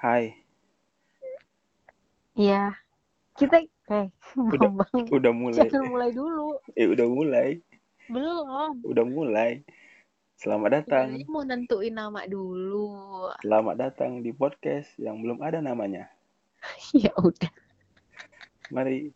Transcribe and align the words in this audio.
Hai, 0.00 0.32
Iya, 2.32 2.72
kita 3.36 3.60
eh 3.92 4.08
Udah- 4.32 4.72
udah 5.12 5.32
mulai. 5.34 5.68
jangan 5.68 5.92
mulai 5.92 6.08
dulu. 6.14 6.56
Eh, 6.72 6.88
udah 6.88 7.04
mulai. 7.04 7.60
Belum. 8.08 8.80
Udah 8.80 9.04
mulai. 9.04 9.60
Selamat 10.40 10.80
datang. 10.80 11.20
Bilangnya 11.20 11.28
mau 11.28 11.44
nentuin 11.44 11.92
nama 11.92 12.24
dulu. 12.24 13.28
Selamat 13.44 13.76
datang 13.76 14.24
di 14.24 14.32
podcast 14.32 14.88
yang 14.96 15.20
belum 15.20 15.44
ada 15.44 15.60
namanya. 15.60 16.08
ya 16.96 17.12
udah. 17.20 17.52
Mari 18.72 19.12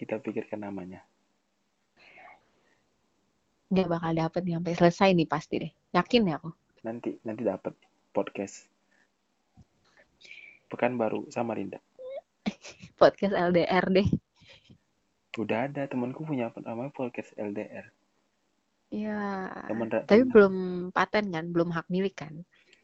kita 0.00 0.16
pikirkan 0.16 0.64
namanya. 0.64 1.04
Gak 3.68 3.88
bakal 3.88 4.16
dapet 4.16 4.40
nih 4.48 4.56
sampai 4.56 4.72
selesai 4.80 5.08
nih 5.12 5.28
pasti 5.28 5.54
deh. 5.60 5.72
Yakin 5.92 6.24
ya 6.24 6.40
aku. 6.40 6.56
Nanti 6.88 7.20
nanti 7.20 7.44
dapat 7.44 7.76
podcast. 8.16 8.71
Pekan 10.72 10.96
baru 10.96 11.28
sama 11.28 11.52
Rinda. 11.52 11.84
Podcast 13.00 13.36
LDR 13.36 13.84
deh. 13.92 14.08
Udah 15.36 15.68
ada 15.68 15.84
temanku 15.84 16.24
punya 16.24 16.48
namanya 16.64 16.92
podcast 16.92 17.36
LDR. 17.36 17.92
Iya. 18.88 19.48
Tapi 19.68 20.08
temen- 20.08 20.32
belum 20.32 20.54
paten 20.96 21.28
kan, 21.28 21.44
belum 21.52 21.68
hak 21.76 21.92
milik 21.92 22.16
kan. 22.24 22.40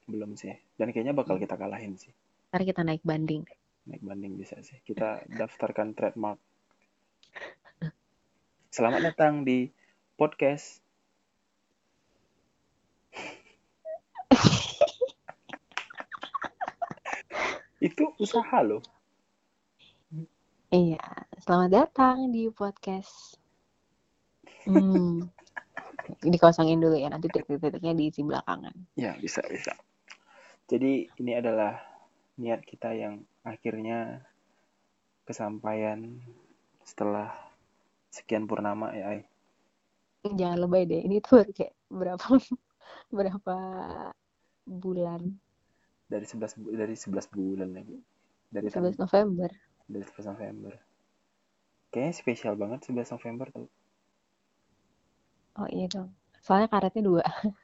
belum 0.09 0.41
sih. 0.41 0.57
Dan 0.81 0.93
kayaknya 0.93 1.13
bakal 1.13 1.37
kita 1.37 1.57
kalahin 1.61 1.97
sih. 2.01 2.09
Ntar 2.49 2.65
kita 2.65 2.81
naik 2.81 3.05
banding. 3.05 3.45
Naik 3.85 4.01
banding 4.01 4.41
bisa 4.41 4.57
sih. 4.65 4.81
Kita 4.81 5.21
daftarkan 5.29 5.93
trademark. 5.93 6.41
Selamat 8.73 9.13
datang 9.13 9.45
di 9.45 9.69
podcast. 10.17 10.81
Itu 17.79 18.11
usaha 18.19 18.59
loh. 18.67 18.83
Iya, 20.69 21.01
selamat 21.41 21.71
datang 21.71 22.29
di 22.35 22.51
podcast. 22.51 23.39
Hmm. 24.67 25.25
Dikosongin 26.35 26.83
dulu 26.83 26.99
ya, 26.99 27.09
nanti 27.09 27.31
titik-titiknya 27.31 27.95
diisi 27.95 28.27
belakangan. 28.27 28.75
Ya, 28.99 29.15
bisa, 29.17 29.41
bisa. 29.47 29.73
Jadi 30.69 31.09
ini 31.23 31.33
adalah 31.39 31.79
niat 32.37 32.67
kita 32.67 32.93
yang 32.93 33.23
akhirnya 33.47 34.27
kesampaian 35.25 36.21
setelah 36.85 37.33
sekian 38.13 38.45
purnama 38.45 38.93
ya, 38.93 39.17
Ai. 39.17 39.23
Jangan 40.27 40.59
lebay 40.67 40.85
deh, 40.85 41.01
ini 41.07 41.23
tuh 41.23 41.47
kayak 41.55 41.73
berapa 41.89 42.27
berapa 43.17 43.57
bulan? 44.67 45.48
Dari 46.13 46.27
11 46.31 46.53
bu- 46.61 46.75
dari 46.81 46.95
11 47.03 47.27
bulan 47.35 47.71
lagi. 47.77 47.97
Dari 48.55 48.69
11 48.73 48.97
November. 49.03 49.51
dari 49.91 50.05
11 50.07 50.27
November. 50.31 50.73
Kayaknya 51.93 52.15
spesial 52.21 52.55
banget 52.63 52.81
11 52.87 53.09
November 53.15 53.47
tuh. 53.57 53.67
Oh 55.61 55.69
iya 55.77 55.87
dong. 55.95 56.11
Soalnya 56.45 56.69
karetnya 56.73 57.03
dua. 57.09 57.25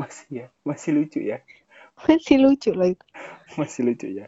Masih 0.00 0.28
ya, 0.44 0.46
masih 0.68 0.90
lucu 0.96 1.20
ya. 1.22 1.38
Masih 2.04 2.36
lucu 2.42 2.70
loh 2.74 2.88
itu. 2.94 3.06
Masih 3.58 3.80
lucu 3.86 4.06
ya. 4.10 4.26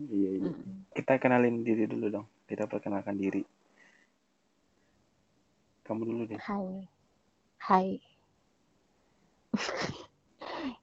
Iya, 0.00 0.30
iya. 0.42 0.50
Mm. 0.50 0.86
Kita 0.96 1.12
kenalin 1.22 1.56
diri 1.66 1.84
dulu 1.92 2.06
dong. 2.14 2.26
Kita 2.48 2.64
perkenalkan 2.72 3.16
diri. 3.22 3.42
Kamu 5.86 6.02
dulu 6.04 6.22
deh. 6.30 6.42
Hai. 6.46 6.88
Hai. 7.58 8.00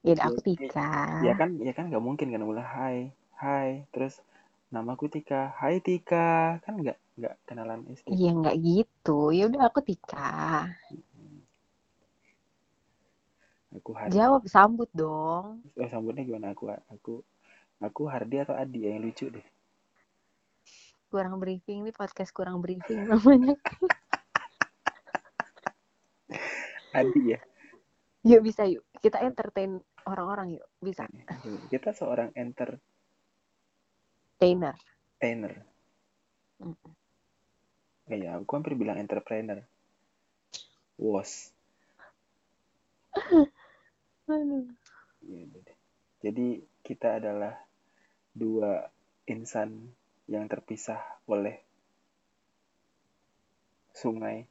Ya 0.05 0.13
aku. 0.19 0.39
Tika. 0.43 1.23
Ya 1.23 1.33
kan, 1.37 1.55
ya 1.59 1.71
kan 1.71 1.89
nggak 1.89 2.03
mungkin 2.03 2.33
kan 2.33 2.43
mulai 2.43 2.65
hai, 2.65 2.97
hai, 3.39 3.69
terus 3.95 4.19
namaku 4.73 5.07
Tika, 5.07 5.53
hai 5.61 5.79
Tika, 5.79 6.59
kan 6.65 6.73
nggak 6.79 6.97
nggak 7.19 7.35
kenalan 7.45 7.85
istri. 7.93 8.13
Iya 8.13 8.31
nggak 8.33 8.57
gitu. 8.59 9.29
Ya 9.29 9.47
udah 9.47 9.69
aku 9.69 9.79
Tika. 9.85 10.67
Aku 13.73 13.97
Hardi. 13.97 14.13
Jawab 14.13 14.45
sambut 14.45 14.85
dong. 14.93 15.65
Oh, 15.73 15.89
sambutnya 15.89 16.21
gimana? 16.25 16.53
Aku 16.53 16.69
aku 16.69 17.25
aku 17.81 18.01
Hardi 18.05 18.37
atau 18.37 18.53
Adi 18.53 18.85
ya 18.85 18.93
yang 18.93 19.09
lucu 19.09 19.33
deh. 19.33 19.41
Kurang 21.09 21.41
briefing 21.41 21.81
nih 21.85 21.93
podcast 21.93 22.33
kurang 22.33 22.61
briefing 22.61 23.09
namanya. 23.09 23.55
Adi 26.99 27.33
ya. 27.33 27.39
Yuk 28.23 28.39
bisa 28.39 28.63
yuk. 28.63 28.87
Kita 29.03 29.19
entertain 29.19 29.83
orang-orang 30.07 30.55
yuk. 30.55 30.67
Bisa. 30.79 31.03
Kita 31.67 31.91
seorang 31.91 32.31
entertainer. 32.39 32.79
Trainer. 35.19 35.53
Mm. 36.63 36.75
Kayak 38.07 38.43
aku 38.43 38.51
hampir 38.55 38.79
bilang 38.79 38.99
entrepreneur. 38.99 39.59
Was. 40.99 41.51
Ya, 45.23 45.43
deh. 45.47 45.77
Jadi 46.23 46.63
kita 46.83 47.19
adalah 47.19 47.59
dua 48.31 48.87
insan 49.27 49.91
yang 50.31 50.47
terpisah 50.47 50.99
oleh 51.27 51.59
sungai 53.91 54.47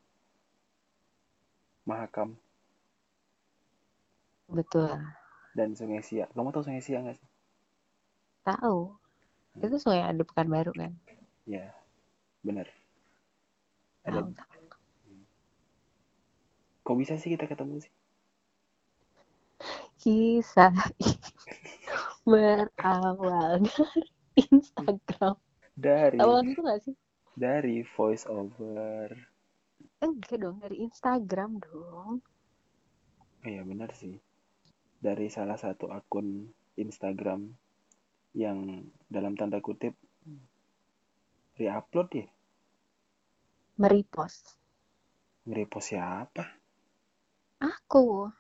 Mahakam 1.88 2.36
Betul. 4.52 4.92
dan 5.52 5.76
Sungai 5.76 6.00
Siak. 6.00 6.32
Kamu 6.32 6.52
tahu 6.52 6.64
Sungai 6.64 6.84
Siak 6.84 7.00
nggak 7.04 7.16
sih? 7.16 7.28
Tahu. 8.44 8.92
Itu 9.60 9.76
sungai 9.76 10.04
ada 10.04 10.22
Pekanbaru 10.24 10.72
kan? 10.72 10.92
Ya, 11.44 11.72
benar. 12.40 12.68
Ada. 14.04 14.20
Tahu. 14.20 14.32
tahu. 14.32 14.64
Kok 16.82 16.96
bisa 16.98 17.14
sih 17.20 17.32
kita 17.32 17.48
ketemu 17.48 17.80
sih? 17.84 17.92
Kisah 20.02 20.74
berawal 22.28 23.62
dari 23.62 24.10
Instagram. 24.34 25.36
Dari 25.78 26.16
lagu 26.18 26.42
itu 26.42 26.60
nggak 26.60 26.80
sih? 26.82 26.94
dari 27.36 27.80
voice 27.96 28.28
over. 28.28 29.08
Enggak 30.02 30.36
dong, 30.42 30.58
dari 30.60 30.82
Instagram 30.82 31.62
dong. 31.62 32.20
Iya 33.46 33.62
benar 33.64 33.90
sih. 33.94 34.18
Dari 35.02 35.26
salah 35.26 35.58
satu 35.58 35.90
akun 35.90 36.46
Instagram 36.78 37.50
yang 38.38 38.86
dalam 39.10 39.34
tanda 39.34 39.58
kutip 39.58 39.98
re-upload 41.58 42.08
ya. 42.14 42.26
Merepost. 43.82 44.54
Nge-repost 45.42 45.86
siapa? 45.90 46.44
Aku. 47.58 48.30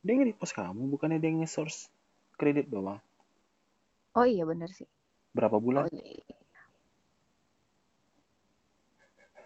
Dia 0.00 0.14
nge-repost 0.16 0.56
kamu, 0.56 0.88
bukannya 0.88 1.20
dia 1.20 1.32
nge-source 1.36 1.92
kredit 2.40 2.72
doang. 2.72 3.00
Oh 4.16 4.24
iya 4.24 4.48
bener 4.48 4.72
sih. 4.72 4.88
Berapa 5.36 5.60
Oh 5.60 5.60
bulan? 5.60 5.84
iya. 5.92 6.36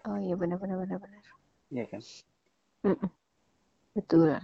Oh 0.07 0.17
iya 0.17 0.35
benar 0.39 0.57
benar 0.61 0.77
benar 0.79 0.97
benar. 1.03 1.23
Iya 1.69 1.85
kan? 1.91 2.01
Mm-mm. 2.87 3.11
Betul. 3.93 4.39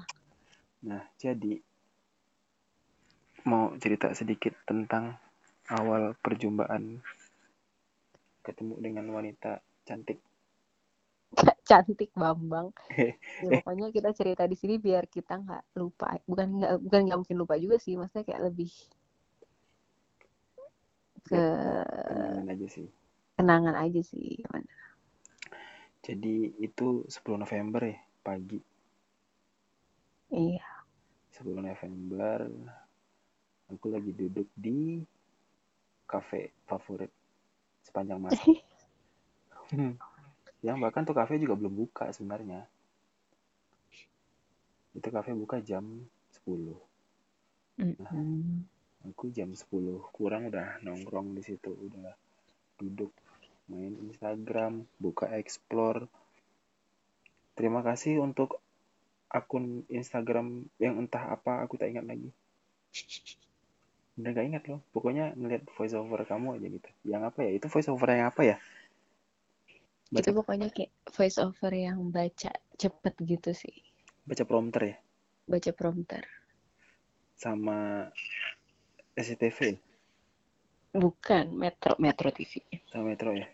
Nah, 0.86 1.04
jadi 1.18 1.62
mau 3.46 3.74
cerita 3.78 4.12
sedikit 4.18 4.54
tentang 4.66 5.16
awal 5.70 6.14
perjumpaan 6.20 7.02
ketemu 8.46 8.74
dengan 8.82 9.06
wanita 9.10 9.62
cantik. 9.86 10.22
Cantik 11.70 12.14
Bambang. 12.14 12.70
Eh. 12.94 13.18
Ya, 13.42 13.50
pokoknya 13.58 13.90
kita 13.90 14.14
cerita 14.14 14.46
di 14.46 14.54
sini 14.54 14.78
biar 14.78 15.10
kita 15.10 15.42
nggak 15.42 15.64
lupa. 15.82 16.14
Bukan 16.30 16.48
nggak 16.62 16.74
bukan 16.86 17.00
nggak 17.10 17.20
mungkin 17.26 17.38
lupa 17.42 17.56
juga 17.58 17.78
sih. 17.82 17.98
Maksudnya 17.98 18.24
kayak 18.24 18.44
lebih 18.54 18.72
ke 21.26 21.44
Kenangan 22.06 22.46
aja 22.54 22.68
sih. 22.70 22.88
kenangan 23.38 23.76
aja 23.76 24.02
sih. 24.06 24.40
Jadi 26.06 26.54
itu 26.62 27.04
10 27.10 27.42
November 27.44 27.82
ya, 27.92 27.98
pagi. 28.22 28.60
Iya. 30.30 30.66
10 31.34 31.62
November 31.66 32.40
aku 33.70 33.90
lagi 33.90 34.14
duduk 34.14 34.46
di 34.54 35.02
kafe 36.06 36.54
favorit 36.70 37.10
sepanjang 37.86 38.22
masa. 38.22 38.42
Yang 40.66 40.78
bahkan 40.82 41.06
tuh 41.06 41.18
kafe 41.18 41.38
juga 41.38 41.58
belum 41.58 41.86
buka 41.86 42.10
sebenarnya. 42.10 42.66
Itu 44.98 45.08
kafe 45.14 45.38
buka 45.38 45.62
jam 45.62 46.10
10. 46.42 46.74
Mm-mm. 47.76 48.66
Aku 49.14 49.30
jam 49.30 49.54
10 49.54 49.70
kurang 50.10 50.50
udah 50.50 50.82
nongkrong 50.82 51.38
di 51.38 51.46
situ, 51.46 51.70
udah 51.70 52.18
duduk 52.82 53.14
main 53.70 53.94
Instagram, 54.10 54.90
buka 54.98 55.30
explore. 55.38 56.10
Terima 57.54 57.86
kasih 57.86 58.22
untuk 58.22 58.62
akun 59.30 59.86
Instagram 59.92 60.66
yang 60.82 60.98
entah 60.98 61.34
apa 61.34 61.62
aku 61.62 61.78
tak 61.78 61.94
ingat 61.94 62.06
lagi. 62.08 62.30
Bener 64.16 64.32
gak 64.32 64.48
ingat 64.48 64.64
loh. 64.72 64.80
Pokoknya 64.96 65.36
ngeliat 65.36 65.68
voice 65.76 65.96
over 65.96 66.24
kamu 66.24 66.56
aja 66.60 66.68
gitu. 66.72 66.90
Yang 67.04 67.22
apa 67.36 67.40
ya? 67.44 67.52
Itu 67.52 67.68
voice 67.68 67.90
over 67.92 68.08
yang 68.08 68.32
apa 68.32 68.42
ya? 68.48 68.58
Baca 70.12 70.24
Itu 70.24 70.32
pokoknya 70.32 70.68
kayak 70.72 70.92
voice 71.12 71.38
over 71.42 71.72
yang 71.76 72.00
baca 72.10 72.52
cepet 72.80 73.14
gitu 73.28 73.52
sih. 73.52 73.76
baca 74.26 74.42
prompter 74.42 74.82
ya. 74.82 74.98
Baca 75.46 75.72
prompter. 75.76 76.24
Sama 77.38 78.10
SCTV 79.14 79.78
Bukan 80.96 81.52
Metro 81.52 82.00
Metro 82.00 82.32
TV. 82.32 82.64
sama 82.88 83.12
Metro 83.12 83.36
ya. 83.36 83.46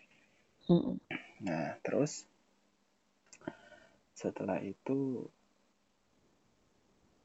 Nah, 1.42 1.74
terus 1.82 2.24
setelah 4.14 4.62
itu 4.62 5.26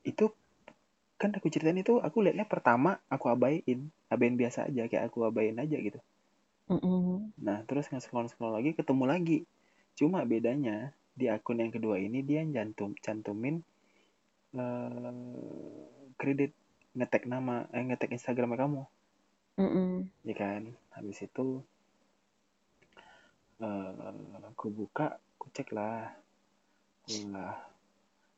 itu 0.02 0.26
kan 1.18 1.34
aku 1.34 1.50
ceritain 1.50 1.82
itu 1.82 1.98
aku 1.98 2.22
liatnya 2.22 2.46
pertama 2.46 3.02
aku 3.10 3.34
abaiin, 3.34 3.90
abain 4.14 4.38
biasa 4.38 4.70
aja 4.70 4.86
kayak 4.86 5.10
aku 5.10 5.26
abain 5.26 5.58
aja 5.58 5.78
gitu. 5.82 5.98
Mm-mm. 6.70 7.34
Nah, 7.42 7.64
terus 7.66 7.90
nge-scroll 7.90 8.30
scroll 8.30 8.54
lagi 8.54 8.78
ketemu 8.78 9.04
lagi. 9.10 9.40
Cuma 9.98 10.22
bedanya 10.30 10.94
di 11.18 11.26
akun 11.26 11.58
yang 11.64 11.74
kedua 11.74 11.98
ini 11.98 12.22
dia 12.22 12.46
jantum 12.46 12.94
cantumin 13.02 13.66
eh, 14.54 16.12
kredit 16.22 16.54
ngetek 16.94 17.26
nama 17.26 17.66
eh 17.74 17.82
ngetek 17.82 18.14
Instagram 18.14 18.58
kamu, 18.58 18.84
Mm-mm. 19.58 20.06
ya 20.26 20.36
kan? 20.38 20.70
Habis 20.94 21.26
itu 21.26 21.66
eh 23.58 24.46
aku 24.54 24.70
buka, 24.70 25.18
aku 25.18 25.50
cek 25.50 25.74
lah. 25.74 26.14
Wah, 27.08 27.56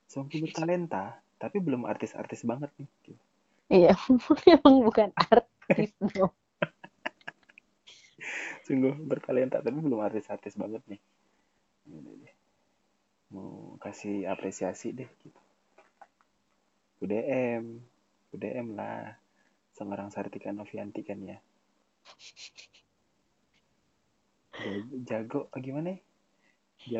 Songki 0.05 0.37
bertalenta, 0.45 1.17
tapi 1.39 1.63
belum 1.63 1.87
artis-artis 1.87 2.43
banget 2.43 2.69
nih. 2.75 2.89
gitu. 3.07 3.23
Iya, 3.71 3.93
emang 4.59 4.83
bukan 4.83 5.09
artis 5.15 5.95
dong. 6.13 6.35
Sungguh 8.67 8.93
bertalenta, 9.01 9.63
tapi 9.63 9.79
belum 9.79 10.03
artis-artis 10.03 10.59
banget 10.59 10.83
nih. 10.85 11.01
Mau 13.31 13.79
kasih 13.79 14.27
apresiasi 14.27 14.91
deh 14.93 15.09
gitu. 15.23 15.39
UDM, 16.99 17.79
UDM 18.35 18.75
lah. 18.75 19.15
Seorang 19.71 20.11
Sartika 20.11 20.51
Novianti 20.51 21.01
kan 21.07 21.23
ya. 21.23 21.39
Jago, 24.59 24.95
jago 25.07 25.41
gimana 25.55 25.95
ya? 25.95 25.99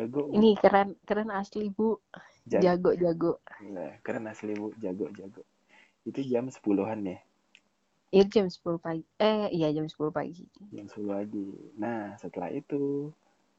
Jago. 0.00 0.32
Ini 0.32 0.56
keren 0.56 0.96
keren 1.04 1.28
asli 1.28 1.68
bu. 1.68 2.00
Jago. 2.46 2.64
Jago 2.64 2.90
jago. 2.96 3.32
Nah, 3.68 3.92
keren 4.04 4.28
asli 4.30 4.54
bu, 4.56 4.72
jago, 4.80 5.08
jago. 5.12 5.42
Itu 6.04 6.20
jam 6.24 6.48
10-an 6.48 7.00
ya, 7.04 7.18
Itu 8.10 8.40
jam 8.40 8.46
10 8.48 8.80
pagi. 8.80 9.04
Eh 9.20 9.52
iya 9.52 9.68
jam 9.70 9.86
10 9.86 10.10
pagi. 10.10 10.48
jam 10.72 10.86
10 10.88 11.12
pagi. 11.12 11.48
Nah, 11.76 12.16
setelah 12.16 12.50
itu, 12.50 13.12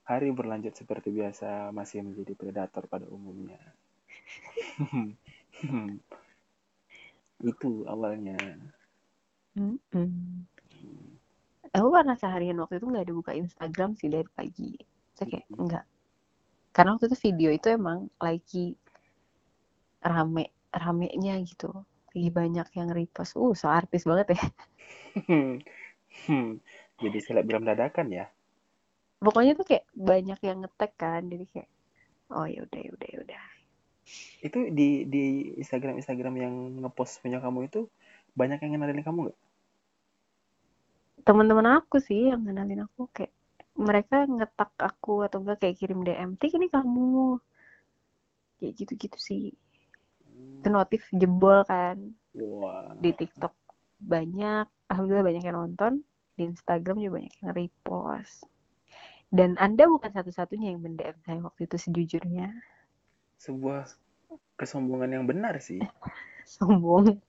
hari 0.03 0.33
berlanjut 0.33 0.73
seperti 0.73 1.13
biasa, 1.13 1.69
masih 1.71 2.01
menjadi 2.03 2.33
predator 2.35 2.89
pada 2.89 3.05
umumnya. 3.07 3.61
itu 7.41 7.71
awalnya. 7.87 8.37
Mm-mm. 9.55 10.45
Aku 11.71 11.87
karena 11.95 12.13
seharian 12.19 12.59
waktu 12.59 12.83
itu 12.83 12.87
nggak 12.91 13.05
ada 13.07 13.15
buka 13.15 13.31
Instagram 13.31 13.95
sih 13.95 14.11
dari 14.11 14.27
pagi. 14.35 14.75
Saya 15.15 15.27
kayak 15.31 15.47
enggak. 15.55 15.85
Karena 16.71 16.95
waktu 16.95 17.11
itu 17.11 17.17
video 17.19 17.49
itu 17.51 17.67
emang 17.67 18.07
lagi 18.15 18.79
rame 19.99 20.55
ramenya 20.71 21.35
gitu. 21.43 21.71
Lagi 22.15 22.29
banyak 22.31 22.67
yang 22.75 22.89
repost. 22.95 23.35
Uh, 23.35 23.51
so 23.55 23.67
artis 23.67 24.07
banget 24.07 24.35
ya. 24.35 24.43
Jadi 27.01 27.17
selebgram 27.19 27.67
dadakan 27.67 28.07
ya. 28.11 28.25
Pokoknya 29.21 29.53
tuh 29.53 29.67
kayak 29.67 29.85
banyak 29.93 30.39
yang 30.41 30.63
ngetek 30.63 30.91
kan. 30.95 31.27
Jadi 31.27 31.45
kayak 31.51 31.69
oh 32.31 32.47
ya 32.47 32.63
udah 32.63 32.79
ya 32.79 32.91
udah 32.95 33.09
ya 33.11 33.19
udah. 33.27 33.43
Itu 34.41 34.59
di 34.71 35.05
di 35.05 35.23
Instagram 35.59 35.99
Instagram 35.99 36.35
yang 36.39 36.55
ngepost 36.87 37.19
punya 37.19 37.43
kamu 37.43 37.67
itu 37.67 37.91
banyak 38.33 38.63
yang 38.63 38.79
kenalin 38.79 39.03
kamu 39.03 39.19
nggak? 39.29 39.39
Teman-teman 41.21 41.67
aku 41.83 42.01
sih 42.01 42.31
yang 42.31 42.47
kenalin 42.47 42.87
aku 42.87 43.11
kayak 43.11 43.35
mereka 43.75 44.27
ngetak 44.27 44.71
aku 44.79 45.23
atau 45.25 45.41
enggak 45.41 45.63
kayak 45.63 45.77
kirim 45.79 46.03
DM. 46.03 46.35
Tik 46.35 46.57
ini 46.59 46.67
kamu. 46.67 47.39
Kayak 48.59 48.73
gitu-gitu 48.77 49.17
sih. 49.17 49.43
Itu 50.61 50.67
notif 50.69 51.07
jebol 51.15 51.63
kan. 51.65 51.97
Wah. 52.31 52.95
di 52.95 53.11
TikTok 53.11 53.51
banyak, 53.99 54.63
alhamdulillah 54.87 55.27
banyak 55.27 55.43
yang 55.43 55.57
nonton, 55.59 55.99
di 56.39 56.47
Instagram 56.47 57.03
juga 57.03 57.19
banyak 57.19 57.33
yang 57.43 57.51
repost. 57.51 58.47
Dan 59.31 59.59
Anda 59.59 59.87
bukan 59.87 60.11
satu-satunya 60.11 60.75
yang 60.75 60.79
mendm 60.83 61.15
saya 61.23 61.39
waktu 61.43 61.67
itu 61.67 61.75
sejujurnya. 61.75 62.51
Sebuah 63.35 63.87
kesombongan 64.55 65.21
yang 65.21 65.25
benar 65.27 65.59
sih. 65.59 65.79
Sombong. 66.55 67.19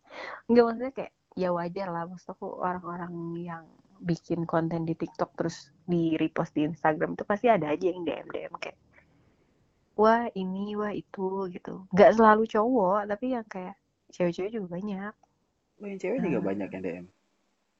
Enggak 0.47 0.65
maksudnya 0.67 0.93
kayak 0.95 1.13
ya 1.33 1.49
wajar 1.55 1.89
lah 1.89 2.05
maksud 2.05 2.37
aku 2.37 2.61
orang-orang 2.61 3.13
yang 3.41 3.65
bikin 4.11 4.41
konten 4.53 4.81
di 4.89 4.95
TikTok 5.03 5.31
terus 5.39 5.57
di 5.91 6.03
repost 6.21 6.53
di 6.57 6.63
Instagram 6.71 7.11
itu 7.17 7.25
pasti 7.31 7.47
ada 7.57 7.67
aja 7.75 7.87
yang 7.93 8.03
DM 8.09 8.27
DM 8.35 8.55
kayak 8.63 8.79
wah 10.01 10.25
ini 10.43 10.65
wah 10.81 10.93
itu 11.03 11.27
gitu. 11.55 11.75
Gak 11.99 12.11
selalu 12.17 12.43
cowok 12.55 13.01
tapi 13.11 13.27
yang 13.35 13.47
kayak 13.55 13.77
cewek-cewek 14.15 14.51
juga 14.57 14.69
banyak. 14.77 15.13
Oh, 15.81 15.87
yang 15.91 16.01
cewek 16.03 16.21
juga 16.27 16.39
Hmm. 16.41 16.47
banyak 16.49 16.69
yang 16.75 16.83
DM. 16.87 17.07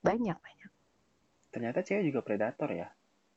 Banyak 0.07 0.39
banyak. 0.47 0.71
Ternyata 1.55 1.79
cewek 1.87 2.05
juga 2.11 2.21
predator 2.27 2.71
ya. 2.81 2.89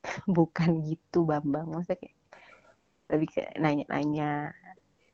bukan 0.38 0.72
gitu 0.90 1.20
Bambang 1.30 1.68
maksudnya 1.74 1.98
kayak 2.02 2.18
lebih 3.12 3.30
kayak 3.36 3.54
nanya-nanya 3.64 4.32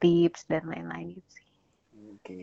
tips 0.01 0.41
dan 0.51 0.63
lain-lain 0.71 1.07
gitu 1.19 1.29
sih 1.39 1.49
Oke. 2.11 2.41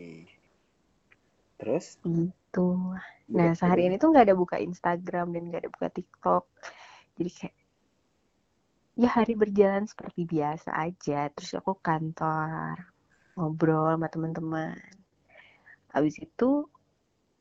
Terus? 1.59 1.99
gitu. 2.07 2.69
Buka- 2.79 3.19
nah 3.29 3.53
seharian 3.53 3.93
itu 3.93 4.07
nggak 4.09 4.27
ada 4.31 4.37
buka 4.39 4.57
Instagram 4.63 5.35
dan 5.35 5.43
nggak 5.51 5.63
ada 5.67 5.71
buka 5.75 5.89
TikTok. 5.91 6.45
Jadi 7.19 7.31
kayak 7.35 7.57
ya 8.99 9.09
hari 9.11 9.35
berjalan 9.35 9.85
seperti 9.85 10.25
biasa 10.25 10.71
aja. 10.73 11.29
Terus 11.35 11.59
aku 11.59 11.77
kantor 11.83 12.79
ngobrol 13.35 13.91
sama 13.95 14.09
teman-teman. 14.09 14.79
Habis 15.93 16.17
itu 16.23 16.71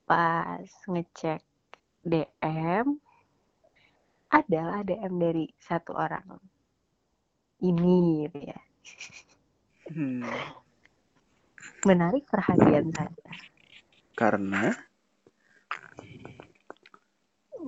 pas 0.10 0.66
ngecek 0.90 1.42
DM 2.04 2.98
adalah 4.28 4.84
DM 4.84 5.14
dari 5.22 5.46
satu 5.62 5.96
orang. 5.96 6.26
Ini 7.64 8.28
gitu 8.28 8.40
ya. 8.44 8.60
Hmm. 9.88 10.20
menarik 11.88 12.28
perhatian 12.28 12.92
saya 12.92 13.16
Karena 14.20 14.64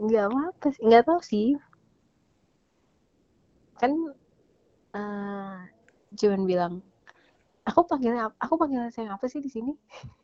nggak 0.03 0.27
apa 0.47 0.67
sih 0.73 0.83
nggak 0.87 1.03
tahu 1.07 1.19
sih 1.29 1.47
kan 3.79 3.91
eh 4.99 5.57
cuman 6.19 6.41
bilang 6.49 6.73
aku 7.69 7.81
panggilnya 7.89 8.23
aku 8.43 8.53
panggilnya 8.61 8.91
sayang 8.95 9.13
apa 9.17 9.25
sih 9.31 9.41
di 9.45 9.49
sini 9.55 9.73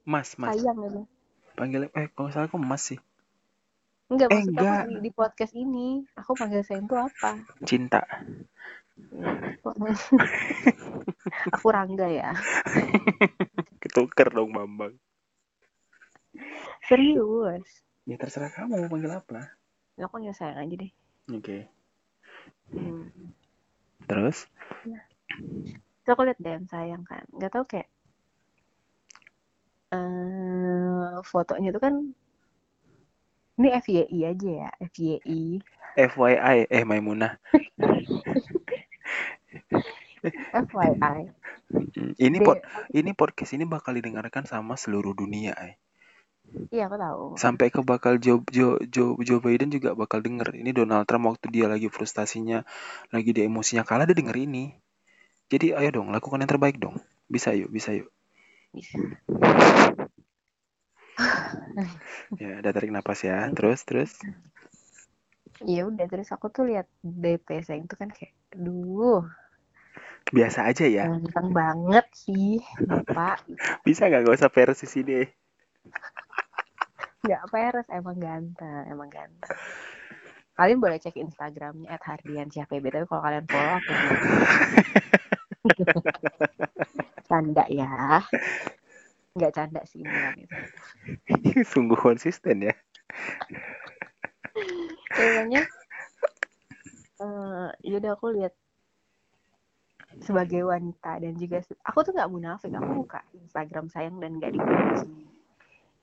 Mas, 0.05 0.29
Mas. 0.41 0.55
sayang 0.55 0.77
gitu 0.85 1.01
Panggil 1.57 1.81
eh 1.99 2.07
kalau 2.15 2.29
salah 2.33 2.47
aku 2.49 2.57
Mas 2.69 2.83
sih. 2.89 2.99
enggak 4.11 4.31
Eh, 4.33 4.43
enggak. 4.49 4.85
di, 4.85 4.91
di 5.03 5.09
podcast 5.17 5.53
ini 5.63 5.87
aku 6.19 6.31
panggil 6.39 6.61
sayang 6.65 6.85
itu 6.89 6.95
apa 7.07 7.31
Cinta. 7.65 8.01
aku 11.55 11.67
Rangga 11.75 12.07
ya 12.09 12.29
Ketuker 13.81 14.27
dong 14.35 14.51
Bambang. 14.55 14.95
serius 16.87 17.65
Ya 18.05 18.21
terserah 18.21 18.53
kamu 18.53 18.85
mau 18.85 18.89
panggil 18.93 19.11
apa. 19.11 19.57
aku 19.97 20.09
panggil 20.19 20.33
sayang 20.35 20.59
aja 20.61 20.75
deh 20.77 20.91
Oke. 21.33 21.57
hmm. 22.71 23.09
Terus? 24.05 24.45
Terus 26.05 26.11
aku 26.13 26.21
liat 26.21 26.37
DM 26.37 26.69
sayang 26.69 27.01
kan 27.07 27.25
nggak 27.33 27.51
tahu 27.51 27.65
kayak 27.65 27.89
eh 29.89 31.15
fotonya 31.25 31.69
tuh 31.73 31.81
kan 31.81 31.95
ini 33.55 33.69
FYI 33.71 34.19
aja 34.27 34.49
ya 34.67 34.69
FYI 34.91 35.63
FYI, 35.95 36.67
eh 36.67 36.83
Maimunah. 36.83 37.39
FYI 40.51 41.31
Ini 42.19 42.37
pod, 42.43 42.59
ini 42.91 43.11
podcast 43.15 43.55
ini 43.55 43.63
bakal 43.63 43.95
didengarkan 43.95 44.43
sama 44.43 44.75
seluruh 44.75 45.15
dunia, 45.15 45.55
eh. 45.55 45.79
Iya 46.71 46.87
aku 46.87 46.97
tahu 46.97 47.23
Sampai 47.35 47.67
ke 47.73 47.79
bakal 47.83 48.17
Joe, 48.17 48.41
Joe, 48.47 48.79
Joe, 48.87 49.19
Joe 49.21 49.41
Biden 49.43 49.69
juga 49.71 49.91
bakal 49.91 50.23
denger. 50.23 50.55
Ini 50.55 50.71
Donald 50.71 51.03
Trump 51.03 51.35
waktu 51.35 51.51
dia 51.51 51.67
lagi 51.67 51.91
frustasinya, 51.91 52.63
lagi 53.11 53.35
di 53.35 53.43
emosinya 53.43 53.83
kalah, 53.83 54.07
dia 54.07 54.15
denger 54.15 54.37
ini. 54.39 54.71
Jadi 55.51 55.75
ayo 55.75 55.89
dong, 56.01 56.15
lakukan 56.15 56.41
yang 56.41 56.51
terbaik 56.51 56.79
dong. 56.79 56.95
Bisa 57.27 57.51
yuk, 57.51 57.69
bisa 57.69 57.91
yuk. 57.91 58.09
bisa 58.75 58.99
ya 62.41 62.59
ada 62.59 62.69
tarik 62.75 62.91
napas 62.91 63.23
ya 63.23 63.47
terus 63.55 63.83
terus 63.87 64.11
ya 65.63 65.87
udah 65.87 66.05
terus 66.11 66.27
aku 66.35 66.51
tuh 66.51 66.67
lihat 66.67 66.87
DP 66.99 67.63
Seng 67.63 67.87
tuh 67.87 67.95
kan 67.95 68.11
kayak 68.11 68.35
aduh 68.51 69.23
biasa 70.31 70.67
aja 70.67 70.85
ya 70.89 71.07
ganteng 71.07 71.55
banget 71.55 72.05
sih 72.11 72.59
bapak 72.83 73.39
bisa 73.87 74.11
nggak 74.11 74.27
gak 74.27 74.35
usah 74.35 74.51
versi 74.51 74.85
sini 74.89 75.23
nggak 77.25 77.43
peres 77.49 77.87
emang 77.89 78.17
ganteng 78.21 78.83
emang 78.87 79.09
ganteng. 79.09 79.57
Kalian 80.55 80.79
boleh 80.79 81.01
cek 81.01 81.19
instagramnya 81.19 81.91
at 81.91 81.99
hardian 82.07 82.47
tapi 82.47 82.79
kalau 82.79 83.19
kalian 83.19 83.45
follow 83.49 83.75
aku 83.75 83.91
canda 87.27 87.65
ya. 87.67 88.23
Nggak 89.35 89.51
canda 89.51 89.81
sih 89.83 89.99
ini 89.99 91.59
sungguh 91.73 91.99
konsisten 91.99 92.71
ya. 92.71 92.75
Kayaknya 95.11 95.67
uh, 97.19 97.75
yaudah 97.83 98.15
aku 98.15 98.39
lihat 98.39 98.55
sebagai 100.23 100.63
wanita 100.63 101.19
dan 101.19 101.35
juga 101.35 101.59
aku 101.83 101.99
tuh 102.07 102.15
nggak 102.15 102.31
munafik 102.31 102.71
aku 102.71 103.03
buka 103.03 103.19
Instagram 103.35 103.91
sayang 103.91 104.23
dan 104.23 104.39
nggak 104.39 104.55
dikunci. 104.55 105.11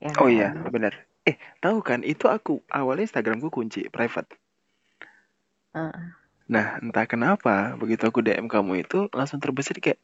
Ya 0.04 0.12
oh 0.20 0.28
iya 0.28 0.52
kan? 0.52 0.68
benar 0.68 0.92
eh 1.28 1.36
tahu 1.62 1.78
kan? 1.84 2.00
Itu 2.02 2.26
aku 2.30 2.62
awalnya 2.70 3.06
Instagramku 3.06 3.48
kunci 3.52 3.86
private. 3.90 4.30
Uh. 5.72 5.88
nah 6.52 6.76
entah 6.84 7.08
kenapa 7.08 7.72
begitu 7.80 8.04
aku 8.04 8.20
DM 8.20 8.44
kamu 8.44 8.84
itu 8.84 9.08
langsung 9.16 9.40
terbesit 9.40 9.80
kayak 9.80 10.00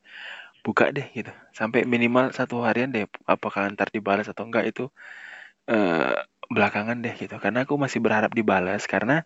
buka 0.64 0.90
deh 0.96 1.04
gitu. 1.12 1.32
Sampai 1.52 1.84
minimal 1.84 2.32
satu 2.32 2.64
harian 2.64 2.88
deh 2.94 3.04
apakah 3.28 3.68
ntar 3.74 3.88
dibalas 3.92 4.26
atau 4.32 4.48
enggak 4.48 4.64
itu 4.72 4.88
uh, 5.70 6.14
belakangan 6.48 6.98
deh 7.04 7.14
gitu. 7.20 7.36
Karena 7.42 7.64
aku 7.68 7.74
masih 7.76 8.00
berharap 8.00 8.32
dibalas 8.32 8.88
karena 8.88 9.24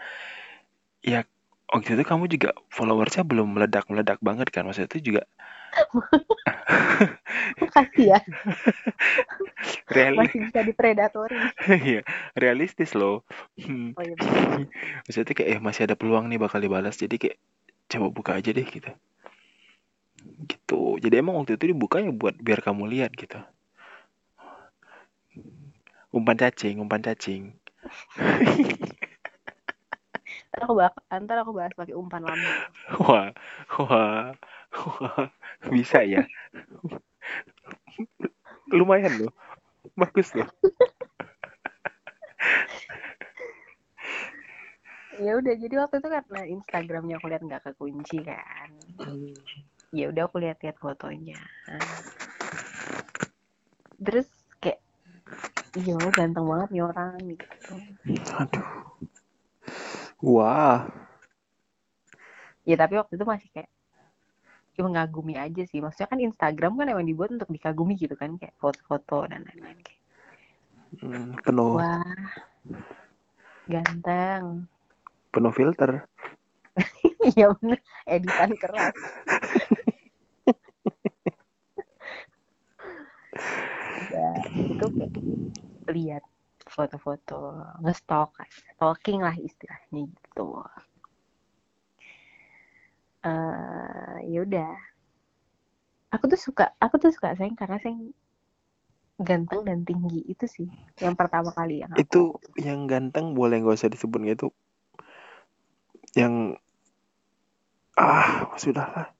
ya 1.02 1.26
waktu 1.72 1.94
itu 1.98 2.04
kamu 2.06 2.24
juga 2.30 2.50
followersnya 2.74 3.22
belum 3.26 3.54
meledak 3.54 3.86
meledak 3.90 4.18
banget 4.18 4.48
kan? 4.54 4.66
Maksudnya 4.66 4.90
itu 4.92 5.00
juga 5.14 5.22
Makasih 7.62 8.06
ya. 8.16 8.20
Real... 9.88 10.14
Masih 10.20 10.38
bisa 10.48 10.60
dipredatori. 10.64 11.36
Iya, 11.88 12.02
realistis 12.36 12.92
loh. 12.92 13.24
Hmm. 13.56 13.96
Oh 13.96 14.02
iya. 14.04 14.14
Maksudnya 15.08 15.32
kayak 15.32 15.48
eh 15.56 15.60
masih 15.60 15.88
ada 15.88 15.96
peluang 15.96 16.28
nih 16.28 16.38
bakal 16.40 16.60
dibalas. 16.60 17.00
Jadi 17.00 17.16
kayak 17.16 17.36
coba 17.92 18.08
buka 18.08 18.32
aja 18.40 18.50
deh 18.52 18.64
gitu 18.64 18.92
gitu 20.48 20.98
jadi 21.02 21.20
emang 21.20 21.36
waktu 21.42 21.56
itu 21.58 21.72
dibuka 21.72 22.00
ya 22.00 22.10
buat 22.12 22.34
biar 22.38 22.62
kamu 22.62 22.88
lihat 22.90 23.12
gitu 23.14 23.38
umpan 26.12 26.36
cacing 26.36 26.80
umpan 26.80 27.02
cacing 27.02 27.52
ntar 30.52 30.68
aku 30.68 30.74
bahas 30.76 30.94
ntar 31.10 31.36
aku 31.40 31.52
bahas 31.56 31.72
pakai 31.72 31.96
umpan 31.96 32.22
lama 32.24 32.50
wah 33.00 33.32
wah 33.80 34.36
bisa 35.74 36.02
ya? 36.02 36.22
Lumayan 38.72 39.26
loh. 39.26 39.32
Bagus 39.98 40.32
loh. 40.34 40.48
Ya 45.20 45.38
udah 45.38 45.54
jadi 45.54 45.74
waktu 45.78 46.00
itu 46.00 46.08
karena 46.08 46.40
Instagramnya 46.48 47.14
aku 47.20 47.26
lihat 47.28 47.42
nggak 47.44 47.62
kekunci 47.68 48.24
kan. 48.24 48.68
Hmm. 48.98 49.36
Ya 49.92 50.08
udah 50.08 50.24
aku 50.24 50.40
lihat-lihat 50.40 50.80
fotonya. 50.80 51.36
Terus 54.00 54.26
kayak 54.58 54.80
iya 55.78 55.94
ganteng 56.16 56.48
banget 56.48 56.68
nih 56.72 56.82
orang 56.82 57.12
gitu. 57.28 57.74
Aduh. 58.40 58.68
Wah. 60.22 60.88
Ya 62.62 62.78
tapi 62.78 62.94
waktu 62.94 63.18
itu 63.18 63.26
masih 63.26 63.48
kayak 63.52 63.70
cuma 64.72 64.88
ngagumi 64.92 65.36
aja 65.36 65.62
sih. 65.68 65.78
Maksudnya 65.80 66.08
kan 66.08 66.20
Instagram 66.20 66.72
kan 66.80 66.86
emang 66.92 67.06
dibuat 67.06 67.30
untuk 67.32 67.50
dikagumi 67.52 67.94
gitu 68.00 68.16
kan 68.16 68.36
kayak 68.40 68.56
foto-foto 68.56 69.28
dan 69.28 69.44
lain-lain 69.44 69.78
kayak. 69.80 70.00
Hmm, 71.00 71.32
penuh. 71.40 71.80
Wah 71.80 72.32
ganteng. 73.66 74.68
Penuh 75.32 75.52
filter. 75.54 75.90
Iya 77.22 77.54
bener 77.54 77.78
editan 78.02 78.50
keras. 78.58 78.98
Ya 84.10 84.30
itu 84.58 84.86
lihat 85.94 86.26
foto-foto 86.66 87.62
ngestok 87.78 88.34
stalking 88.74 89.22
lah 89.22 89.38
istilahnya 89.38 90.10
gitu 90.10 90.66
uh, 93.24 94.16
ya 94.26 94.38
udah. 94.44 94.72
Aku 96.12 96.28
tuh 96.28 96.40
suka 96.40 96.76
aku 96.76 97.00
tuh 97.00 97.10
suka 97.14 97.32
sayang 97.38 97.56
karena 97.56 97.80
sayang 97.80 98.12
ganteng 99.22 99.62
dan 99.62 99.86
tinggi 99.86 100.24
itu 100.26 100.44
sih 100.50 100.68
yang 100.98 101.14
pertama 101.14 101.54
kali 101.54 101.84
yang 101.84 101.94
aku... 101.94 102.00
itu 102.02 102.22
yang 102.58 102.90
ganteng 102.90 103.38
boleh 103.38 103.62
nggak 103.62 103.78
usah 103.78 103.92
disebut 103.92 104.18
gitu 104.26 104.50
yang 106.18 106.58
ah 107.94 108.50
sudahlah 108.58 109.14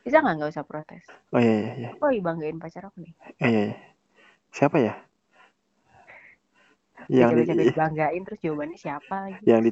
bisa 0.00 0.16
nggak? 0.24 0.34
Nggak 0.40 0.50
usah 0.56 0.64
protes. 0.64 1.04
Oh 1.30 1.40
iya 1.40 1.54
iya, 1.60 1.72
iya. 1.76 1.90
oh 2.00 2.08
banggain 2.08 2.56
pacar 2.56 2.88
aku 2.88 3.04
nih. 3.04 3.12
Oh, 3.20 3.48
iya, 3.48 3.60
iya. 3.68 3.76
siapa 4.48 4.76
ya? 4.80 4.94
Yang 7.10 7.52
di, 7.52 7.74
banggain 7.74 8.22
terus 8.24 8.40
jawabannya 8.40 8.78
siapa 8.80 9.14
lagi? 9.28 9.42
yang 9.44 9.60
di 9.60 9.70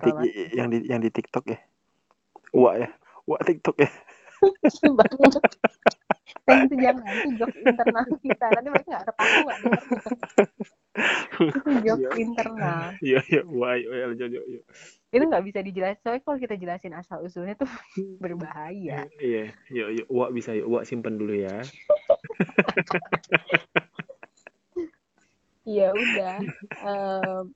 yang 0.53 0.69
di 0.69 0.79
yang 0.85 1.01
di 1.01 1.11
TikTok 1.13 1.45
ya 1.49 1.59
Wah 2.55 2.75
ya. 2.77 2.89
Wah 3.29 3.41
TikTok 3.45 3.77
ya. 3.81 3.91
Saya 6.49 6.65
itu 6.65 6.75
jangan 6.81 7.05
itu 7.05 7.29
jok 7.45 7.53
internal 7.61 8.05
kita. 8.25 8.47
Nanti 8.57 8.69
mereka 8.73 8.89
nggak 8.89 9.07
ketahuan 9.13 9.59
itu 11.39 11.71
jok 11.87 11.99
iya. 11.99 12.11
internal. 12.19 12.81
Iya 13.05 13.19
iya. 13.29 13.43
Wah 13.47 13.75
iya 13.77 14.11
iya 14.17 14.27
iya 14.27 14.61
itu 15.09 15.25
nggak 15.25 15.45
bisa 15.49 15.59
dijelasin. 15.65 16.01
Soalnya 16.05 16.23
kalau 16.25 16.39
kita 16.41 16.55
jelasin 16.61 16.93
asal 16.93 17.25
usulnya 17.25 17.57
tuh 17.57 17.69
berbahaya. 18.23 19.09
Iya 19.21 19.53
yuk 19.73 19.89
yuk 20.03 20.07
wak 20.13 20.31
bisa. 20.37 20.53
Yuk 20.53 20.69
wak 20.69 20.85
simpen 20.85 21.17
dulu 21.17 21.35
ya. 21.37 21.57
Ya 25.69 25.93
udah 25.93 26.41
um, 26.81 27.53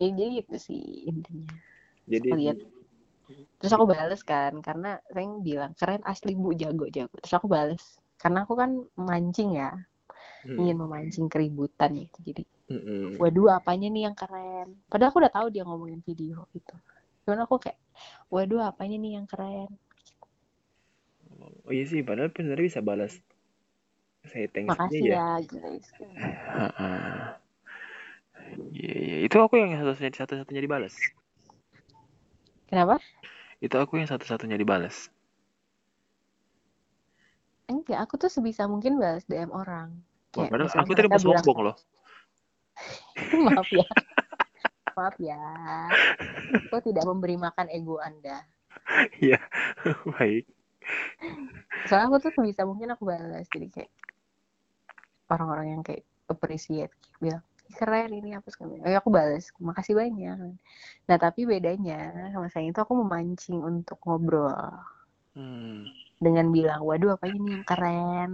ya 0.00 0.08
jadi 0.16 0.40
itu 0.40 0.56
sih 0.56 1.12
intinya 1.12 1.52
jadi 2.04 2.28
aku 2.30 2.36
lihat 2.40 2.58
terus 3.56 3.72
aku 3.72 3.88
bales 3.88 4.20
kan 4.20 4.52
karena 4.60 5.00
saya 5.08 5.26
bilang 5.40 5.72
keren 5.72 6.04
asli 6.04 6.36
bu 6.36 6.52
jago 6.52 6.86
jago. 6.92 7.16
Terus 7.24 7.34
aku 7.40 7.48
bales 7.48 7.82
karena 8.20 8.44
aku 8.44 8.54
kan 8.56 8.70
mancing 8.96 9.56
ya 9.56 9.72
hmm. 10.44 10.60
ingin 10.60 10.76
memancing 10.76 11.26
keributan 11.32 11.96
gitu. 11.96 12.18
Jadi 12.20 12.44
Mm-mm. 12.64 13.20
waduh 13.20 13.56
apanya 13.56 13.88
nih 13.88 14.08
yang 14.08 14.16
keren? 14.16 14.76
Padahal 14.88 15.12
aku 15.12 15.18
udah 15.24 15.32
tahu 15.32 15.46
dia 15.52 15.64
ngomongin 15.64 16.00
video 16.04 16.44
gitu. 16.52 16.76
Cuman 17.24 17.44
aku 17.48 17.60
kayak 17.60 17.80
waduh 18.28 18.64
apanya 18.64 18.96
nih 19.00 19.12
yang 19.20 19.26
keren? 19.28 19.72
Oh 21.64 21.72
iya 21.72 21.84
sih 21.88 22.04
padahal 22.04 22.32
bener 22.32 22.60
bisa 22.60 22.84
balas 22.84 23.16
saya 24.24 24.48
thanks 24.48 24.72
makasih 24.72 25.12
ya, 25.12 25.40
ya 25.40 25.48
guys. 25.48 25.86
Iya, 28.54 28.94
iya. 29.02 29.16
Itu 29.26 29.40
aku 29.40 29.58
yang 29.58 29.74
satu-satunya 29.74 30.14
satu-satunya 30.14 30.62
dibalas. 30.62 30.94
Kenapa? 32.74 32.98
Itu 33.62 33.78
aku 33.78 34.02
yang 34.02 34.10
satu-satunya 34.10 34.58
dibalas. 34.58 35.06
Enggak, 37.70 38.02
aku 38.02 38.18
tuh 38.18 38.26
sebisa 38.26 38.66
mungkin 38.66 38.98
balas 38.98 39.22
DM 39.30 39.54
orang. 39.54 39.94
Wah, 40.34 40.50
aku 40.50 40.90
tadi 40.98 41.06
mau 41.06 41.22
sombong 41.22 41.70
loh. 41.70 41.76
Maaf 43.46 43.70
ya. 43.70 43.86
Maaf 44.98 45.16
ya. 45.22 45.38
Aku 46.66 46.82
tidak 46.82 47.06
memberi 47.06 47.38
makan 47.38 47.70
ego 47.70 48.02
Anda. 48.02 48.42
Iya, 49.22 49.38
baik. 50.18 50.44
Soalnya 51.86 52.10
aku 52.10 52.16
tuh 52.26 52.34
bisa 52.42 52.66
mungkin 52.66 52.90
aku 52.90 53.06
balas 53.06 53.46
jadi 53.48 53.70
kayak 53.70 53.92
orang-orang 55.30 55.78
yang 55.78 55.82
kayak 55.86 56.02
appreciate 56.26 56.90
bilang 57.22 57.40
keren 57.74 58.10
ini 58.14 58.38
apa 58.38 58.48
segala 58.48 58.78
oh, 58.80 58.94
aku 58.94 59.10
balas 59.10 59.50
makasih 59.58 59.94
banyak. 59.98 60.56
Nah 61.10 61.16
tapi 61.20 61.44
bedanya 61.44 62.30
sama 62.30 62.48
saya 62.48 62.70
itu 62.70 62.80
aku 62.80 62.94
memancing 63.02 63.60
untuk 63.60 63.98
ngobrol. 64.06 64.54
Hmm. 65.34 65.82
dengan 66.22 66.54
bilang 66.54 66.86
waduh 66.86 67.18
apa 67.18 67.26
ini? 67.26 67.58
Yang 67.58 67.66
keren. 67.66 68.30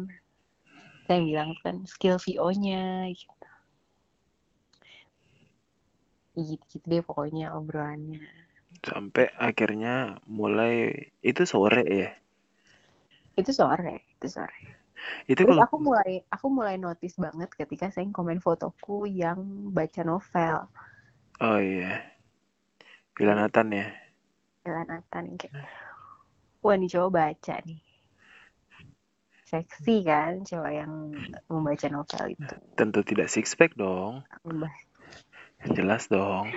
Saya 1.09 1.21
bilang 1.25 1.57
kan 1.65 1.83
skill 1.89 2.21
VO-nya 2.21 3.09
gitu. 3.09 3.49
Gitu, 6.37 6.65
gitu 6.77 6.85
deh 6.87 7.03
pokoknya 7.03 7.57
obrolannya. 7.57 8.21
Sampai 8.85 9.33
akhirnya 9.35 10.21
mulai 10.29 11.09
itu 11.25 11.43
sore 11.49 11.83
ya? 11.89 12.11
Itu 13.35 13.51
sore 13.57 14.05
itu 14.21 14.29
sore 14.29 14.80
Itu 15.27 15.45
Terus 15.45 15.57
kalau 15.57 15.65
aku 15.65 15.77
mulai 15.81 16.13
aku 16.29 16.47
mulai 16.53 16.77
notice 16.77 17.17
banget 17.17 17.51
ketika 17.55 17.89
saya 17.89 18.07
komen 18.13 18.43
fotoku 18.43 19.07
yang 19.09 19.41
baca 19.73 20.03
novel. 20.05 20.69
Oh 21.41 21.59
iya. 21.61 22.05
Villa 23.17 23.35
Nathan 23.37 23.69
ya. 23.73 23.87
Villa 24.65 24.83
Nathan 24.85 25.37
kayak 25.41 25.55
wah 26.61 26.77
nih 26.77 26.91
cowok 26.93 27.11
baca 27.11 27.55
nih. 27.65 27.81
Seksi 29.49 30.07
kan 30.07 30.47
cowok 30.47 30.73
yang 30.73 30.93
membaca 31.51 31.87
novel 31.91 32.25
itu. 32.39 32.55
Tentu 32.79 33.01
tidak 33.03 33.29
six 33.33 33.59
pack 33.59 33.75
dong. 33.75 34.23
Jelas 35.75 36.07
dong. 36.07 36.55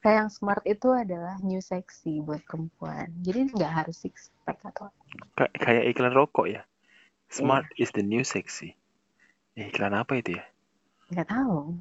Kayak 0.00 0.16
yang 0.26 0.30
smart 0.32 0.64
itu 0.64 0.88
adalah 0.90 1.36
new 1.44 1.60
sexy 1.60 2.24
buat 2.24 2.40
perempuan. 2.48 3.12
Jadi 3.20 3.52
nggak 3.52 3.72
harus 3.84 4.00
six 4.00 4.32
pack 4.48 4.64
atau 4.64 4.88
Ka- 5.36 5.52
kayak 5.52 5.92
iklan 5.92 6.16
rokok 6.16 6.48
ya. 6.48 6.62
Smart 7.30 7.68
is 7.78 7.94
the 7.94 8.02
new 8.02 8.26
sexy. 8.26 8.74
Eh, 9.54 9.70
iklan 9.70 9.94
apa 9.94 10.18
itu 10.18 10.40
ya? 10.40 10.44
nggak 11.10 11.26
tahu. 11.26 11.74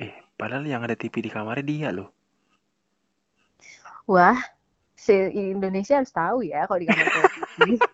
Eh, 0.00 0.12
padahal 0.40 0.64
yang 0.64 0.80
ada 0.84 0.96
TV 0.96 1.24
di 1.24 1.30
kamarnya 1.32 1.64
dia 1.64 1.88
loh. 1.92 2.08
Wah, 4.08 4.38
si 4.96 5.12
Indonesia 5.34 6.00
harus 6.00 6.12
tahu 6.12 6.46
ya 6.46 6.64
kalau 6.64 6.80
di 6.80 6.88
kamar 6.88 7.08
televisi. 7.12 7.76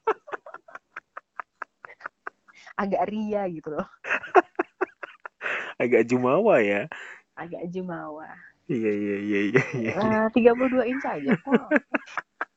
Agak 2.83 3.11
ria 3.11 3.43
gitu 3.51 3.75
loh. 3.75 3.87
Agak 5.83 6.07
jumawa 6.07 6.62
ya. 6.62 6.87
Agak 7.35 7.67
jumawa. 7.71 8.31
Iya, 8.73 8.93
iya, 8.97 9.17
iya, 9.21 9.41
iya. 9.52 9.62
iya. 9.76 9.93
Eh, 10.00 10.25
32 10.33 10.88
inch 10.88 11.05
aja 11.05 11.31
kok. 11.37 11.69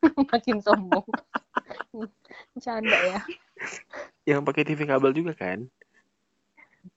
Makin 0.31 0.57
sombong. 0.63 1.03
Canda 2.63 2.95
ya. 3.03 3.19
Yang 4.23 4.41
pakai 4.47 4.63
TV 4.63 4.79
kabel 4.87 5.11
juga 5.11 5.35
kan? 5.35 5.67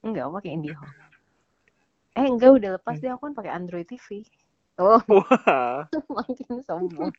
Enggak, 0.06 0.30
aku 0.30 0.38
pakai 0.38 0.54
IndiHome. 0.54 0.94
Eh, 2.14 2.26
enggak 2.26 2.50
udah 2.62 2.70
lepas 2.78 2.98
deh 3.02 3.10
aku 3.10 3.26
kan 3.26 3.34
pakai 3.34 3.52
Android 3.54 3.86
TV. 3.90 4.22
Oh, 4.78 5.02
Wah. 5.10 5.90
makin 6.22 6.62
sombong. 6.62 7.10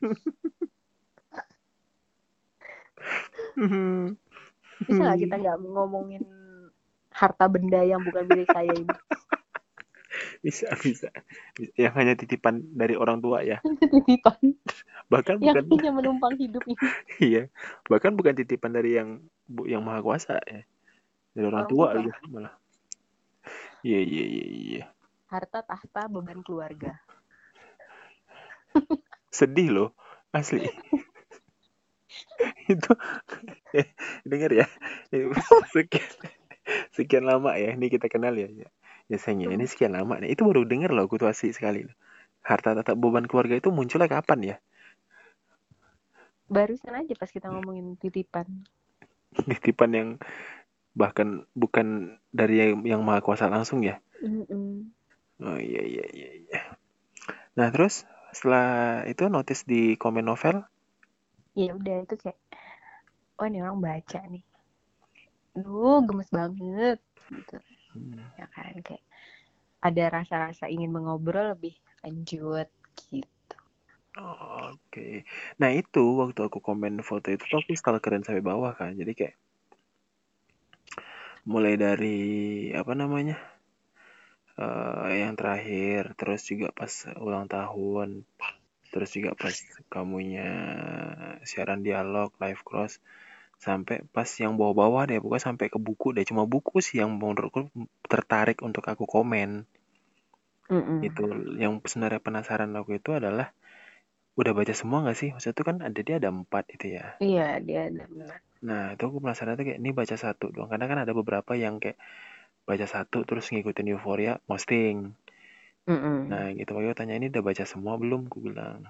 Bisa 4.88 5.00
nggak 5.04 5.20
kita 5.28 5.36
nggak 5.36 5.58
ngomongin 5.60 6.24
harta 7.12 7.44
benda 7.52 7.84
yang 7.84 8.00
bukan 8.00 8.24
milik 8.24 8.48
saya 8.48 8.72
ini? 8.72 8.88
bisa, 10.46 10.72
bisa. 10.80 11.08
Yang 11.76 11.94
hanya 11.96 12.14
titipan 12.16 12.64
dari 12.72 12.96
orang 12.96 13.20
tua 13.20 13.44
ya. 13.44 13.60
Titipan 13.92 14.56
Bahkan 15.10 15.42
yang 15.42 15.60
bukan 15.66 15.90
hanya 15.90 15.92
menumpang 15.92 16.34
hidup 16.38 16.62
ini. 16.64 16.78
iya. 17.32 17.42
Bahkan 17.90 18.16
bukan 18.16 18.34
titipan 18.38 18.72
dari 18.72 18.96
yang 18.96 19.20
bu- 19.44 19.68
yang 19.68 19.84
maha 19.84 20.00
kuasa 20.00 20.40
ya. 20.46 20.62
Dari 21.34 21.44
orang, 21.46 21.66
Orang 21.66 21.70
tua 21.70 21.86
aja 21.94 22.12
malah. 22.30 22.54
Iya, 23.80 24.00
iya, 24.04 24.24
iya, 24.28 24.46
iya. 24.46 24.84
Harta 25.30 25.64
tahta 25.64 26.10
beban 26.10 26.42
keluarga. 26.44 27.00
Sedih 29.30 29.70
loh, 29.70 29.90
asli. 30.34 30.66
itu 32.66 32.92
eh, 33.74 33.88
dengar 34.26 34.50
ya 34.50 34.66
sekian 35.74 36.10
sekian 36.94 37.24
lama 37.26 37.54
ya 37.58 37.74
ini 37.74 37.86
kita 37.90 38.06
kenal 38.10 38.34
ya 38.34 38.46
ya, 38.50 38.68
ya 39.10 39.18
sayang 39.18 39.42
ya, 39.42 39.48
ini 39.58 39.66
sekian 39.66 39.92
lama 39.98 40.14
nih 40.22 40.38
itu 40.38 40.42
baru 40.46 40.62
dengar 40.62 40.90
loh 40.94 41.10
asli 41.26 41.50
sekali 41.50 41.82
harta 42.46 42.78
tetap 42.78 42.94
beban 42.94 43.26
keluarga 43.26 43.58
itu 43.58 43.68
munculnya 43.74 44.06
kapan 44.06 44.40
ya 44.54 44.56
Barusan 46.50 46.98
aja 46.98 47.14
pas 47.14 47.30
kita 47.30 47.46
ngomongin 47.46 47.94
titipan. 47.94 48.46
titipan 49.50 49.90
yang 49.94 50.08
bahkan 50.94 51.46
bukan 51.54 52.18
dari 52.34 52.58
yang, 52.58 52.82
yang 52.82 53.00
maha 53.06 53.22
kuasa 53.22 53.46
langsung 53.46 53.82
ya 53.86 54.02
Mm-mm. 54.18 54.90
oh 55.46 55.58
iya 55.58 55.82
iya 55.86 56.06
iya 56.10 56.30
iya 56.46 56.60
nah 57.54 57.70
terus 57.70 58.06
setelah 58.34 59.02
itu 59.06 59.26
notice 59.30 59.62
di 59.66 59.94
komen 59.98 60.26
novel 60.26 60.66
Ya 61.58 61.74
udah 61.74 61.96
itu 62.06 62.14
kayak, 62.14 62.38
oh 63.42 63.46
ini 63.50 63.58
orang 63.58 63.82
baca 63.82 64.20
nih. 64.30 64.44
Duh, 65.62 65.98
gemes 66.06 66.30
banget. 66.30 66.98
Gitu. 67.26 67.56
Hmm, 67.94 68.30
Ya 68.38 68.46
kan, 68.54 68.74
kayak 68.86 69.04
ada 69.88 70.04
rasa-rasa 70.16 70.64
ingin 70.74 70.90
mengobrol 70.96 71.46
lebih 71.56 71.74
lanjut 72.04 72.68
gitu. 73.10 73.56
Oh, 74.22 74.34
Oke. 74.74 75.06
Nah 75.60 75.70
itu 75.80 76.02
waktu 76.22 76.40
aku 76.48 76.58
komen 76.68 76.94
foto 77.08 77.26
itu 77.34 77.44
tuh 77.50 77.58
aku 77.62 77.72
stalkerin 77.80 78.24
sampai 78.26 78.42
bawah 78.50 78.72
kan. 78.80 78.90
Jadi 79.00 79.12
kayak 79.18 79.34
mulai 81.50 81.74
dari 81.80 82.18
apa 82.80 82.92
namanya 83.00 83.36
eh 84.60 85.14
yang 85.22 85.34
terakhir, 85.40 86.02
terus 86.18 86.40
juga 86.50 86.68
pas 86.78 86.92
ulang 87.26 87.46
tahun, 87.56 88.08
terus 88.92 89.10
juga 89.16 89.30
pas 89.42 89.56
kamunya 89.94 90.48
siaran 91.50 91.80
dialog 91.86 92.30
live 92.42 92.62
cross, 92.68 92.92
sampai 93.60 94.00
pas 94.08 94.26
yang 94.40 94.56
bawah-bawah 94.56 95.04
deh, 95.04 95.20
pokoknya 95.20 95.44
sampai 95.52 95.66
ke 95.68 95.76
buku 95.76 96.16
deh. 96.16 96.24
Cuma 96.24 96.48
buku 96.48 96.80
sih 96.80 97.04
yang 97.04 97.12
menurutku 97.12 97.68
tertarik 98.08 98.64
untuk 98.64 98.88
aku 98.88 99.04
komen. 99.04 99.68
Mm-mm. 100.72 101.04
Itu 101.04 101.28
yang 101.60 101.84
sebenarnya 101.84 102.24
penasaran 102.24 102.72
aku 102.72 102.96
itu 102.96 103.12
adalah 103.12 103.52
udah 104.40 104.52
baca 104.56 104.72
semua 104.72 105.04
nggak 105.04 105.18
sih? 105.20 105.28
Maksudnya 105.36 105.56
tuh 105.60 105.66
kan 105.68 105.76
ada 105.84 106.00
dia 106.00 106.16
ada 106.16 106.32
empat 106.32 106.64
itu 106.72 106.96
ya. 106.96 107.20
Iya, 107.20 107.60
dia 107.60 107.80
ada 107.92 108.02
benar. 108.08 108.32
Nah, 108.64 108.84
itu 108.96 109.02
aku 109.04 109.18
penasaran 109.20 109.56
tuh 109.60 109.64
kayak 109.68 109.80
ini 109.80 109.90
baca 109.92 110.16
satu 110.16 110.46
doang. 110.52 110.72
Karena 110.72 110.86
kan 110.88 110.98
ada 111.04 111.12
beberapa 111.12 111.52
yang 111.52 111.76
kayak 111.76 112.00
baca 112.64 112.86
satu 112.88 113.28
terus 113.28 113.52
ngikutin 113.52 113.92
euforia 113.92 114.40
posting. 114.48 115.12
Mm-mm. 115.84 116.32
Nah, 116.32 116.48
gitu 116.56 116.70
makanya 116.72 116.96
aku 116.96 117.00
tanya 117.00 117.14
ini 117.20 117.26
udah 117.28 117.44
baca 117.44 117.64
semua 117.68 118.00
belum? 118.00 118.28
Aku 118.32 118.38
bilang. 118.40 118.88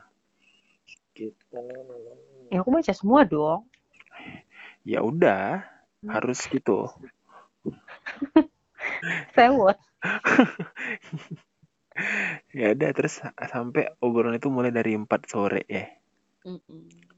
Gitu. 1.14 1.58
Ya 2.50 2.62
aku 2.62 2.70
baca 2.70 2.92
semua 2.94 3.26
dong. 3.26 3.66
Ya 4.84 5.04
udah, 5.04 5.64
harus 6.08 6.40
gitu. 6.48 6.88
Sewot. 9.36 9.78
Ya 12.56 12.72
udah 12.72 12.96
terus 12.96 13.20
sampai 13.20 13.92
obrolan 14.00 14.40
itu 14.40 14.48
mulai 14.48 14.72
dari 14.72 14.96
4 14.96 15.20
sore 15.28 15.68
ya. 15.68 15.84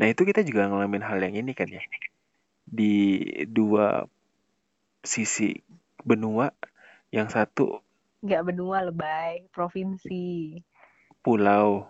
Nah, 0.01 0.07
itu 0.11 0.27
kita 0.27 0.42
juga 0.42 0.66
ngalamin 0.66 1.07
hal 1.07 1.22
yang 1.22 1.38
ini 1.38 1.55
kan 1.55 1.70
ya. 1.70 1.79
Di 2.66 3.22
dua 3.46 4.03
sisi 5.07 5.55
benua, 6.03 6.51
yang 7.14 7.31
satu 7.31 7.79
Nggak 8.22 8.42
benua 8.42 8.79
lebay, 8.87 9.46
provinsi. 9.55 10.59
pulau. 11.22 11.87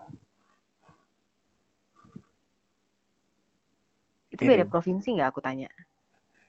Itu 4.42 4.50
beda 4.50 4.64
provinsi 4.72 5.09
nggak 5.14 5.28
aku 5.31 5.40
tanya? 5.46 5.68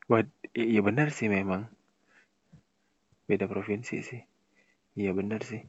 Wah, 0.10 0.24
i- 0.60 0.68
iya 0.74 0.82
benar 0.88 1.08
sih 1.18 1.28
memang. 1.38 1.62
Beda 3.30 3.46
provinsi 3.54 3.96
sih. 4.10 4.22
Iya 5.02 5.12
benar 5.20 5.42
sih. 5.50 5.62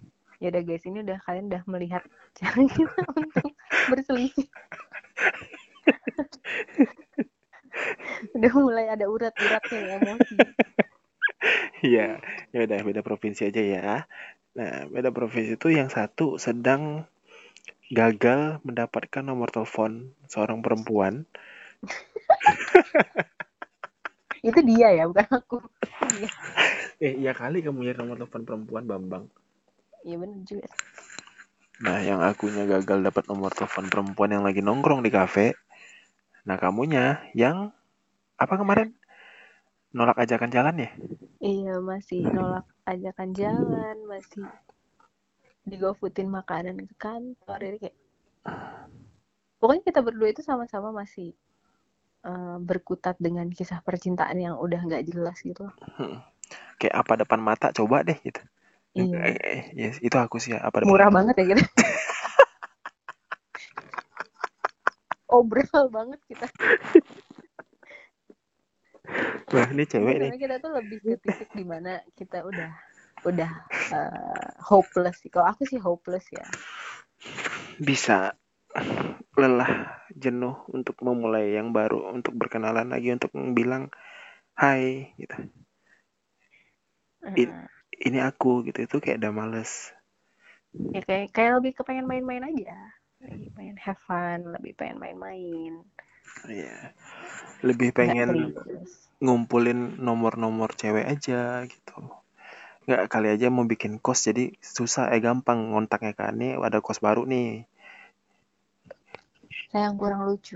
Ya 0.43 0.47
udah 0.53 0.63
guys, 0.69 0.85
ini 0.89 0.99
udah 1.07 1.19
kalian 1.27 1.47
udah 1.51 1.63
melihat 1.73 2.03
cara 2.39 2.61
kita 2.71 3.03
untuk 3.23 3.51
berselisih. 3.91 4.47
udah 8.37 8.53
mulai 8.65 8.87
ada 8.95 9.07
urat-uratnya 9.15 9.79
nih, 9.85 9.93
emosi. 9.99 10.37
Iya, 11.87 12.03
ya 12.55 12.59
udah 12.67 12.79
beda 12.89 13.01
provinsi 13.09 13.41
aja 13.51 13.63
ya. 13.75 13.83
Nah, 14.59 14.75
beda 14.95 15.11
provinsi 15.17 15.51
itu 15.59 15.69
yang 15.79 15.89
satu 15.97 16.27
sedang 16.45 16.83
gagal 17.99 18.41
mendapatkan 18.67 19.25
nomor 19.31 19.49
telepon 19.55 19.93
seorang 20.33 20.59
perempuan. 20.65 21.15
Itu 24.49 24.61
dia 24.61 24.93
ya, 24.93 25.05
bukan 25.09 25.27
aku. 25.31 25.59
Eh, 27.01 27.17
iya 27.17 27.33
kali 27.33 27.65
kamu 27.65 27.85
nyari 27.85 27.99
nomor 27.99 28.17
telepon 28.21 28.45
perempuan, 28.45 28.85
Bambang. 28.85 29.25
Iya 30.05 30.21
bener 30.21 30.41
juga. 30.45 30.69
Nah, 31.81 31.99
yang 32.05 32.21
akunya 32.21 32.69
gagal 32.69 33.03
dapat 33.03 33.25
nomor 33.27 33.51
telepon 33.51 33.89
perempuan 33.89 34.31
yang 34.31 34.45
lagi 34.45 34.61
nongkrong 34.61 35.01
di 35.01 35.11
kafe. 35.11 35.57
Nah, 36.45 36.61
kamunya 36.61 37.25
yang 37.33 37.73
apa 38.37 38.55
kemarin? 38.61 38.93
Nolak 39.97 40.21
ajakan 40.21 40.53
jalan 40.53 40.85
ya? 40.85 40.91
Iya, 41.41 41.81
masih 41.81 42.29
nolak 42.29 42.69
ajakan 42.85 43.33
jalan, 43.33 43.97
masih 44.05 44.45
digofutin 45.65 46.29
makanan 46.29 46.85
ke 46.85 46.95
kantor. 47.01 47.59
Jadi 47.65 47.77
kayak 47.89 47.97
pokoknya 49.59 49.83
kita 49.89 50.01
berdua 50.05 50.29
itu 50.29 50.45
sama-sama 50.45 50.93
masih 50.93 51.33
eh, 52.25 52.57
berkutat 52.59 53.21
dengan 53.21 53.47
kisah 53.53 53.85
percintaan 53.85 54.41
yang 54.41 54.55
udah 54.57 54.81
nggak 54.81 55.05
jelas 55.07 55.39
gitu. 55.45 55.69
Kayak 56.81 56.95
apa 57.05 57.13
depan 57.25 57.41
mata 57.41 57.71
coba 57.71 58.03
deh 58.03 58.19
gitu. 58.25 58.41
Iya. 58.95 59.19
Eh, 59.27 59.37
eh, 59.43 59.63
yes, 59.75 59.99
itu 60.01 60.15
aku 60.15 60.39
sih 60.39 60.55
ya, 60.55 60.63
apa 60.63 60.83
depan 60.83 60.91
Murah 60.91 61.11
banget 61.11 61.35
ya 61.39 61.45
gitu. 61.51 61.63
Obral 65.35 65.91
banget 65.91 66.21
kita. 66.31 66.47
Wah, 69.51 69.69
ini 69.75 69.85
cewek 69.85 70.15
nih. 70.23 70.31
Kita 70.39 70.57
tuh 70.63 70.71
lebih 70.79 70.99
ke 71.03 71.19
titik 71.21 71.51
di 71.53 71.65
mana 71.67 72.01
kita 72.15 72.47
udah 72.47 72.71
udah 73.27 73.51
uh, 73.93 74.49
hopeless 74.63 75.21
sih. 75.21 75.31
Kalau 75.33 75.51
aku 75.51 75.67
sih 75.67 75.83
hopeless 75.83 76.31
ya. 76.31 76.47
Bisa 77.83 78.33
lelah, 79.35 80.04
jenuh 80.17 80.57
untuk 80.71 80.97
memulai 81.07 81.55
yang 81.59 81.75
baru, 81.77 82.15
untuk 82.17 82.35
berkenalan 82.41 82.89
lagi, 82.95 83.09
untuk 83.17 83.31
bilang 83.59 83.91
hai 84.59 85.15
gitu. 85.21 85.37
I, 87.35 87.45
Uh, 87.47 87.67
ini 88.07 88.19
aku 88.23 88.63
gitu 88.67 88.79
itu 88.87 88.97
kayak 89.03 89.19
udah 89.21 89.33
males. 89.35 89.73
ya 90.95 91.01
kayak 91.03 91.35
kayak 91.35 91.53
lebih 91.59 91.73
kepengen 91.79 92.07
main-main 92.07 92.45
aja. 92.51 92.77
Lebih 93.25 93.51
pengen 93.57 93.77
have 93.81 94.01
fun, 94.05 94.41
lebih 94.55 94.73
pengen 94.79 94.99
main-main. 95.03 95.73
Iya. 96.49 96.77
Lebih 97.69 97.91
pengen 97.99 98.31
ngumpulin 99.25 99.81
nomor-nomor 100.07 100.71
cewek 100.81 101.07
aja 101.09 101.65
gitu. 101.73 101.99
Nggak 102.87 103.03
kali 103.13 103.29
aja 103.35 103.47
mau 103.49 103.65
bikin 103.73 103.97
kos 104.05 104.21
jadi 104.29 104.45
susah 104.61 105.05
eh 105.15 105.21
gampang 105.27 105.73
ngontaknya 105.73 106.13
kan 106.21 106.35
nih 106.41 106.53
ada 106.61 106.79
kos 106.85 107.01
baru 107.07 107.23
nih. 107.33 107.65
Sayang 109.75 109.99
kurang 109.99 110.23
lucu. 110.23 110.55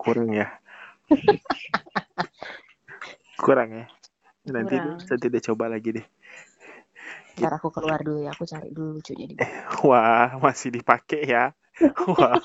Kurang 0.00 0.32
ya. 0.32 0.48
Kurang 3.44 3.68
ya. 3.68 3.84
Nanti 4.48 4.80
Kurang. 4.80 4.96
nanti 4.96 5.26
dia 5.28 5.42
coba 5.52 5.68
lagi 5.68 6.00
deh. 6.00 6.06
Ntar 7.36 7.60
aku 7.60 7.68
keluar 7.68 8.00
dulu 8.00 8.24
ya, 8.24 8.32
aku 8.32 8.48
cari 8.48 8.72
dulu 8.72 8.96
lucunya 8.96 9.28
di 9.28 9.36
Wah, 9.84 10.40
masih 10.40 10.72
dipakai 10.72 11.28
ya. 11.28 11.52
Wah. 12.16 12.40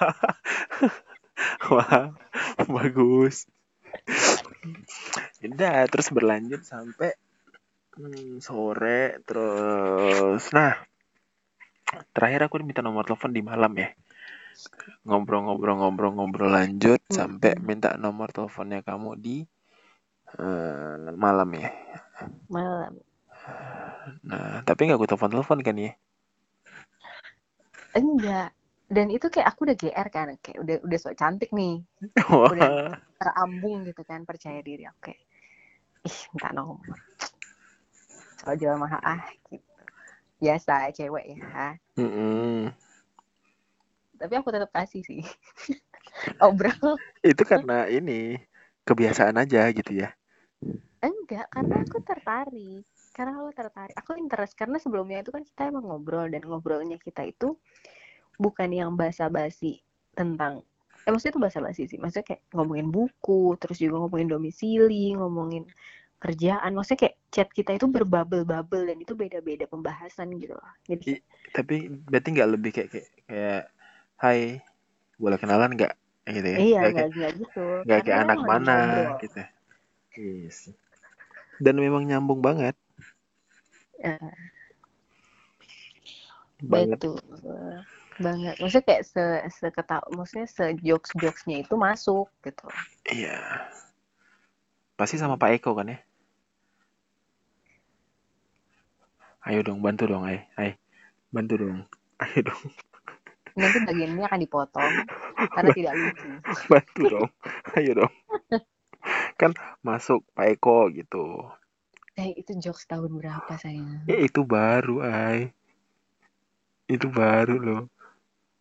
Wah, 1.71 2.11
bagus. 2.67 3.47
Udah, 5.47 5.87
terus 5.87 6.11
berlanjut 6.11 6.59
sampai 6.67 7.15
hmm, 7.95 8.43
sore 8.43 9.23
terus. 9.23 10.51
Nah, 10.51 10.75
terakhir 12.11 12.51
aku 12.51 12.59
minta 12.67 12.83
nomor 12.83 13.07
telepon 13.07 13.31
di 13.31 13.39
malam 13.39 13.71
ya. 13.79 13.95
Ngobrol-ngobrol-ngobrol-ngobrol 15.07 16.49
lanjut 16.57 17.01
Hmm. 17.09 17.17
sampai 17.17 17.53
minta 17.67 17.89
nomor 18.03 18.27
teleponnya 18.35 18.79
kamu 18.81 19.09
di 19.25 19.35
eh, 20.39 21.13
malam 21.23 21.49
ya. 21.59 21.69
malam. 22.49 22.95
Nah, 24.29 24.61
tapi 24.67 24.79
nggak 24.85 24.97
aku 24.97 25.07
telepon-telepon 25.09 25.59
kan 25.65 25.75
ya? 25.85 25.91
Enggak. 27.97 28.49
Dan 28.95 29.07
itu 29.09 29.25
kayak 29.33 29.47
aku 29.55 29.65
udah 29.65 29.77
GR 29.81 30.07
kan, 30.13 30.27
kayak 30.43 30.59
udah 30.61 30.75
udah 30.85 30.97
sok 31.01 31.17
cantik 31.17 31.49
nih, 31.57 31.81
Wah, 32.29 32.99
terambung 33.19 33.81
gitu 33.89 34.01
kan, 34.05 34.21
percaya 34.29 34.61
diri 34.61 34.85
aku 34.85 34.99
kayak, 35.09 35.21
ih 36.09 36.19
minta 36.33 36.49
nomor. 36.53 36.97
Soal 38.39 38.55
jual 38.61 38.77
mahal 38.77 39.01
ah 39.01 39.21
gitu. 39.49 39.57
Biasa 40.41 40.93
cewek 40.93 41.25
ya. 41.33 41.37
mm-mm. 41.97 42.71
Tapi 44.19 44.33
aku 44.39 44.49
tetap 44.53 44.71
kasih 44.71 45.01
sih. 45.05 45.21
Obrol. 46.45 46.97
itu 47.25 47.43
karena 47.51 47.89
ini 47.89 48.39
kebiasaan 48.87 49.35
aja 49.41 49.67
gitu 49.73 49.91
ya. 50.05 50.09
Enggak, 51.03 51.45
karena 51.53 51.75
aku 51.85 51.97
tertarik. 52.09 52.83
Karena 53.15 53.31
aku 53.39 53.51
tertarik. 53.55 53.95
Aku 54.01 54.11
interest 54.19 54.53
karena 54.59 54.77
sebelumnya 54.83 55.17
itu 55.23 55.31
kan 55.35 55.43
kita 55.49 55.61
emang 55.71 55.85
ngobrol 55.87 56.27
dan 56.33 56.41
ngobrolnya 56.43 56.97
kita 56.99 57.23
itu 57.31 57.55
bukan 58.43 58.69
yang 58.79 58.91
basa-basi 58.99 59.79
tentang 60.19 60.53
eh 61.05 61.11
maksudnya 61.13 61.33
itu 61.37 61.43
basa-basi 61.47 61.83
sih. 61.91 61.97
Maksudnya 62.01 62.25
kayak 62.29 62.41
ngomongin 62.55 62.87
buku, 62.89 63.41
terus 63.61 63.77
juga 63.83 63.95
ngomongin 64.03 64.29
domisili, 64.33 65.13
ngomongin 65.19 65.63
kerjaan. 66.23 66.71
Maksudnya 66.75 66.99
kayak 67.07 67.15
chat 67.33 67.49
kita 67.53 67.71
itu 67.77 67.85
berbabel-babel 67.95 68.81
dan 68.89 68.97
itu 69.03 69.13
beda-beda 69.13 69.65
pembahasan 69.69 70.33
gitu 70.41 70.53
loh. 70.57 70.71
Jadi 70.89 71.05
I- 71.11 71.23
Tapi 71.55 71.75
berarti 71.87 72.27
nggak 72.35 72.51
lebih 72.51 72.71
kayak 72.75 72.89
kayak, 72.91 73.09
kayak 73.29 73.63
Hai, 74.15 74.63
boleh 75.19 75.37
kenalan 75.41 75.75
nggak? 75.75 75.93
Gitu 76.25 76.47
ya. 76.47 76.57
iya 76.57 76.79
Nggak 76.89 77.09
kayak, 77.13 77.33
gitu. 77.41 77.63
nggak 77.85 77.99
kayak 78.07 78.19
anak 78.25 78.39
mana 78.41 78.75
ngobrol. 78.75 79.19
gitu. 79.21 79.41
Yes. 80.15 80.57
Dan 81.59 81.75
memang 81.79 82.03
nyambung 82.07 82.39
banget, 82.43 82.75
Eh, 84.03 84.19
banget. 86.63 86.99
betul 86.99 87.19
banget. 88.19 88.55
Maksudnya 88.59 88.85
kayak 88.87 89.03
se 89.07 89.23
seketahu, 89.59 90.05
maksudnya 90.15 90.47
se 90.47 90.65
jokes 90.83 91.11
jokesnya 91.19 91.63
itu 91.63 91.75
masuk 91.75 92.27
gitu. 92.43 92.67
Iya. 93.11 93.39
Pasti 94.95 95.19
sama 95.19 95.35
Pak 95.35 95.59
Eko 95.59 95.75
kan 95.75 95.91
ya? 95.91 95.99
Ayo 99.45 99.61
dong, 99.61 99.79
bantu 99.85 100.09
dong, 100.09 100.23
ay, 100.25 100.41
ay, 100.57 100.73
bantu 101.29 101.53
dong. 101.61 101.79
Ayo 102.23 102.39
dong, 102.47 102.63
Nanti 103.55 103.77
bagian 103.87 104.19
ini 104.19 104.23
akan 104.27 104.39
dipotong 104.43 104.93
karena 105.55 105.71
tidak 105.71 105.93
lucu. 105.95 106.27
bantu 106.71 107.03
dong. 107.07 107.29
Ayo 107.79 107.91
dong. 108.03 108.13
Kan 109.39 109.51
masuk 109.79 110.27
Pak 110.35 110.59
Eko 110.59 110.91
gitu. 110.91 111.47
Eh, 112.15 112.31
itu 112.35 112.55
jokes 112.59 112.87
tahun 112.87 113.19
berapa 113.19 113.59
sayang? 113.59 114.07
Eh, 114.07 114.27
itu 114.27 114.43
baru, 114.47 115.03
ay. 115.03 115.51
Itu 116.87 117.11
baru 117.11 117.59
loh. 117.59 117.83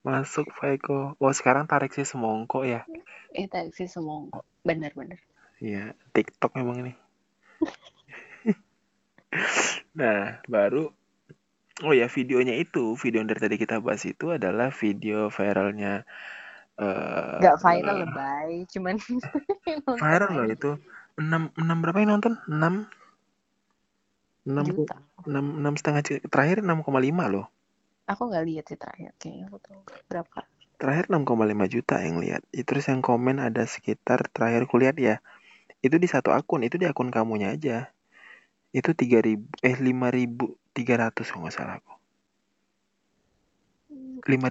Masuk 0.02 0.50
Pak 0.54 0.70
Eko. 0.78 1.14
Oh, 1.18 1.34
sekarang 1.34 1.70
tarik 1.70 1.94
sih 1.94 2.06
semongko 2.06 2.66
ya. 2.66 2.82
Eh, 3.30 3.46
taksi 3.46 3.86
semongko. 3.86 4.42
Bener-bener. 4.66 5.22
Iya, 5.62 5.94
TikTok 6.14 6.54
memang 6.58 6.86
ini. 6.86 6.92
Nah, 9.94 10.38
baru 10.46 10.94
Oh 11.82 11.90
ya, 11.90 12.06
videonya 12.06 12.54
itu, 12.54 12.94
video 12.94 13.18
yang 13.18 13.26
dari 13.26 13.42
tadi 13.42 13.56
kita 13.58 13.82
bahas 13.82 14.06
itu 14.06 14.30
adalah 14.30 14.70
video 14.70 15.26
viralnya 15.26 16.06
eh 16.78 17.38
Gak 17.42 17.58
viral 17.58 18.06
lebay, 18.06 18.62
cuman 18.70 18.94
viral 19.98 20.30
loh 20.38 20.46
itu. 20.54 20.70
6 21.18 21.54
6 21.54 21.82
berapa 21.82 21.98
yang 21.98 22.18
nonton? 22.18 22.38
6 22.46 22.86
6 24.46 24.70
Juta. 24.70 25.02
6 25.26 25.34
6 25.34 25.78
setengah. 25.80 26.02
Terakhir 26.30 26.62
6,5 26.62 27.34
loh. 27.34 27.46
Aku 28.06 28.22
nggak 28.28 28.44
lihat 28.44 28.64
sih 28.70 28.78
terakhir. 28.78 29.10
Kayaknya 29.18 29.44
aku 29.50 29.58
tahu 29.62 29.80
berapa. 30.10 30.38
Terakhir 30.78 31.04
6,5 31.10 31.74
juta 31.74 31.96
yang 32.02 32.16
lihat. 32.20 32.42
Terus 32.50 32.84
yang 32.90 33.00
komen 33.00 33.38
ada 33.40 33.64
sekitar 33.64 34.26
terakhir 34.30 34.66
kulihat 34.70 34.98
ya. 34.98 35.22
Itu 35.80 35.96
di 36.02 36.06
satu 36.10 36.34
akun, 36.34 36.66
itu 36.66 36.76
di 36.76 36.86
akun 36.86 37.08
kamunya 37.14 37.54
aja. 37.54 37.90
Itu 38.74 38.92
3000 38.92 39.38
eh 39.62 39.78
5300 40.74 41.30
kalau 41.30 41.42
nggak 41.46 41.56
salah 41.56 41.74
aku. 41.80 41.94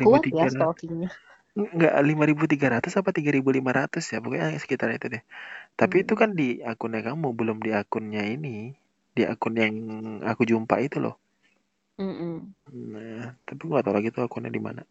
Kuat 0.01 0.25
ya 0.39 0.47
5300 0.47 0.53
stalkingnya. 0.53 1.09
Enggak, 1.53 1.93
5.300 2.09 2.93
apa 2.99 3.09
3.500 3.17 4.03
ya, 4.13 4.17
pokoknya 4.23 4.47
sekitar 4.63 4.89
itu 4.97 5.07
deh. 5.13 5.23
Tapi 5.79 5.95
itu 6.03 6.13
Hmm. 6.13 6.21
kan 6.21 6.29
di 6.39 6.49
akunnya 6.71 7.01
kamu, 7.07 7.27
belum 7.39 7.57
di 7.65 7.71
akunnya 7.81 8.23
ini. 8.35 8.73
Di 9.17 9.23
akun 9.33 9.53
yang 9.63 9.75
aku 10.31 10.43
jumpa 10.51 10.75
itu 10.87 10.97
loh. 11.05 11.15
Mm-mm. 11.99 12.53
Nah, 12.93 13.25
tapi 13.45 13.61
gua 13.67 13.79
gak 13.79 13.85
tahu 13.87 13.95
lagi 13.97 14.09
tuh 14.15 14.23
akunnya 14.27 14.51
di 14.57 14.61
mana. 14.67 14.81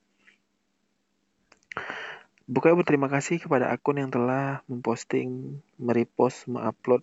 Pokoknya 2.53 2.77
berterima 2.81 3.09
kasih 3.14 3.37
kepada 3.42 3.66
akun 3.75 3.97
yang 4.03 4.11
telah 4.12 4.61
memposting, 4.71 5.59
merepost, 5.87 6.38
mengupload 6.53 7.03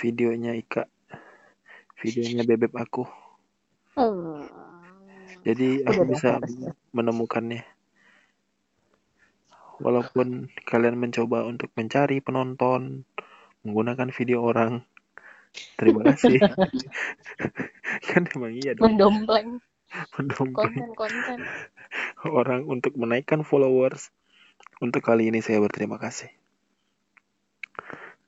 videonya 0.00 0.52
Ika. 0.58 0.82
Videonya 2.04 2.44
bebek 2.44 2.76
aku. 2.76 3.08
Hmm. 3.96 4.44
Jadi 5.40 5.80
aku 5.88 6.04
bisa 6.04 6.36
harusnya. 6.36 6.76
menemukannya. 6.92 7.64
Walaupun 9.80 10.52
kalian 10.68 11.00
mencoba 11.00 11.48
untuk 11.48 11.72
mencari 11.74 12.20
penonton 12.20 13.08
menggunakan 13.64 14.12
video 14.12 14.44
orang, 14.44 14.84
terima 15.80 16.04
kasih. 16.12 16.38
kan 18.12 18.28
emang 18.36 18.52
iya 18.52 18.76
dong, 18.76 18.94
Mendompleng 18.94 19.64
mendompleng 20.18 20.74
konten-konten. 20.74 21.38
orang 22.26 22.66
untuk 22.66 22.94
menaikkan 22.98 23.46
followers. 23.46 24.10
Untuk 24.82 25.06
kali 25.06 25.30
ini 25.30 25.38
saya 25.38 25.62
berterima 25.62 25.96
kasih. 26.02 26.28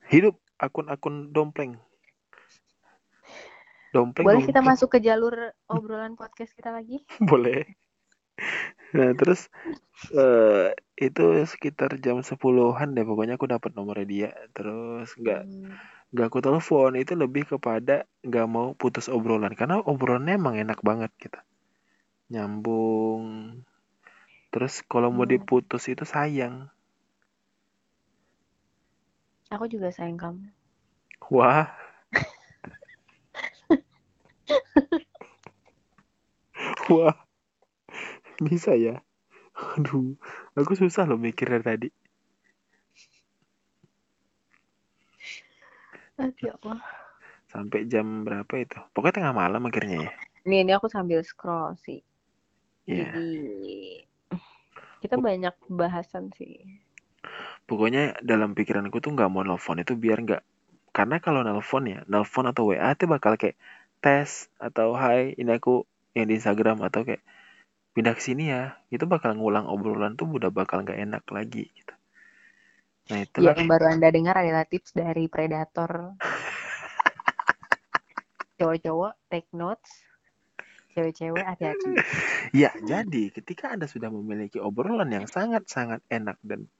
Hidup 0.06 0.38
akun-akun 0.62 1.34
dompleng. 1.34 1.82
Dompleng 3.96 4.26
Boleh 4.26 4.42
kita 4.48 4.60
masuk 4.70 4.88
ke 4.94 4.98
jalur 5.06 5.34
obrolan 5.74 6.14
podcast 6.20 6.52
kita 6.58 6.70
lagi? 6.78 6.96
Boleh. 7.30 7.60
Nah, 8.96 9.10
terus 9.20 9.40
eh 10.22 10.66
itu 11.08 11.24
sekitar 11.52 11.90
jam 12.04 12.18
10-an 12.30 12.88
deh 12.96 13.04
pokoknya 13.10 13.34
aku 13.38 13.46
dapat 13.54 13.70
nomornya 13.76 14.06
dia. 14.14 14.30
Terus 14.56 15.08
nggak 15.22 15.42
Hmm. 15.46 15.72
nggak 16.12 16.26
aku 16.30 16.40
telepon 16.46 16.92
itu 17.02 17.12
lebih 17.22 17.44
kepada 17.52 17.96
nggak 18.28 18.46
mau 18.54 18.68
putus 18.80 19.06
obrolan 19.16 19.54
karena 19.60 19.76
obrolannya 19.92 20.34
emang 20.40 20.56
enak 20.64 20.80
banget 20.88 21.10
gitu. 21.24 21.38
Nyambung. 22.32 23.24
Terus 24.52 24.74
kalau 24.92 25.08
mau 25.16 25.22
Hmm. 25.24 25.32
diputus 25.32 25.82
itu 25.92 26.04
sayang. 26.14 26.54
Aku 29.54 29.64
juga 29.72 29.88
sayang 29.96 30.18
kamu. 30.22 30.44
Wah. 31.30 31.85
Wah. 36.92 37.16
Bisa 38.42 38.76
ya? 38.76 39.00
Aduh, 39.56 40.20
aku 40.52 40.76
susah 40.76 41.08
loh 41.08 41.16
mikir 41.16 41.48
dari 41.48 41.64
tadi. 41.64 41.88
Aduh, 46.20 46.44
ya 46.44 46.52
Allah. 46.60 46.80
Sampai 47.48 47.88
jam 47.88 48.26
berapa 48.26 48.52
itu? 48.60 48.76
Pokoknya 48.92 49.24
tengah 49.24 49.34
malam 49.36 49.64
akhirnya 49.64 50.08
ya. 50.08 50.12
Ini, 50.44 50.68
ini 50.68 50.72
aku 50.76 50.92
sambil 50.92 51.24
scroll 51.24 51.72
sih. 51.80 52.04
Iya. 52.84 53.16
Jadi 53.16 54.04
kita 55.00 55.16
banyak 55.16 55.56
bahasan 55.72 56.28
sih. 56.36 56.60
Pokoknya 57.66 58.14
dalam 58.22 58.54
pikiranku 58.54 59.02
tuh 59.02 59.16
nggak 59.16 59.30
mau 59.32 59.42
nelfon 59.42 59.82
itu 59.82 59.98
biar 59.98 60.22
nggak 60.22 60.42
karena 60.96 61.20
kalau 61.20 61.44
nelfon 61.44 61.84
ya, 61.84 62.00
nelfon 62.08 62.48
atau 62.48 62.72
WA 62.72 62.96
itu 62.96 63.04
bakal 63.04 63.36
kayak 63.36 63.60
tes 64.06 64.46
atau 64.62 64.94
hai 64.94 65.34
ini 65.34 65.58
aku 65.58 65.82
yang 66.14 66.30
di 66.30 66.38
Instagram 66.38 66.78
atau 66.86 67.02
kayak 67.02 67.26
pindah 67.90 68.14
ke 68.14 68.22
sini 68.22 68.54
ya, 68.54 68.78
itu 68.94 69.02
bakal 69.10 69.34
ngulang 69.34 69.66
obrolan 69.66 70.14
tuh 70.14 70.30
udah 70.30 70.54
bakal 70.54 70.86
nggak 70.86 70.94
enak 70.94 71.26
lagi 71.34 71.66
gitu. 71.74 71.94
Nah 73.10 73.26
itu 73.26 73.42
Ya, 73.42 73.58
yang 73.58 73.66
baru 73.66 73.90
Anda 73.90 74.14
dengar 74.14 74.38
adalah 74.38 74.62
tips 74.62 74.94
dari 74.94 75.26
Predator. 75.26 76.14
Cowok-cowok, 78.62 79.12
take 79.26 79.50
notes. 79.50 79.90
Cewek-cewek, 80.94 81.42
hati-hati. 81.42 81.90
Ya, 82.54 82.70
jadi 82.78 83.34
ketika 83.34 83.74
Anda 83.74 83.90
sudah 83.90 84.06
memiliki 84.06 84.62
obrolan 84.62 85.10
yang 85.10 85.26
sangat-sangat 85.26 85.98
enak 86.06 86.38
dan 86.46 86.70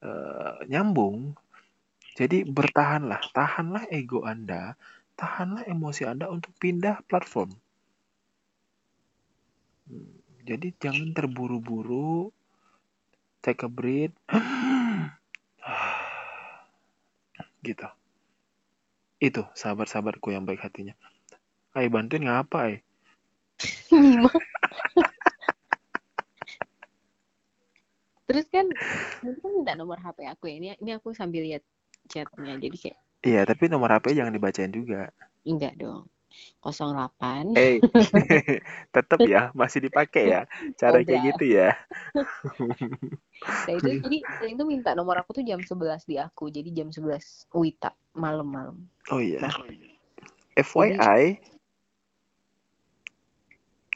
eh, 0.00 0.64
nyambung, 0.64 1.36
jadi 2.16 2.48
bertahanlah, 2.48 3.20
tahanlah 3.36 3.84
ego 3.92 4.24
Anda, 4.24 4.80
tahanlah 5.14 5.62
emosi 5.66 6.06
Anda 6.06 6.30
untuk 6.30 6.54
pindah 6.58 7.02
platform. 7.06 7.54
Hmm, 9.88 10.12
Jadi 10.44 10.74
jangan 10.76 11.16
terburu-buru, 11.16 12.28
take 13.40 13.64
a 13.64 13.70
breath, 13.70 14.12
gitu. 17.64 17.88
Itu 19.22 19.42
sahabat-sahabatku 19.56 20.28
yang 20.34 20.44
baik 20.44 20.60
hatinya. 20.60 20.92
Ay, 21.72 21.88
bantuin 21.88 22.28
ngapa, 22.28 22.58
ay? 22.70 22.74
Terus 28.24 28.46
kan, 28.48 28.66
kan 29.20 29.50
minta 29.52 29.76
nomor 29.76 30.00
HP 30.00 30.24
aku 30.28 30.48
ya. 30.48 30.54
Ini, 30.56 30.68
ini 30.80 30.90
aku 30.96 31.12
sambil 31.12 31.44
lihat 31.44 31.62
chatnya. 32.08 32.56
Jadi 32.56 32.76
kayak, 32.76 32.98
Iya, 33.24 33.48
tapi 33.48 33.72
nomor 33.72 33.88
HP 33.96 34.12
jangan 34.12 34.36
dibacain 34.36 34.68
juga. 34.68 35.08
enggak 35.44 35.76
dong. 35.80 36.04
08. 36.60 37.54
Eh, 37.54 37.78
tetap 38.94 39.20
ya, 39.24 39.54
masih 39.54 39.86
dipakai 39.86 40.24
ya. 40.34 40.40
Cara 40.76 41.00
kayak 41.00 41.08
Udah. 41.08 41.24
gitu 41.32 41.44
ya. 41.46 41.70
Nah 43.64 43.74
itu 43.76 43.90
jadi 44.02 44.18
saya 44.40 44.50
itu 44.52 44.64
minta 44.66 44.92
nomor 44.96 45.20
aku 45.20 45.40
tuh 45.40 45.44
jam 45.46 45.60
11 45.62 46.04
di 46.08 46.16
aku. 46.18 46.50
Jadi 46.50 46.74
jam 46.74 46.88
11 46.90 47.46
Wita 47.54 47.92
malam-malam. 48.16 48.76
Oh 49.12 49.20
iya. 49.20 49.40
Nah. 49.40 49.54
FYI, 50.54 51.42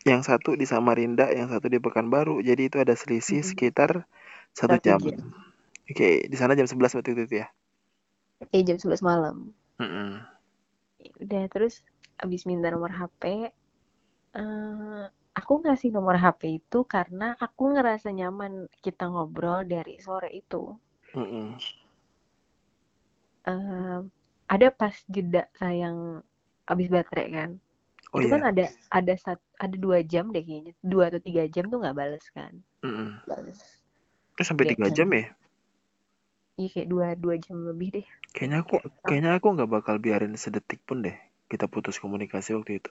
yang 0.03 0.27
satu 0.27 0.59
di 0.59 0.67
Samarinda, 0.67 1.31
yang 1.31 1.47
satu 1.47 1.71
di 1.71 1.79
Pekanbaru. 1.79 2.43
Jadi 2.43 2.67
itu 2.67 2.83
ada 2.83 2.99
selisih 2.99 3.47
Mhm. 3.47 3.49
sekitar 3.55 3.91
satu 4.57 4.75
Satu 4.75 4.83
jam. 4.83 5.01
jam. 5.03 5.23
Oke, 5.89 6.27
di 6.27 6.37
sana 6.37 6.59
jam 6.59 6.67
11 6.67 6.99
waktu 6.99 7.15
itu 7.15 7.47
ya. 7.47 7.47
Eh 8.55 8.63
jam 8.67 8.79
11 8.79 9.03
malam. 9.03 9.37
Mm-mm. 9.83 10.23
Ya 11.03 11.11
Udah 11.23 11.43
terus 11.51 11.83
abis 12.19 12.43
minta 12.47 12.71
nomor 12.75 12.91
HP 12.91 13.23
eh 14.39 15.05
aku 15.39 15.53
ngasih 15.63 15.91
nomor 15.95 16.19
HP 16.19 16.63
itu 16.63 16.79
karena 16.83 17.39
aku 17.39 17.75
ngerasa 17.75 18.11
nyaman 18.11 18.67
kita 18.83 19.07
ngobrol 19.11 19.63
dari 19.67 19.99
sore 20.03 20.31
itu. 20.35 20.75
Mm-mm. 21.15 21.59
Eh, 23.49 23.99
ada 24.49 24.69
pas 24.73 24.95
jeda 25.09 25.47
sayang 25.57 26.21
abis 26.69 26.89
baterai 26.91 27.29
kan. 27.33 27.51
Oh 28.13 28.21
itu 28.25 28.29
iya. 28.29 28.35
kan 28.41 28.43
ada 28.51 28.65
ada 28.89 29.15
sat, 29.21 29.41
ada 29.61 29.77
dua 29.77 30.01
jam 30.05 30.33
deh 30.35 30.43
kayaknya. 30.43 30.73
Dua 30.81 31.13
atau 31.13 31.21
tiga 31.21 31.45
jam 31.55 31.69
tuh 31.69 31.79
nggak 31.83 31.97
bales 31.97 32.27
kan. 32.33 32.53
Mm-mm. 32.85 33.21
Bales. 33.29 33.61
Itu 34.35 34.43
sampai 34.47 34.65
Iya, 34.67 34.71
tiga 34.75 34.89
kan. 34.89 34.97
jam 34.97 35.09
ya? 35.13 35.25
Iya 36.59 36.69
kayak 36.75 36.89
dua 36.91 37.07
dua 37.15 37.39
jam 37.39 37.63
lebih 37.63 37.89
deh. 37.95 38.07
Kayaknya 38.35 38.67
aku, 38.67 38.77
kayaknya 39.07 39.31
aku 39.39 39.47
nggak 39.55 39.71
bakal 39.71 39.95
biarin 40.03 40.35
sedetik 40.35 40.83
pun 40.83 41.07
deh 41.07 41.15
kita 41.47 41.71
putus 41.71 42.03
komunikasi 42.03 42.59
waktu 42.59 42.83
itu. 42.83 42.91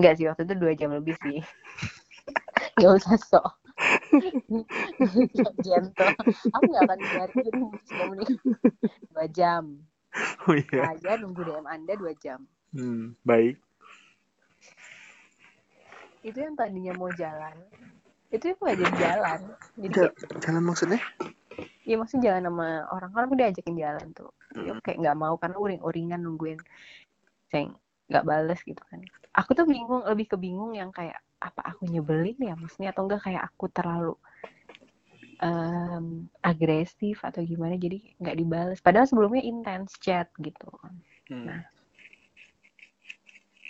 Enggak 0.00 0.16
sih 0.16 0.24
waktu 0.32 0.48
itu 0.48 0.54
dua 0.56 0.72
jam 0.72 0.90
lebih 0.96 1.12
sih. 1.20 1.44
Gak 2.80 2.92
usah 2.96 3.16
sok. 3.20 3.46
Gentle. 5.64 6.12
Aku 6.56 6.66
gak 6.72 6.84
akan 6.88 7.00
biarin 7.04 7.60
komunikasi 7.92 8.48
dua 9.12 9.26
jam. 9.28 9.64
Oh 10.44 10.52
iya. 10.52 10.92
Saya 11.00 11.16
nunggu 11.16 11.40
DM 11.40 11.64
Anda 11.64 11.96
dua 11.96 12.12
jam. 12.20 12.44
Hmm, 12.76 13.16
baik. 13.24 13.56
Itu 16.20 16.36
yang 16.36 16.52
tadinya 16.52 16.92
mau 16.92 17.08
jalan. 17.16 17.56
Itu 18.28 18.52
yang 18.52 18.58
jadi 18.60 18.86
jalan. 19.00 19.40
Jadi 19.80 19.94
Ja- 19.96 20.12
kayak, 20.12 20.40
Jalan 20.44 20.62
maksudnya? 20.68 21.00
Ya 21.92 21.96
maksudnya 22.00 22.24
jalan 22.32 22.48
sama 22.48 22.68
orang. 22.88 23.10
Kan 23.12 23.22
aku 23.28 23.34
diajakin 23.36 23.76
jalan 23.76 24.06
tuh. 24.16 24.32
Ya, 24.56 24.72
kayak 24.80 24.98
gak 25.04 25.18
mau 25.20 25.34
karena 25.36 25.56
uring-uringan 25.60 26.20
nungguin. 26.24 26.58
Saya 27.52 27.68
gak 28.08 28.24
bales 28.24 28.60
gitu 28.64 28.80
kan. 28.88 29.04
Aku 29.36 29.52
tuh 29.52 29.68
bingung, 29.68 30.04
lebih 30.08 30.32
ke 30.32 30.36
bingung 30.40 30.72
yang 30.72 30.92
kayak 30.92 31.20
apa 31.42 31.74
aku 31.74 31.90
nyebelin 31.90 32.38
ya 32.38 32.54
maksudnya 32.54 32.94
atau 32.94 33.02
enggak 33.02 33.26
kayak 33.26 33.42
aku 33.42 33.66
terlalu 33.74 34.14
em, 35.42 36.30
agresif 36.38 37.18
atau 37.26 37.42
gimana 37.42 37.74
jadi 37.74 37.98
nggak 38.22 38.38
dibales 38.38 38.78
padahal 38.78 39.10
sebelumnya 39.10 39.42
intens 39.42 39.98
chat 39.98 40.30
gitu 40.38 40.70
Hmm. 41.30 41.48
Nah. 41.48 41.62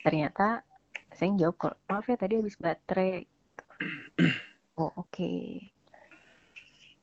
ternyata 0.03 0.67
saya 1.15 1.31
jawab 1.39 1.57
kalau 1.63 1.77
maaf 1.87 2.09
ya 2.11 2.17
tadi 2.19 2.41
habis 2.41 2.59
baterai 2.59 3.23
oh 4.83 4.91
oke 4.99 5.33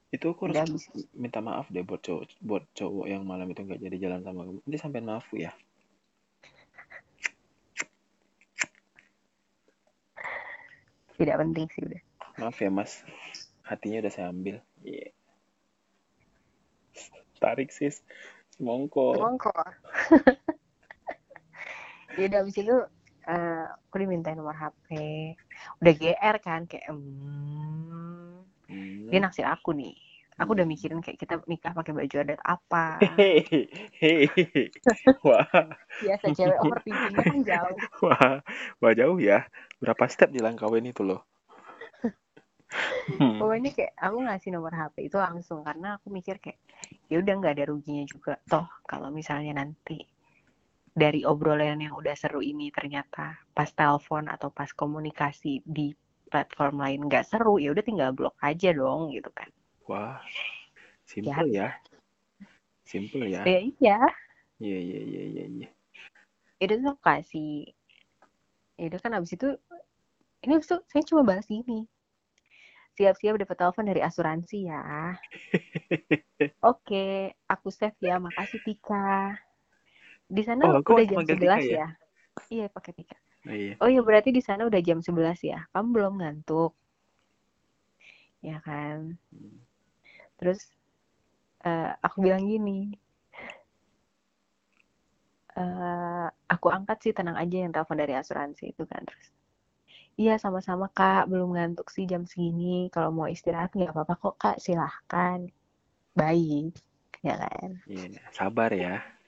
Itu 0.09 0.33
aku 0.33 0.49
harus 0.49 0.57
habis 0.57 0.83
minta 1.13 1.39
maaf 1.39 1.69
deh 1.69 1.85
buat 1.85 2.01
cowok, 2.01 2.41
buat 2.41 2.65
cowok 2.73 3.05
yang 3.05 3.23
malam 3.23 3.53
itu 3.53 3.61
nggak 3.61 3.81
jadi 3.81 3.97
jalan 4.09 4.21
sama 4.25 4.41
kamu. 4.45 4.59
Nanti 4.65 4.79
sampai 4.81 5.01
maaf 5.05 5.25
ya. 5.33 5.53
tidak 11.19 11.35
penting 11.35 11.67
sih 11.75 11.83
udah 11.83 12.01
Maaf 12.39 12.55
ya 12.63 12.71
mas, 12.71 13.03
hatinya 13.67 13.99
udah 13.99 14.11
saya 14.15 14.31
ambil. 14.31 14.63
Iya. 14.87 15.11
Tarik 17.43 17.75
sis, 17.75 17.99
semongko. 18.55 19.19
emang 19.19 19.35
kok 19.35 19.51
ya 22.19 22.27
udah 22.27 22.39
habis 22.43 22.55
itu 22.59 22.75
eh, 23.27 23.65
aku 23.87 23.95
dimintain 24.03 24.35
nomor 24.35 24.55
HP 24.55 24.87
udah 25.83 25.93
GR 25.95 26.35
kan 26.43 26.67
kayak 26.67 26.91
hmm, 26.91 27.98
Hmm. 28.69 29.09
dia 29.09 29.19
naksir 29.19 29.45
aku 29.49 29.73
nih 29.73 29.93
aku 30.39 30.49
udah 30.55 30.67
mikirin 30.69 31.01
kayak 31.03 31.19
kita 31.19 31.41
nikah 31.51 31.73
pakai 31.75 31.91
baju 31.97 32.15
adat 32.23 32.39
apa 32.45 32.85
Hehehe, 32.99 33.61
hehehe. 34.01 34.63
wah, 35.23 35.47
biasa 36.03 36.25
cewek 36.35 36.59
overthinkingnya 36.63 37.23
kan 37.27 37.39
jauh 37.43 37.77
wah, 38.05 38.43
wah 38.81 38.93
jauh 38.99 39.19
ya. 39.19 39.47
Berapa 39.79 40.03
step 40.11 40.29
jalan 40.35 40.55
kawin 40.59 40.91
itu 40.91 41.03
loh? 41.07 41.21
Hmm. 43.09 43.41
pokoknya 43.41 43.71
kayak 43.73 43.93
aku 43.97 44.17
ngasih 44.29 44.49
nomor 44.53 44.73
HP 44.77 44.95
itu 45.09 45.17
langsung 45.17 45.59
karena 45.65 45.97
aku 45.97 46.07
mikir 46.13 46.37
kayak 46.37 46.59
ya 47.09 47.17
udah 47.17 47.33
nggak 47.41 47.53
ada 47.57 47.65
ruginya 47.71 48.05
juga 48.05 48.37
toh 48.45 48.67
kalau 48.85 49.09
misalnya 49.09 49.57
nanti 49.57 50.05
dari 50.93 51.25
obrolan 51.25 51.81
yang 51.81 51.95
udah 51.97 52.13
seru 52.13 52.41
ini 52.45 52.69
ternyata 52.69 53.41
pas 53.57 53.69
telepon 53.73 54.29
atau 54.29 54.49
pas 54.53 54.69
komunikasi 54.69 55.65
di 55.65 55.89
platform 56.31 56.75
lain 56.83 56.99
nggak 57.09 57.25
seru 57.29 57.57
ya 57.63 57.69
udah 57.73 57.83
tinggal 57.85 58.09
blok 58.17 58.35
aja 58.45 58.69
dong 58.71 59.09
gitu 59.15 59.29
kan 59.33 59.49
Wah, 59.89 60.21
simple 61.09 61.49
ya. 61.49 61.73
Simple 62.85 63.25
ya. 63.29 63.41
ya 63.45 63.59
iya 63.61 63.97
Iya, 64.59 64.77
iya, 64.87 64.99
iya, 65.09 65.21
iya, 65.33 65.43
iya. 65.57 65.67
itu 66.59 66.73
tuh 66.83 66.95
kasih 67.05 67.51
ya 68.79 68.85
udah 68.89 68.99
kan 69.03 69.11
abis 69.17 69.31
itu 69.35 69.47
ini 70.43 70.51
abis 70.55 70.67
itu 70.71 70.77
saya 70.91 71.03
cuma 71.07 71.21
bahas 71.23 71.47
ini 71.51 71.87
siap-siap 72.99 73.39
dapat 73.39 73.55
telepon 73.55 73.85
dari 73.87 74.01
asuransi 74.03 74.67
ya 74.67 75.15
oke 76.69 77.07
aku 77.47 77.67
save 77.71 77.95
ya 78.03 78.19
makasih 78.19 78.59
Tika 78.67 79.35
di 80.29 80.41
sana 80.45 80.67
Oh, 80.67 80.83
udah 80.91 81.05
jam 81.07 81.17
panggil 81.23 81.35
11 81.39 81.63
Tika 81.63 81.63
ya? 81.63 81.77
ya? 81.79 81.87
iya 82.51 82.65
pakai 82.67 82.91
Tika 82.97 83.17
Oh, 83.47 83.51
iya. 83.51 83.75
oh 83.81 83.89
iya 83.93 84.01
berarti 84.07 84.29
di 84.37 84.41
sana 84.47 84.61
udah 84.69 84.81
jam 84.87 84.99
11 85.05 85.39
ya? 85.51 85.59
Kamu 85.73 85.87
belum 85.95 86.13
ngantuk? 86.19 86.71
Ya 88.41 88.59
kan? 88.63 89.17
Terus 90.39 90.59
eh, 91.67 91.91
aku 92.05 92.17
bilang 92.25 92.43
gini 92.51 92.71
eh, 95.61 96.27
aku 96.53 96.67
angkat 96.77 96.97
sih 97.03 97.13
tenang 97.17 97.37
aja 97.43 97.55
yang 97.63 97.71
telepon 97.75 97.97
dari 98.01 98.13
asuransi 98.21 98.63
itu 98.73 98.83
kan 98.91 99.01
terus 99.07 99.27
iya 100.23 100.33
sama-sama 100.43 100.85
kak 100.97 101.23
belum 101.31 101.49
ngantuk 101.55 101.87
sih 101.95 102.05
jam 102.11 102.23
segini. 102.31 102.75
Kalau 102.93 103.09
mau 103.17 103.27
istirahat 103.35 103.71
nggak 103.77 103.93
apa-apa 103.93 104.15
kok 104.23 104.35
kak 104.43 104.57
silahkan. 104.65 105.39
Baik 106.19 106.73
ya 107.27 107.35
kan? 107.43 107.71
Iya, 107.89 108.19
sabar 108.37 108.71
ya. 108.83 109.18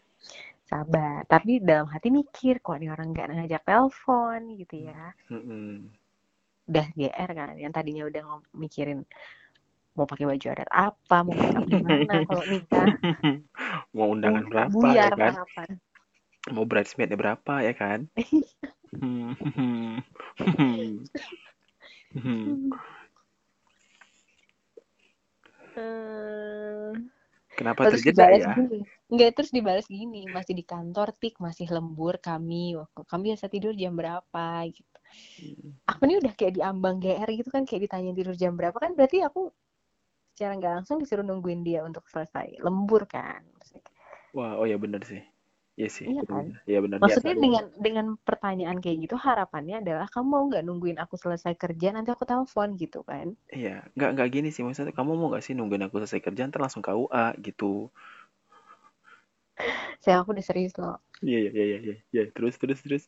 Sabar 0.71 1.19
tapi 1.33 1.51
dalam 1.69 1.87
hati 1.93 2.07
mikir 2.19 2.53
kok 2.65 2.75
ini 2.79 2.87
orang 2.95 3.07
nggak 3.13 3.27
ngajak 3.35 3.61
telepon 3.67 4.39
gitu 4.61 4.75
ya 4.89 5.03
Mm-mm. 5.31 5.63
udah 6.69 6.85
GR 6.97 7.29
kan 7.39 7.49
yang 7.63 7.73
tadinya 7.75 8.03
udah 8.09 8.23
mikirin 8.63 8.99
mau 9.95 10.07
pakai 10.11 10.25
baju 10.29 10.45
adat 10.53 10.69
apa 10.71 11.15
mau 11.27 11.35
make 11.41 11.55
up 11.59 11.65
di 11.67 11.79
mana 11.87 12.13
kalau 12.27 12.43
nikah 12.51 12.87
Mau 13.95 14.07
undangan 14.13 14.43
berapa 14.51 14.71
buyar 14.73 15.03
ya 15.03 15.11
kan? 15.19 15.33
kapan 15.35 15.69
Mau 16.53 16.65
bridesmaidnya 16.69 17.17
berapa 17.21 17.53
ya 17.67 17.73
kan? 17.77 17.99
Eh, 25.75 26.91
Kenapa 27.57 27.81
terjeda 27.91 28.25
ya? 28.31 28.53
gini 28.55 28.79
enggak 29.11 29.29
terus 29.37 29.51
dibalas 29.57 29.85
gini 29.97 30.21
masih 30.35 30.53
di 30.59 30.63
kantor 30.71 31.07
tik 31.21 31.35
masih 31.45 31.67
lembur 31.75 32.15
kami 32.27 32.63
waktu 32.81 32.99
kami 33.11 33.23
biasa 33.31 33.45
tidur 33.53 33.73
jam 33.81 33.93
berapa 33.99 34.45
gitu 34.77 34.97
Hmm. 35.39 35.71
aku 35.89 36.01
ini 36.07 36.15
udah 36.21 36.33
kayak 36.39 36.53
diambang 36.57 36.95
GR 37.03 37.29
gitu 37.39 37.49
kan 37.55 37.63
kayak 37.67 37.81
ditanya 37.85 38.11
tidur 38.17 38.35
jam 38.41 38.53
berapa 38.59 38.77
kan 38.83 38.91
berarti 38.97 39.17
aku 39.27 39.41
secara 40.33 40.53
nggak 40.59 40.73
langsung 40.81 40.97
disuruh 41.01 41.25
nungguin 41.27 41.61
dia 41.67 41.81
untuk 41.89 42.03
selesai 42.13 42.47
lembur 42.65 43.03
kan 43.15 43.41
Wah, 44.37 44.51
oh 44.59 44.65
ya 44.71 44.77
bener 44.83 45.01
sih. 45.11 45.21
Iya 45.79 45.89
sih, 45.97 46.09
Iya 46.09 46.21
kan? 46.29 46.45
bener. 46.45 46.55
Iya 46.69 46.79
bener. 46.85 46.99
Di 47.05 47.11
maksudnya 47.11 47.33
dengan 47.43 47.65
dengan 47.85 48.05
pertanyaan 48.27 48.77
kayak 48.83 48.97
gitu 49.09 49.15
harapannya 49.25 49.75
adalah 49.81 50.07
kamu 50.13 50.27
mau 50.33 50.43
nggak 50.49 50.63
nungguin 50.67 50.97
aku 51.03 51.15
selesai 51.23 51.53
kerja 51.63 51.87
nanti 51.95 52.09
aku 52.15 52.23
telepon 52.31 52.69
gitu 52.83 52.99
kan 53.09 53.27
Iya, 53.57 53.69
nggak 53.95 54.09
nggak 54.15 54.29
gini 54.35 54.47
sih 54.55 54.63
maksudnya. 54.65 54.93
Kamu 54.97 55.11
mau 55.19 55.27
nggak 55.31 55.43
sih 55.45 55.53
nungguin 55.57 55.83
aku 55.85 55.95
selesai 55.99 56.23
kerjaan 56.25 56.49
ntar 56.51 56.61
langsung 56.63 56.83
KUA 56.87 57.25
gitu? 57.47 57.65
saya 60.03 60.21
aku 60.21 60.33
udah 60.35 60.45
serius 60.45 60.73
loh 60.77 60.97
Iya 61.21 61.37
iya 61.47 61.51
iya 61.53 61.63
iya 61.63 61.77
iya. 61.85 61.95
Iya, 62.09 62.23
Terus 62.33 62.55
terus 62.57 62.79
terus. 62.81 63.03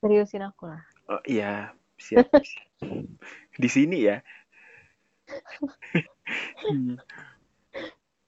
seriusin 0.00 0.44
aku 0.48 0.64
lah 0.70 0.80
Oh 1.10 1.18
iya, 1.26 1.74
siap. 1.98 2.30
Di 3.58 3.66
sini 3.66 4.06
ya. 4.06 4.22
Hmm. 6.62 6.94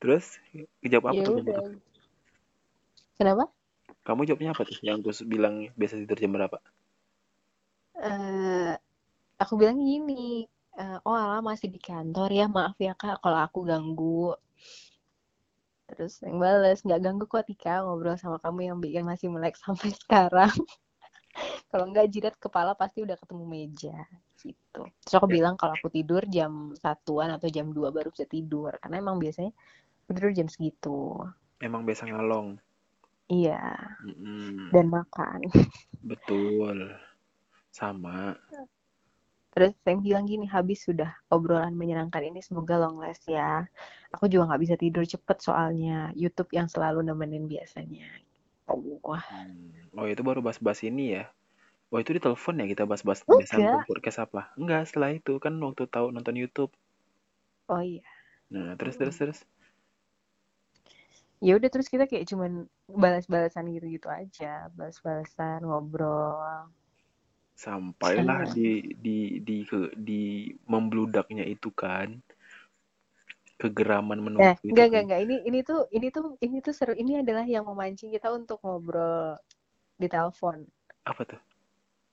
Terus 0.02 0.42
jawab 0.82 1.14
apa 1.14 1.22
ya 1.22 1.26
tuh? 1.30 1.34
udah 1.38 1.70
kenapa 3.14 3.44
Kamu 4.02 4.26
jawabnya 4.26 4.50
apa 4.50 4.66
tuh? 4.66 4.76
Yang 4.82 4.98
gue 5.06 5.14
bilang 5.30 5.70
biasa 5.78 5.94
tidur 6.02 6.18
jam 6.18 6.34
berapa? 6.34 6.58
eh 8.02 8.74
aku 9.38 9.52
bilang 9.54 9.78
gini 9.78 10.42
eh, 10.74 10.98
oh 11.06 11.14
alah 11.14 11.38
masih 11.38 11.70
di 11.70 11.78
kantor 11.78 12.28
ya 12.34 12.46
maaf 12.50 12.74
ya 12.82 12.98
kak 12.98 13.22
kalau 13.22 13.38
aku 13.46 13.62
ganggu 13.62 14.34
terus 15.96 16.14
yang 16.26 16.38
balas 16.44 16.78
nggak 16.86 17.00
ganggu 17.04 17.24
kok 17.28 17.44
Tika 17.48 17.84
ngobrol 17.84 18.16
sama 18.20 18.36
kamu 18.44 18.60
yang 18.72 18.78
bikin 18.84 19.04
masih 19.10 19.28
melek 19.34 19.54
sampai 19.60 19.88
sekarang 20.02 20.52
kalau 21.70 21.84
nggak 21.90 22.06
jidat 22.12 22.34
kepala 22.36 22.72
pasti 22.76 22.98
udah 23.06 23.16
ketemu 23.16 23.44
meja 23.48 23.96
gitu 24.42 24.82
terus 25.02 25.14
aku 25.16 25.28
Ya. 25.30 25.34
bilang 25.40 25.54
kalau 25.60 25.74
aku 25.78 25.88
tidur 25.96 26.22
jam 26.28 26.52
satuan 26.76 27.30
atau 27.36 27.48
jam 27.48 27.66
2 27.72 27.88
baru 27.94 28.08
bisa 28.14 28.26
tidur 28.28 28.70
karena 28.82 28.96
emang 29.02 29.16
biasanya 29.22 29.52
tidur 30.08 30.30
jam 30.36 30.48
segitu 30.50 30.98
Emang 31.62 31.82
biasa 31.86 32.02
ngalong. 32.10 32.58
iya 33.30 33.58
Mm-mm. 34.04 34.68
dan 34.74 34.86
makan 34.90 35.40
Betul. 36.10 36.78
Sama. 37.72 38.36
Terus 39.52 39.72
saya 39.84 39.96
bilang 40.00 40.24
gini, 40.24 40.48
habis 40.48 40.78
sudah 40.88 41.10
obrolan 41.28 41.76
menyenangkan 41.76 42.24
ini 42.24 42.40
semoga 42.40 42.74
long 42.80 42.96
last 42.96 43.24
ya. 43.28 43.68
Aku 44.14 44.24
juga 44.32 44.48
nggak 44.48 44.62
bisa 44.64 44.74
tidur 44.80 45.04
cepet 45.04 45.38
soalnya 45.44 46.08
YouTube 46.16 46.50
yang 46.56 46.68
selalu 46.72 47.04
nemenin 47.04 47.44
biasanya. 47.48 48.08
Oh, 48.70 48.80
wah, 49.04 49.24
Hmm. 49.28 49.72
Oh 49.98 50.06
itu 50.08 50.22
baru 50.24 50.40
bahas-bahas 50.40 50.80
ini 50.88 51.04
ya. 51.20 51.24
Oh 51.92 52.00
itu 52.00 52.16
di 52.16 52.20
telepon 52.24 52.60
ya 52.60 52.66
kita 52.72 52.82
bahas-bahas 52.88 53.20
Enggak. 53.28 53.84
podcast 53.88 54.18
apa? 54.24 54.40
Enggak, 54.56 54.82
setelah 54.88 55.10
itu 55.12 55.32
kan 55.44 55.54
waktu 55.60 55.84
tahu 55.94 56.06
nonton 56.14 56.36
YouTube. 56.40 56.72
oh 57.68 57.82
iya. 57.82 58.04
Nah, 58.52 58.76
terus 58.80 58.96
terus 59.00 59.16
terus. 59.20 59.38
Ya 61.42 61.58
udah 61.58 61.68
terus 61.72 61.88
kita 61.90 62.04
kayak 62.06 62.28
cuman 62.30 62.70
balas-balasan 62.86 63.66
gitu-gitu 63.74 64.08
aja, 64.08 64.70
balas-balasan 64.78 65.60
ngobrol. 65.66 66.70
Sampailah 67.56 68.42
Sama. 68.42 68.54
di 68.56 68.82
di 69.04 69.40
di 69.46 69.56
ke 69.64 69.92
di 69.96 70.50
membludaknya 70.66 71.44
itu 71.46 71.70
kan 71.72 72.08
kegeraman 73.60 74.20
Nah, 74.40 74.52
menunggu 74.52 74.58
itu 74.72 74.82
enggak 74.82 74.86
enggak 74.88 75.02
enggak 75.04 75.20
ini 75.28 75.36
ini 75.48 75.58
tuh 75.68 75.80
ini 75.96 76.06
tuh 76.16 76.24
ini 76.44 76.56
tuh 76.66 76.74
seru 76.78 76.92
ini 77.02 77.12
adalah 77.22 77.44
yang 77.54 77.64
memancing 77.68 78.10
kita 78.16 78.28
untuk 78.38 78.58
ngobrol 78.64 79.36
di 80.00 80.06
telepon. 80.14 80.58
Apa 81.04 81.22
tuh? 81.26 81.40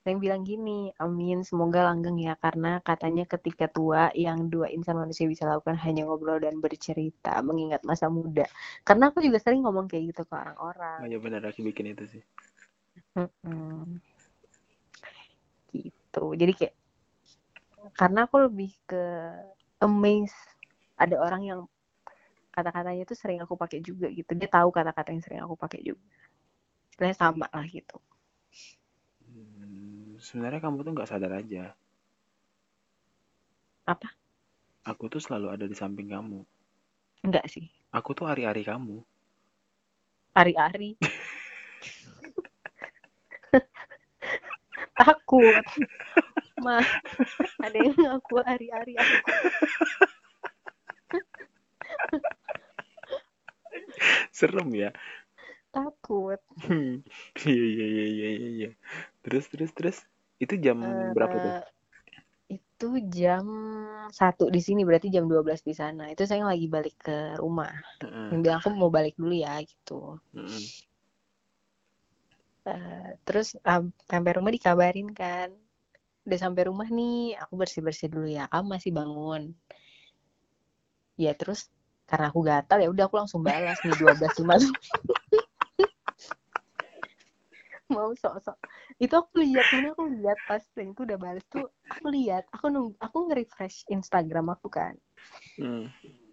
Saya 0.03 0.15
bilang 0.23 0.41
gini, 0.51 0.79
amin, 1.05 1.37
semoga 1.49 1.79
langgeng 1.87 2.17
ya, 2.27 2.33
karena 2.45 2.71
katanya 2.89 3.23
ketika 3.33 3.65
tua 3.77 4.03
yang 4.25 4.39
dua 4.53 4.67
insan 4.75 4.95
manusia 5.01 5.25
bisa 5.33 5.43
lakukan 5.51 5.77
hanya 5.85 6.01
ngobrol 6.07 6.39
dan 6.45 6.55
bercerita, 6.63 7.33
mengingat 7.47 7.81
masa 7.89 8.05
muda. 8.17 8.45
Karena 8.87 9.03
aku 9.11 9.19
juga 9.25 9.37
sering 9.43 9.61
ngomong 9.63 9.85
kayak 9.91 10.03
gitu 10.11 10.21
ke 10.29 10.35
Oh 10.99 11.05
orang-orang. 11.05 11.09
ya 11.11 11.17
benar 11.25 11.41
aku 11.49 11.59
bikin 11.67 11.85
itu 11.93 12.03
sih. 12.13 12.23
Gitu. 16.09 16.25
Jadi 16.41 16.53
kayak, 16.57 16.75
karena 17.93 18.25
aku 18.25 18.49
lebih 18.49 18.73
ke 18.89 19.29
amazed 19.77 20.33
ada 20.97 21.21
orang 21.21 21.45
yang 21.45 21.61
kata-katanya 22.49 23.05
tuh 23.05 23.13
sering 23.13 23.45
aku 23.45 23.53
pakai 23.53 23.77
juga 23.85 24.09
gitu. 24.09 24.33
Dia 24.33 24.49
tahu 24.49 24.73
kata-kata 24.73 25.13
yang 25.13 25.21
sering 25.21 25.45
aku 25.45 25.53
pakai 25.53 25.85
juga. 25.85 26.01
Sebenarnya 26.97 27.17
sama 27.21 27.45
lah 27.53 27.61
gitu. 27.69 28.01
Hmm, 29.21 30.17
sebenarnya 30.17 30.65
kamu 30.65 30.81
tuh 30.81 30.97
nggak 30.97 31.09
sadar 31.13 31.37
aja. 31.37 31.77
Apa? 33.85 34.09
Aku 34.89 35.13
tuh 35.13 35.21
selalu 35.21 35.53
ada 35.53 35.69
di 35.69 35.77
samping 35.77 36.09
kamu. 36.09 36.41
Enggak 37.21 37.45
sih. 37.53 37.69
Aku 37.93 38.17
tuh 38.17 38.25
ari-ari 38.25 38.65
kamu. 38.65 39.05
Ari-ari. 40.33 40.97
Takut. 44.99 45.63
Mah, 46.59 46.83
ada 47.63 47.77
yang 47.79 47.95
ngaku 47.95 48.35
ari-ari 48.43 48.99
aku. 48.99 49.31
Serem 54.35 54.69
ya. 54.75 54.91
Takut. 55.71 56.39
Hmm. 56.67 56.99
Iya 57.47 57.63
iya 57.63 57.85
iya 57.87 58.05
iya 58.05 58.29
iya. 58.35 58.49
iya. 58.51 58.69
Terus 59.23 59.47
terus 59.47 59.71
terus. 59.71 59.97
Itu 60.39 60.59
jam 60.59 60.83
berapa 61.15 61.35
tuh? 61.39 61.53
Itu 62.49 62.89
jam 63.11 63.45
satu 64.11 64.47
di 64.51 64.59
sini 64.63 64.83
berarti 64.83 65.07
jam 65.11 65.27
12 65.31 65.63
di 65.63 65.75
sana. 65.75 66.11
Itu 66.11 66.27
saya 66.27 66.43
lagi 66.43 66.67
balik 66.67 66.95
ke 66.99 67.39
rumah. 67.39 67.71
Yang 68.03 68.39
bilang 68.43 68.59
aku 68.59 68.69
mau 68.75 68.91
balik 68.91 69.15
dulu 69.15 69.31
ya 69.35 69.59
gitu. 69.63 70.19
Heeh. 70.35 70.88
Eh, 72.67 73.09
terus 73.23 73.55
um, 73.63 73.91
sampai 74.07 74.31
rumah 74.35 74.51
dikabarin 74.51 75.15
kan. 75.15 75.55
Udah 76.27 76.39
sampai 76.39 76.67
rumah 76.67 76.87
nih, 76.91 77.39
aku 77.39 77.55
bersih-bersih 77.55 78.11
dulu 78.11 78.27
ya. 78.27 78.51
Kamu 78.51 78.75
masih 78.75 78.91
bangun. 78.91 79.55
Ya 81.19 81.35
terus 81.35 81.67
karena 82.09 82.33
aku 82.33 82.41
gatal 82.41 82.81
ya 82.81 82.89
udah 82.89 83.05
aku 83.05 83.21
langsung 83.21 83.45
balas 83.45 83.77
nih 83.85 83.95
12.50. 83.95 84.71
Mau 87.93 88.13
sok-sok. 88.13 88.57
Itu 89.01 89.17
aku 89.17 89.41
lihat 89.41 89.65
karena 89.69 89.89
aku 89.97 90.05
lihat 90.13 90.37
pas 90.45 90.61
yang 90.77 90.93
itu 90.93 91.01
udah 91.09 91.17
balas 91.17 91.41
tuh 91.49 91.65
aku 91.89 92.07
lihat, 92.13 92.45
aku 92.53 92.69
nunggu, 92.69 92.93
aku 93.01 93.17
nge-refresh 93.29 93.89
Instagram 93.89 94.53
aku 94.53 94.69
kan. 94.69 94.93
Hmm. 95.57 95.89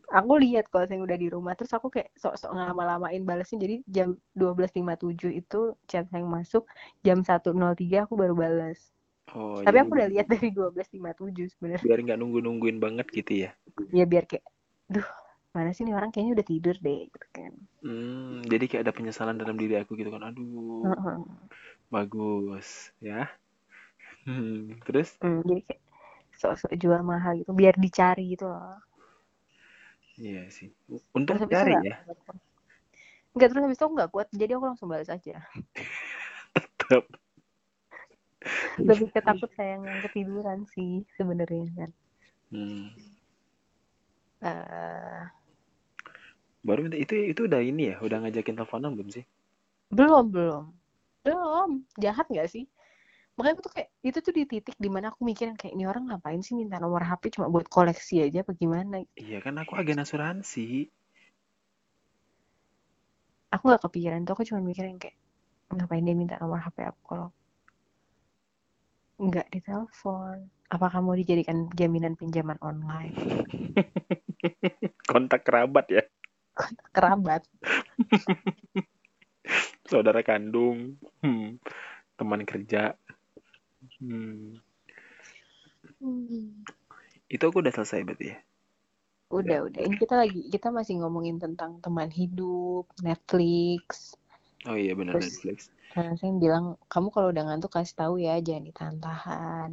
Aku 0.06 0.38
lihat 0.38 0.70
kalau 0.70 0.86
saya 0.86 1.02
udah 1.02 1.18
di 1.18 1.28
rumah 1.34 1.52
terus 1.58 1.74
aku 1.74 1.90
kayak 1.90 2.14
sok-sok 2.14 2.54
ngelama-lamain 2.54 3.22
balasnya 3.26 3.58
jadi 3.66 3.76
jam 3.90 4.08
12.57 4.38 5.34
itu 5.34 5.74
chat 5.90 6.06
yang 6.14 6.30
masuk 6.30 6.62
jam 7.02 7.18
1.03 7.26 8.06
aku 8.06 8.14
baru 8.14 8.34
balas. 8.38 8.78
Oh, 9.34 9.58
Tapi 9.66 9.76
jadi 9.76 9.82
aku 9.82 9.90
udah 9.98 10.08
lihat 10.12 10.26
dari 10.30 10.48
12.57 10.54 11.50
sebenarnya. 11.50 11.86
biar 11.86 11.98
nggak 12.04 12.18
nunggu-nungguin 12.20 12.78
banget 12.84 13.06
gitu 13.12 13.32
ya. 13.46 13.50
Ya 13.90 14.04
biar 14.06 14.24
kayak, 14.30 14.46
duh 14.86 15.06
mana 15.54 15.70
sih 15.74 15.82
nih 15.86 15.94
orang 15.98 16.10
kayaknya 16.12 16.32
udah 16.38 16.46
tidur 16.46 16.76
deh 16.86 17.00
gitu 17.10 17.26
kan. 17.34 17.52
Hmm, 17.84 18.42
jadi 18.50 18.64
kayak 18.68 18.82
ada 18.84 18.96
penyesalan 18.96 19.36
dalam 19.40 19.56
diri 19.60 19.74
aku 19.80 19.92
gitu 20.00 20.10
kan. 20.14 20.22
Aduh, 20.28 20.86
Heeh. 20.86 21.18
bagus 21.92 22.68
ya. 23.02 23.28
Hmm, 24.26 24.76
terus? 24.86 25.18
Hmm, 25.22 25.40
jadi 25.48 25.60
kayak 25.68 25.82
sok-sok 26.40 26.72
jual 26.82 27.00
mahal 27.10 27.32
gitu 27.40 27.52
biar 27.60 27.74
dicari 27.84 28.24
gitu 28.34 28.44
loh. 28.52 28.76
Iya 30.16 30.48
sih. 30.48 30.72
Untung 31.12 31.36
Terus 31.40 31.52
cari 31.52 31.74
ya. 31.84 31.96
Enggak 33.36 33.48
terus 33.52 33.62
habis 33.68 33.78
itu 33.78 33.86
nggak 33.86 34.10
kuat 34.12 34.28
jadi 34.32 34.56
aku 34.56 34.64
langsung 34.64 34.88
balas 34.88 35.12
aja. 35.12 35.36
Tetap 36.56 37.04
lebih 38.80 39.08
ketakut 39.10 39.50
sayang 39.58 39.82
yang 39.84 40.00
ketiduran 40.08 40.64
sih 40.72 41.04
sebenarnya 41.18 41.68
kan. 41.76 41.90
Hmm. 42.52 42.88
Eh, 44.44 45.22
baru 46.62 46.92
itu 46.94 47.14
itu 47.34 47.40
udah 47.44 47.60
ini 47.60 47.92
ya 47.92 47.96
udah 48.00 48.24
ngajakin 48.24 48.56
teleponan 48.56 48.96
belum 48.96 49.08
sih? 49.12 49.24
Belum 49.92 50.28
belum. 50.32 50.64
Belum. 51.26 51.70
Jahat 51.98 52.30
nggak 52.30 52.48
sih 52.48 52.64
makanya 53.36 53.54
aku 53.60 53.62
tuh 53.68 53.74
kayak 53.76 53.88
itu 54.00 54.18
tuh 54.24 54.32
di 54.32 54.42
titik 54.48 54.76
di 54.80 54.88
mana 54.88 55.12
aku 55.12 55.20
mikirin 55.20 55.60
kayak 55.60 55.76
ini 55.76 55.84
orang 55.84 56.08
ngapain 56.08 56.40
sih 56.40 56.56
minta 56.56 56.80
nomor 56.80 57.04
HP 57.04 57.36
cuma 57.36 57.52
buat 57.52 57.68
koleksi 57.68 58.24
aja 58.24 58.40
apa 58.40 58.56
gimana? 58.56 59.04
Iya 59.12 59.44
kan 59.44 59.60
aku 59.60 59.76
agen 59.76 60.00
asuransi. 60.00 60.88
Aku 63.52 63.62
nggak 63.68 63.84
kepikiran 63.84 64.24
tuh 64.24 64.32
aku 64.32 64.44
cuma 64.48 64.64
mikirin 64.64 64.96
kayak 64.96 65.20
ngapain 65.68 66.00
dia 66.00 66.16
minta 66.16 66.40
nomor 66.40 66.64
HP 66.64 66.88
aku 66.88 67.00
kalau 67.04 67.28
nggak 69.20 69.48
ditelepon? 69.52 70.48
Apakah 70.66 70.98
mau 71.04 71.14
dijadikan 71.14 71.68
jaminan 71.76 72.16
pinjaman 72.16 72.58
online? 72.64 73.14
Kontak 75.10 75.44
kerabat 75.46 75.86
ya? 75.92 76.02
Kontak 76.56 76.88
kerabat. 76.90 77.42
Saudara 79.90 80.24
kandung. 80.24 80.98
Hmm. 81.22 81.60
teman 82.16 82.48
kerja 82.48 82.96
hmm. 84.02 84.58
Hmm. 86.02 86.46
itu 87.26 87.42
aku 87.42 87.58
udah 87.62 87.74
selesai 87.74 88.04
berarti 88.04 88.26
ya 88.34 88.38
udah 89.26 89.58
udah 89.66 89.80
ini 89.82 89.96
kita 89.98 90.14
lagi 90.14 90.40
kita 90.52 90.70
masih 90.70 91.02
ngomongin 91.02 91.42
tentang 91.42 91.82
teman 91.82 92.10
hidup 92.10 92.86
Netflix 93.02 94.14
oh 94.66 94.76
iya 94.78 94.92
benar 94.94 95.18
Netflix 95.18 95.72
Nah, 95.96 96.12
saya 96.20 96.28
bilang, 96.36 96.76
kamu 96.92 97.08
kalau 97.08 97.32
udah 97.32 97.44
ngantuk 97.48 97.72
kasih 97.72 97.96
tahu 97.96 98.14
ya, 98.20 98.36
jangan 98.44 98.68
ditahan-tahan. 98.68 99.72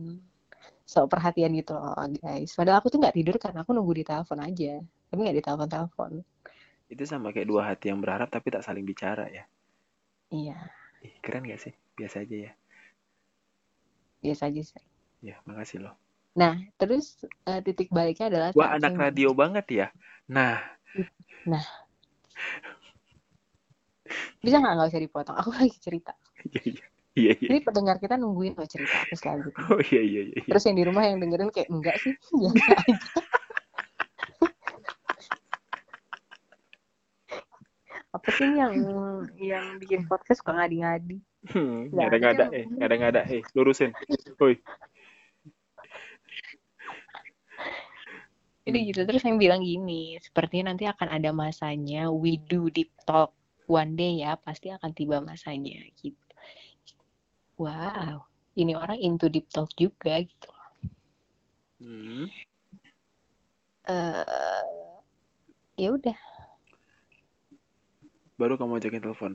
So, 0.87 1.03
perhatian 1.03 1.51
gitu 1.51 1.75
loh, 1.75 1.91
guys. 2.23 2.55
Padahal 2.55 2.79
aku 2.79 2.87
tuh 2.87 3.03
nggak 3.03 3.11
tidur 3.19 3.35
karena 3.35 3.67
aku 3.67 3.75
nunggu 3.75 3.91
di 3.91 4.05
telepon 4.07 4.39
aja. 4.39 4.79
Tapi 5.11 5.19
nggak 5.19 5.37
ditelepon-telepon. 5.43 6.23
itu 6.91 7.03
sama 7.09 7.33
kayak 7.33 7.49
dua 7.49 7.73
hati 7.73 7.89
yang 7.89 7.99
berharap 8.03 8.29
tapi 8.29 8.53
tak 8.53 8.61
saling 8.61 8.85
bicara 8.85 9.25
ya 9.27 9.43
Iya, 10.29 10.57
Ih, 11.05 11.13
keren 11.25 11.45
gak 11.49 11.61
sih 11.61 11.73
biasa 11.97 12.21
aja 12.25 12.37
ya 12.49 12.51
biasa 14.23 14.47
aja 14.49 14.61
sih. 14.63 14.81
ya 15.23 15.35
makasih 15.43 15.83
loh 15.83 15.95
Nah, 16.33 16.57
terus 16.81 17.21
eh, 17.45 17.61
titik 17.61 17.93
baliknya 17.93 18.25
adalah 18.33 18.49
wah 18.57 18.73
anak 18.73 18.97
saya- 18.97 19.01
radio 19.13 19.29
banget 19.37 19.65
ya 19.69 19.87
nah 20.33 21.61
Bisa 24.43 24.59
nggak 24.59 24.73
nggak 24.75 24.87
usah 24.91 25.01
dipotong? 25.01 25.35
Aku 25.39 25.49
lagi 25.55 25.77
cerita. 25.79 26.11
iya 26.51 26.61
iya 26.67 26.83
iya 27.15 27.31
iya 27.39 27.49
Ini 27.53 27.59
pendengar 27.63 27.95
kita 28.03 28.15
nungguin 28.19 28.53
loh 28.59 28.67
cerita 28.67 28.95
aku 29.07 29.15
selanjutnya. 29.15 29.63
oh 29.71 29.79
iya 29.79 30.01
iya 30.03 30.21
iya 30.27 30.35
iya. 30.35 30.51
Terus 30.51 30.63
yang 30.67 30.77
di 30.79 30.83
rumah 30.83 31.03
yang 31.07 31.17
dengerin 31.23 31.49
kayak 31.53 31.69
enggak 31.71 31.95
sih, 32.03 32.13
biasa 32.41 32.71
aja. 32.75 32.95
Apa 38.23 38.31
sih 38.39 38.47
ini 38.47 38.55
yang 38.55 38.73
yang 39.35 39.65
bikin 39.83 40.07
podcast 40.07 40.39
suka 40.39 40.55
ngadi-ngadi? 40.55 41.19
Hmm, 41.51 41.91
ada 41.91 42.15
nggak 42.15 42.33
ada, 42.39 42.45
eh, 42.55 42.65
ada 42.79 42.93
nggak 42.95 43.11
ada, 43.11 43.21
eh, 43.27 43.43
lurusin. 43.51 43.91
Woi, 44.39 44.55
Jadi 48.63 48.79
gitu 48.87 49.03
terus 49.03 49.27
yang 49.27 49.35
bilang 49.35 49.59
gini, 49.59 50.15
sepertinya 50.23 50.71
nanti 50.71 50.87
akan 50.87 51.11
ada 51.11 51.35
masanya 51.35 52.07
we 52.07 52.39
do 52.47 52.71
deep 52.71 52.95
talk 53.03 53.35
one 53.67 53.99
day 53.99 54.23
ya, 54.23 54.39
pasti 54.39 54.71
akan 54.71 54.95
tiba 54.95 55.19
masanya 55.19 55.83
gitu. 55.99 56.15
Wow, 57.59 58.23
ini 58.55 58.71
orang 58.71 59.03
into 59.03 59.27
deep 59.27 59.51
talk 59.51 59.67
juga 59.75 60.23
gitu. 60.23 60.47
hmm, 61.83 62.31
Eh 63.83 64.63
ya 65.75 65.91
udah, 65.91 66.15
baru 68.43 68.53
kamu 68.59 68.73
ajakin 68.79 69.03
telepon. 69.05 69.33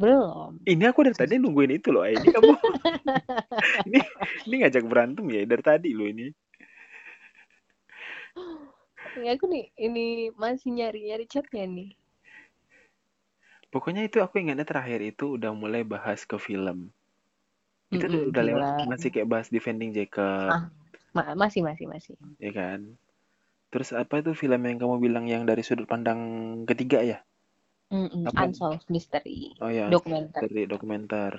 belum. 0.00 0.60
Ini 0.72 0.84
aku 0.90 1.00
dari 1.06 1.16
tadi 1.18 1.34
nungguin 1.42 1.72
itu 1.78 1.88
loh, 1.94 2.04
ini 2.06 2.28
kamu, 2.34 2.52
ini, 3.88 3.98
ini 4.46 4.54
ngajak 4.62 4.84
berantem 4.90 5.24
ya 5.34 5.42
dari 5.50 5.62
tadi 5.62 5.88
loh 5.96 6.06
ini. 6.12 6.26
Ya 9.24 9.30
aku 9.36 9.44
nih 9.52 9.64
ini 9.86 10.06
masih 10.42 10.68
nyari-nyari 10.76 11.24
chatnya 11.32 11.64
nih. 11.76 11.90
Pokoknya 13.72 14.02
itu 14.08 14.18
aku 14.24 14.34
ingatnya 14.42 14.66
terakhir 14.70 15.00
itu 15.10 15.24
udah 15.36 15.50
mulai 15.62 15.82
bahas 15.92 16.20
ke 16.30 16.36
film. 16.46 16.78
Itu 17.94 18.06
Mm-mm, 18.06 18.30
udah 18.32 18.42
lewat, 18.48 18.66
gila. 18.68 18.86
masih 18.90 19.08
kayak 19.14 19.28
bahas 19.32 19.48
Defending 19.54 19.90
Jacob, 19.98 20.54
Ah. 20.54 20.70
Ma- 21.14 21.34
masih 21.36 21.60
masih 21.68 21.86
masih. 21.92 22.14
ya 22.44 22.50
kan? 22.58 22.80
Terus 23.72 23.90
apa 24.02 24.14
itu 24.22 24.32
film 24.42 24.60
yang 24.68 24.78
kamu 24.82 24.96
bilang 25.06 25.24
yang 25.32 25.42
dari 25.50 25.62
sudut 25.68 25.86
pandang 25.92 26.20
ketiga 26.70 26.98
ya? 27.12 27.18
Mm-mm, 27.92 28.24
Apa? 28.26 28.42
Unsolved 28.42 28.90
Mystery, 28.90 29.54
Oh 29.64 29.70
ya, 29.78 29.88
dokumenter. 29.94 30.42
dari 30.42 30.62
dokumenter. 30.72 31.32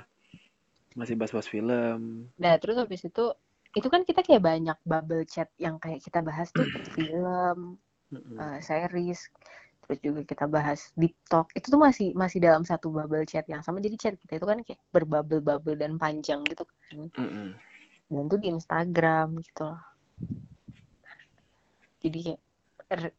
Masih 0.99 1.15
bahas-bahas 1.19 1.49
film. 1.53 1.99
Nah, 2.43 2.53
terus 2.61 2.75
habis 2.81 3.01
itu 3.09 3.23
itu 3.79 3.87
kan 3.93 4.01
kita 4.09 4.21
kayak 4.27 4.43
banyak 4.49 4.77
bubble 4.91 5.23
chat 5.33 5.49
yang 5.65 5.75
kayak 5.83 5.99
kita 6.05 6.19
bahas 6.29 6.49
tuh 6.57 6.67
film, 6.95 7.57
Mm-mm. 8.13 8.39
eh, 8.43 8.57
series, 8.69 9.19
terus 9.83 9.99
juga 10.07 10.21
kita 10.31 10.45
bahas 10.55 10.79
deep 11.01 11.15
talk. 11.31 11.47
Itu 11.57 11.67
tuh 11.73 11.81
masih 11.87 12.07
masih 12.23 12.39
dalam 12.47 12.63
satu 12.71 12.87
bubble 12.97 13.25
chat 13.31 13.45
yang 13.53 13.61
sama. 13.65 13.77
Jadi 13.85 13.95
chat 14.01 14.13
kita 14.21 14.33
itu 14.39 14.47
kan 14.51 14.59
kayak 14.67 14.81
berbubble-bubble 14.95 15.77
dan 15.81 15.93
panjang 16.03 16.41
gitu 16.51 16.63
kan. 16.69 16.97
Mm-mm. 17.17 17.53
Dan 18.13 18.23
tuh 18.31 18.39
di 18.43 18.47
Instagram 18.55 19.27
gitu 19.43 19.61
loh. 19.67 19.79
Jadi 22.03 22.17
kayak 22.25 22.41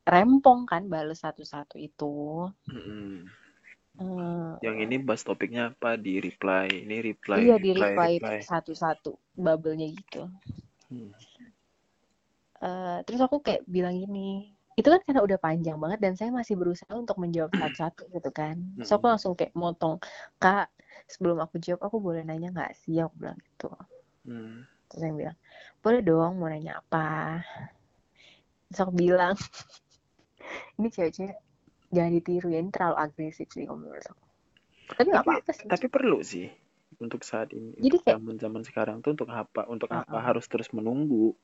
rempong 0.04 0.66
kan 0.70 0.86
bales 0.86 1.20
satu-satu 1.22 1.76
itu. 1.80 2.48
Mm-mm. 2.70 3.28
Eh, 3.94 4.52
Yang 4.66 4.76
ini 4.90 4.96
bahas 5.06 5.22
topiknya 5.22 5.70
apa 5.70 5.94
di 5.94 6.18
reply, 6.18 6.66
ini 6.66 6.98
reply, 6.98 7.38
iya 7.46 7.56
di 7.62 7.70
reply, 7.70 8.18
satu-satu 8.42 9.38
bubble-nya 9.38 9.86
gitu. 9.94 10.26
Hmm. 10.90 11.14
Eh, 12.64 12.98
terus 13.06 13.20
aku 13.22 13.38
kayak 13.44 13.62
bilang 13.70 13.94
gini, 13.94 14.50
itu 14.74 14.88
kan 14.90 14.98
karena 15.06 15.22
udah 15.22 15.38
panjang 15.38 15.78
banget 15.78 15.98
dan 16.02 16.12
saya 16.18 16.30
masih 16.34 16.58
berusaha 16.58 16.90
untuk 16.96 17.20
menjawab 17.22 17.54
satu-satu 17.54 18.10
gitu 18.10 18.30
kan. 18.34 18.58
Terus 18.80 18.90
aku 18.90 19.04
langsung 19.06 19.32
kayak 19.38 19.54
motong, 19.54 20.02
Kak, 20.42 20.72
sebelum 21.06 21.38
aku 21.44 21.62
jawab 21.62 21.86
aku 21.86 22.02
boleh 22.02 22.26
nanya 22.26 22.50
nggak 22.50 22.72
sih? 22.82 22.98
Aku 22.98 23.14
bilang 23.14 23.38
gitu. 23.38 23.70
Hmm. 24.26 24.66
Terus 24.90 25.00
saya 25.06 25.12
bilang, 25.14 25.38
boleh 25.84 26.00
dong 26.02 26.32
mau 26.40 26.48
nanya 26.50 26.82
apa? 26.82 27.06
Terus 28.74 28.90
aku 28.90 28.94
bilang, 28.98 29.38
ini 30.82 30.90
cewek-cewek 30.90 31.38
jangan 31.94 32.10
ditiru 32.10 32.50
ya, 32.50 32.58
ini 32.58 32.74
terlalu 32.74 32.96
agresif 32.98 33.46
sih 33.54 33.62
kalau 33.62 33.78
menurut 33.78 34.02
aku. 34.02 34.24
Tapi 34.98 35.06
nggak 35.14 35.22
apa-apa 35.22 35.50
sih. 35.54 35.66
Tapi 35.70 35.86
perlu 35.86 36.18
sih 36.26 36.50
untuk 36.98 37.22
saat 37.22 37.54
ini, 37.54 37.70
Jadi 37.78 37.86
untuk 37.86 38.02
kayak- 38.02 38.18
zaman-zaman 38.18 38.62
sekarang 38.66 38.96
tuh 38.98 39.14
untuk 39.14 39.30
apa? 39.30 39.70
Untuk 39.70 39.86
apa 39.88 40.10
Uh-uh. 40.10 40.26
harus 40.26 40.42
terus 40.50 40.66
menunggu? 40.74 41.38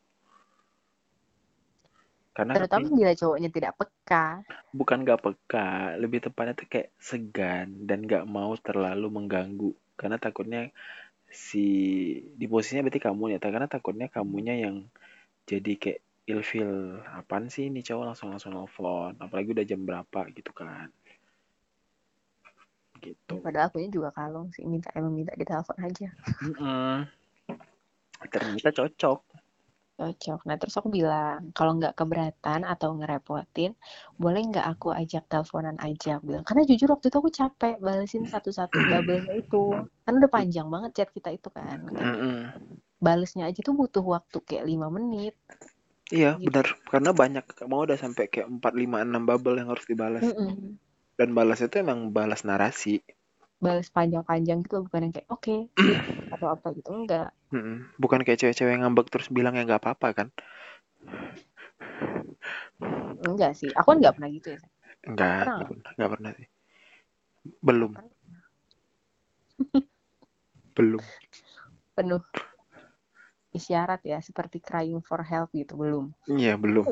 Karena 2.35 2.59
Terutama 2.59 2.91
tapi 2.91 2.99
bila 2.99 3.13
cowoknya 3.15 3.51
tidak 3.55 3.73
peka. 3.79 4.27
bukan 4.71 5.07
gak 5.07 5.23
peka, 5.23 5.71
lebih 6.03 6.19
tepatnya 6.27 6.59
tuh 6.59 6.67
kayak 6.67 6.91
segan 6.99 7.87
dan 7.87 8.11
gak 8.11 8.27
mau 8.27 8.51
terlalu 8.59 9.07
mengganggu. 9.07 9.71
Karena 9.95 10.19
takutnya 10.19 10.75
si 11.31 11.63
di 12.35 12.51
posisinya 12.51 12.83
berarti 12.83 12.99
kamu 12.99 13.35
ya, 13.35 13.39
karena 13.39 13.71
takutnya 13.71 14.11
kamunya 14.11 14.67
yang 14.67 14.83
jadi 15.47 15.79
kayak 15.79 16.01
ilfil 16.33 17.03
apaan 17.19 17.47
sih 17.51 17.69
ini 17.69 17.81
cowok 17.83 18.05
langsung 18.15 18.29
langsung 18.33 18.53
nelfon 18.55 19.13
apalagi 19.19 19.53
udah 19.55 19.67
jam 19.67 19.81
berapa 19.83 20.21
gitu 20.37 20.51
kan 20.55 20.89
gitu 23.01 23.41
Padahal 23.41 23.73
akunya 23.73 23.89
juga 23.89 24.13
kalong 24.13 24.53
sih, 24.53 24.65
minta 24.69 24.93
emang 24.93 25.17
minta 25.17 25.33
ditelepon 25.33 25.79
aja. 25.81 26.09
Mm-mm. 26.45 27.09
ternyata 28.29 28.69
cocok 28.77 29.19
Cocok. 30.01 30.49
Nah, 30.49 30.57
terus 30.57 30.73
aku 30.81 30.89
bilang, 30.89 31.53
kalau 31.53 31.77
nggak 31.77 31.93
keberatan 31.93 32.65
atau 32.65 32.97
ngerepotin, 32.97 33.77
boleh 34.17 34.41
nggak 34.49 34.65
aku 34.65 34.97
ajak 34.97 35.29
teleponan 35.29 35.77
aja? 35.77 36.17
Aku 36.17 36.25
bilang, 36.33 36.41
karena 36.41 36.65
jujur 36.65 36.89
waktu 36.89 37.13
itu 37.13 37.19
aku 37.21 37.29
capek 37.29 37.77
balesin 37.85 38.25
satu-satu 38.25 38.81
bubble-nya 38.89 39.35
itu. 39.37 39.77
Kan 40.09 40.13
udah 40.17 40.31
panjang 40.33 40.73
banget 40.73 40.91
chat 40.97 41.09
kita 41.13 41.37
itu 41.37 41.53
kan. 41.53 41.85
Mm-mm. 41.85 42.49
Balesnya 42.97 43.45
aja 43.53 43.61
tuh 43.61 43.77
butuh 43.77 44.01
waktu 44.01 44.41
kayak 44.41 44.65
lima 44.65 44.89
menit. 44.89 45.37
Iya 46.19 46.31
Gitu. 46.39 46.47
benar 46.47 46.67
karena 46.91 47.11
banyak 47.21 47.45
mau 47.71 47.81
udah 47.87 47.99
sampai 48.05 48.25
kayak 48.33 48.49
4 48.55 48.73
5 48.81 48.97
6 49.07 49.23
bubble 49.29 49.57
yang 49.61 49.69
harus 49.73 49.87
dibalas 49.91 50.23
Mm-mm. 50.27 50.77
dan 51.19 51.29
balas 51.37 51.61
itu 51.63 51.77
emang 51.85 51.99
balas 52.17 52.43
narasi 52.49 52.95
Bales 53.61 53.93
panjang-panjang 53.93 54.65
gitu 54.65 54.81
bukan 54.89 55.01
yang 55.05 55.13
kayak, 55.13 55.29
oke, 55.29 55.55
sip, 55.77 56.01
atau 56.35 56.49
apa 56.49 56.73
gitu. 56.73 56.89
Enggak. 56.97 57.29
Mm-mm. 57.53 57.77
bukan 57.99 58.21
kayak 58.25 58.39
cewek-cewek 58.41 58.73
yang 58.73 58.83
ngambek 58.89 59.07
terus 59.13 59.29
bilang 59.29 59.55
ya 59.59 59.67
nggak 59.67 59.83
apa-apa 59.85 60.09
kan 60.17 60.29
Enggak 63.21 63.53
sih. 63.59 63.69
Aku 63.77 63.93
kan 63.93 63.99
nggak 64.01 64.15
pernah 64.17 64.31
gitu 64.33 64.49
ya. 64.57 64.61
enggak 65.09 65.33
Pernah 65.45 65.57
nggak 65.57 65.69
pernah 65.69 65.91
nggak 65.97 66.11
pernah 66.13 66.31
sih 66.39 66.47
belum 67.65 67.93
belum 70.77 71.03
penuh 71.97 72.23
isyarat 73.51 74.01
ya 74.07 74.19
seperti 74.23 74.63
crying 74.63 75.03
for 75.03 75.21
help 75.27 75.51
gitu 75.51 75.75
belum. 75.75 76.15
Iya 76.31 76.55
belum. 76.55 76.87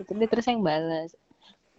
Dia 0.00 0.28
terus 0.28 0.46
yang 0.48 0.60
balas 0.60 1.16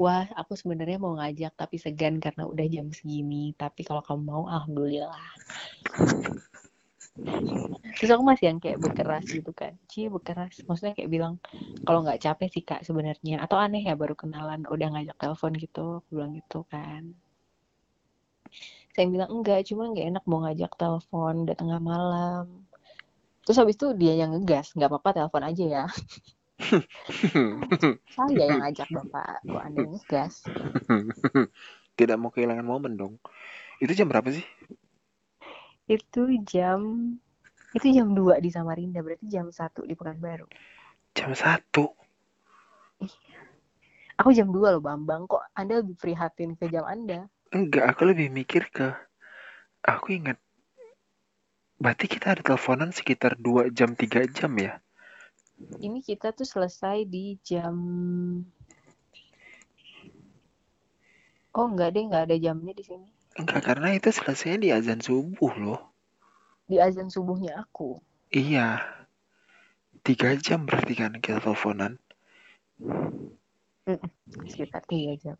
wah 0.02 0.26
aku 0.34 0.58
sebenarnya 0.58 0.98
mau 0.98 1.14
ngajak 1.14 1.54
tapi 1.54 1.78
segan 1.78 2.18
karena 2.18 2.50
udah 2.50 2.66
jam 2.66 2.90
segini 2.90 3.54
tapi 3.54 3.86
kalau 3.86 4.02
kamu 4.02 4.22
mau 4.26 4.44
alhamdulillah. 4.50 5.30
Terus 8.02 8.10
aku 8.18 8.24
masih 8.26 8.50
yang 8.50 8.58
kayak 8.58 8.82
berkeras 8.82 9.30
gitu 9.30 9.54
kan. 9.54 9.78
Cie 9.86 10.10
berkeras. 10.10 10.66
Maksudnya 10.66 10.98
kayak 10.98 11.12
bilang 11.14 11.38
kalau 11.86 12.02
nggak 12.02 12.18
capek 12.18 12.50
sih 12.50 12.64
kak 12.66 12.82
sebenarnya. 12.82 13.46
Atau 13.46 13.62
aneh 13.62 13.86
ya 13.86 13.94
baru 13.94 14.18
kenalan 14.18 14.66
udah 14.66 14.88
ngajak 14.98 15.18
telepon 15.22 15.54
gitu 15.54 16.02
aku 16.02 16.10
bilang 16.18 16.34
gitu 16.34 16.66
kan 16.66 17.14
saya 18.92 19.06
bilang 19.08 19.32
enggak 19.32 19.64
cuma 19.72 19.88
nggak 19.88 20.08
enak 20.12 20.24
mau 20.28 20.44
ngajak 20.44 20.72
telepon 20.76 21.48
udah 21.48 21.56
tengah 21.56 21.80
malam. 21.80 22.46
Terus 23.48 23.58
habis 23.58 23.76
itu 23.80 23.88
dia 23.96 24.14
yang 24.20 24.36
ngegas 24.36 24.76
nggak 24.76 24.90
apa-apa 24.92 25.10
telepon 25.24 25.44
aja 25.48 25.66
ya. 25.66 25.86
Saya 28.16 28.44
yang 28.54 28.62
ngajak 28.62 28.88
bapak 28.94 29.42
kok 29.42 29.64
anda 29.64 29.78
yang 29.82 29.94
ngegas. 29.98 30.34
Tidak 31.98 32.18
mau 32.20 32.30
kehilangan 32.30 32.68
momen 32.68 33.00
dong. 33.00 33.14
Itu 33.82 33.96
jam 33.98 34.12
berapa 34.12 34.30
sih? 34.30 34.46
Itu 35.90 36.30
jam 36.46 37.14
itu 37.72 37.88
jam 37.96 38.12
2 38.12 38.44
di 38.44 38.52
Samarinda 38.52 39.00
berarti 39.00 39.26
jam 39.32 39.48
1 39.48 39.88
di 39.88 39.96
Pekanbaru. 39.96 40.46
Jam 41.16 41.32
satu? 41.32 41.96
Aku 44.20 44.30
jam 44.36 44.52
2 44.52 44.76
loh 44.76 44.84
Bambang. 44.84 45.26
Kok 45.26 45.56
anda 45.56 45.80
lebih 45.80 45.96
prihatin 45.96 46.60
ke 46.60 46.68
jam 46.68 46.84
anda 46.84 47.32
enggak 47.52 47.84
aku 47.92 48.16
lebih 48.16 48.32
mikir 48.32 48.72
ke 48.72 48.96
aku 49.84 50.16
ingat 50.16 50.40
berarti 51.82 52.08
kita 52.08 52.38
ada 52.38 52.42
teleponan 52.46 52.96
sekitar 52.96 53.36
2 53.36 53.76
jam 53.76 53.92
3 53.98 54.30
jam 54.32 54.52
ya? 54.56 54.80
Ini 55.82 56.00
kita 56.02 56.34
tuh 56.34 56.48
selesai 56.48 57.06
di 57.06 57.38
jam 57.44 57.76
oh 61.52 61.68
enggak 61.68 61.92
deh 61.94 62.08
nggak 62.08 62.24
ada 62.32 62.38
jamnya 62.40 62.72
di 62.72 62.84
sini. 62.88 63.10
Enggak 63.36 63.68
karena 63.68 63.98
itu 63.98 64.10
selesainya 64.16 64.58
di 64.62 64.70
azan 64.72 65.02
subuh 65.04 65.54
loh. 65.60 65.82
Di 66.72 66.80
azan 66.80 67.12
subuhnya 67.12 67.68
aku. 67.68 68.00
Iya. 68.32 68.80
Tiga 70.02 70.34
jam 70.40 70.64
berarti 70.66 70.94
kan 70.96 71.20
kita 71.20 71.44
teleponan. 71.44 72.00
Sekitar 74.48 74.88
tiga 74.88 75.14
jam 75.20 75.38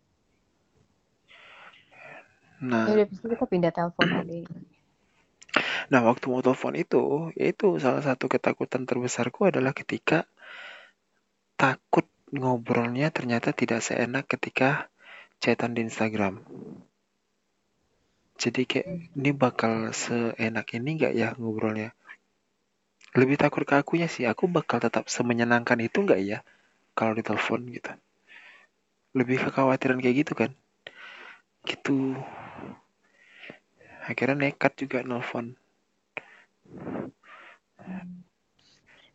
nah 2.62 2.86
ya 2.86 3.04
udah 3.04 3.06
kita 3.10 3.46
pindah 3.50 3.72
telepon 3.74 4.06
deh 4.26 4.46
Nah, 5.92 6.00
waktu 6.00 6.32
mau 6.32 6.40
telepon 6.40 6.72
itu, 6.72 7.28
yaitu 7.36 7.76
salah 7.76 8.00
satu 8.00 8.24
ketakutan 8.24 8.88
terbesarku 8.88 9.52
adalah 9.52 9.76
ketika 9.76 10.24
takut 11.60 12.08
ngobrolnya 12.32 13.12
ternyata 13.12 13.52
tidak 13.52 13.84
seenak 13.84 14.24
ketika 14.24 14.88
chatan 15.44 15.76
di 15.76 15.84
Instagram. 15.84 16.40
Jadi 18.40 18.62
kayak 18.64 18.88
ini 19.14 19.30
bakal 19.36 19.92
seenak 19.92 20.72
ini 20.72 20.96
nggak 20.96 21.12
ya 21.12 21.28
ngobrolnya? 21.36 21.92
Lebih 23.12 23.36
takut 23.36 23.68
ke 23.68 23.76
akunya 23.76 24.08
sih, 24.08 24.24
aku 24.24 24.48
bakal 24.48 24.80
tetap 24.80 25.12
semenyenangkan 25.12 25.76
itu 25.84 26.00
nggak 26.00 26.20
ya 26.24 26.38
kalau 26.96 27.12
ditelepon 27.12 27.68
gitu. 27.68 27.92
Lebih 29.12 29.44
kekhawatiran 29.44 30.00
kayak 30.00 30.16
gitu 30.24 30.32
kan. 30.32 30.50
Gitu. 31.68 32.16
Akhirnya 34.08 34.36
nekat 34.50 34.72
juga 34.80 34.98
nelfon. 35.06 35.46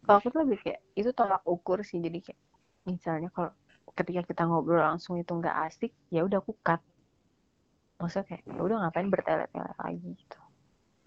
kalau 0.07 0.23
aku 0.23 0.27
tuh 0.31 0.39
lebih 0.47 0.59
kayak 0.63 0.79
itu 0.95 1.09
tolak 1.11 1.43
ukur 1.43 1.83
sih 1.83 1.99
jadi 1.99 2.19
kayak 2.23 2.39
misalnya 2.87 3.29
kalau 3.35 3.51
ketika 3.91 4.23
kita 4.23 4.47
ngobrol 4.47 4.79
langsung 4.79 5.19
itu 5.19 5.27
nggak 5.35 5.67
asik 5.67 5.91
ya 6.07 6.23
udah 6.23 6.39
aku 6.39 6.55
cut 6.63 6.79
maksudnya 7.99 8.25
kayak 8.29 8.43
ya 8.47 8.61
udah 8.63 8.77
ngapain 8.87 9.07
bertele-tele 9.11 9.71
lagi 9.75 10.09
gitu 10.15 10.39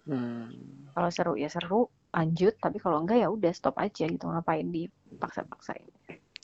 Hmm. 0.01 0.49
kalau 0.97 1.09
seru 1.13 1.33
ya 1.37 1.45
seru 1.45 1.85
lanjut 2.09 2.57
tapi 2.57 2.81
kalau 2.81 3.05
enggak 3.05 3.21
ya 3.21 3.29
udah 3.29 3.53
stop 3.53 3.77
aja 3.77 4.09
gitu 4.09 4.25
ngapain 4.25 4.65
dipaksa-paksain 4.65 5.85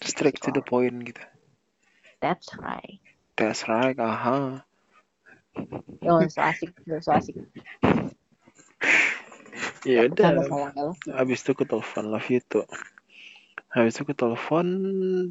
Straight 0.05 0.38
to 0.39 0.53
the 0.53 0.61
point 0.61 0.93
gitu. 1.03 1.19
that's 2.21 2.53
right 2.61 3.01
That's 3.38 3.69
right, 3.69 3.93
aha. 4.01 4.65
Oh 6.08 6.22
so 6.28 6.39
asik 6.41 6.72
so 7.01 7.12
asik 7.12 7.36
Ya 9.88 10.03
Bercanda 10.05 10.43
udah. 10.43 10.93
Habis 11.16 11.41
itu 11.41 11.55
aku 11.55 11.64
telepon 11.64 12.12
love 12.12 12.28
you 12.28 12.43
tuh. 12.43 12.68
Habis 13.72 13.97
itu 13.97 14.03
aku 14.03 14.14
telepon 14.14 14.68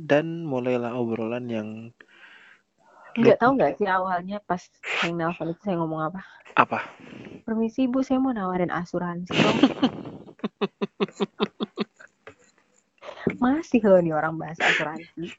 dan 0.09 0.49
mulailah 0.49 0.97
obrolan 0.97 1.47
yang 1.53 1.93
nggak 3.17 3.41
tahu 3.41 3.57
nggak 3.57 3.81
sih 3.81 3.89
awalnya 3.89 4.45
pas 4.45 4.61
yang 5.01 5.17
nelfon 5.17 5.49
itu 5.49 5.61
saya 5.65 5.81
ngomong 5.81 6.13
apa 6.13 6.21
apa? 6.53 6.85
permisi 7.49 7.89
ibu 7.89 8.05
saya 8.05 8.21
mau 8.21 8.37
nawarin 8.37 8.69
asuransi 8.69 9.33
dong 9.33 9.57
masih 13.41 13.81
loh 13.89 14.05
nih 14.05 14.13
orang 14.13 14.37
bahas 14.37 14.61
asuransi 14.61 15.33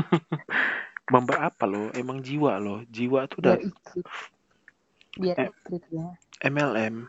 Member 1.06 1.36
apa 1.38 1.64
lo? 1.70 1.94
Emang 1.94 2.18
jiwa 2.22 2.58
lo. 2.58 2.82
Jiwa 2.90 3.30
tuh 3.30 3.38
udah 3.42 3.56
ikut 3.62 4.04
biar 5.16 5.48
Eh. 5.48 5.50
ya 5.94 6.06
MLM. 6.44 7.08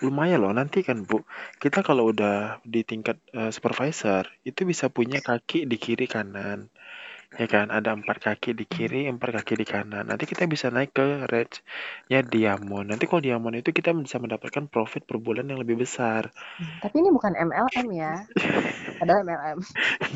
Lumayan 0.00 0.40
loh 0.40 0.52
nanti 0.56 0.80
kan 0.80 1.04
Bu. 1.04 1.20
Kita 1.60 1.84
kalau 1.84 2.08
udah 2.08 2.64
di 2.64 2.80
tingkat 2.88 3.20
eh, 3.36 3.52
supervisor 3.52 4.24
itu 4.48 4.64
bisa 4.64 4.88
punya 4.88 5.20
kaki 5.20 5.68
di 5.68 5.76
kiri 5.76 6.08
kanan. 6.08 6.72
Ya 7.38 7.46
kan, 7.46 7.70
ada 7.70 7.94
empat 7.94 8.18
kaki 8.18 8.58
di 8.58 8.66
kiri, 8.66 9.06
empat 9.06 9.38
kaki 9.38 9.54
di 9.54 9.62
kanan. 9.62 10.10
Nanti 10.10 10.26
kita 10.26 10.50
bisa 10.50 10.66
naik 10.66 10.90
ke 10.90 11.30
range-nya 11.30 12.26
diamond. 12.26 12.90
Nanti 12.90 13.06
kalau 13.06 13.22
diamond 13.22 13.54
itu 13.54 13.70
kita 13.70 13.94
bisa 13.94 14.18
mendapatkan 14.18 14.66
profit 14.66 15.06
per 15.06 15.22
bulan 15.22 15.46
yang 15.46 15.62
lebih 15.62 15.78
besar. 15.78 16.34
tapi 16.82 17.00
ini 17.00 17.10
bukan 17.14 17.32
MLM 17.38 17.86
ya 17.94 18.12
padahal 19.00 19.22
MLM 19.24 19.58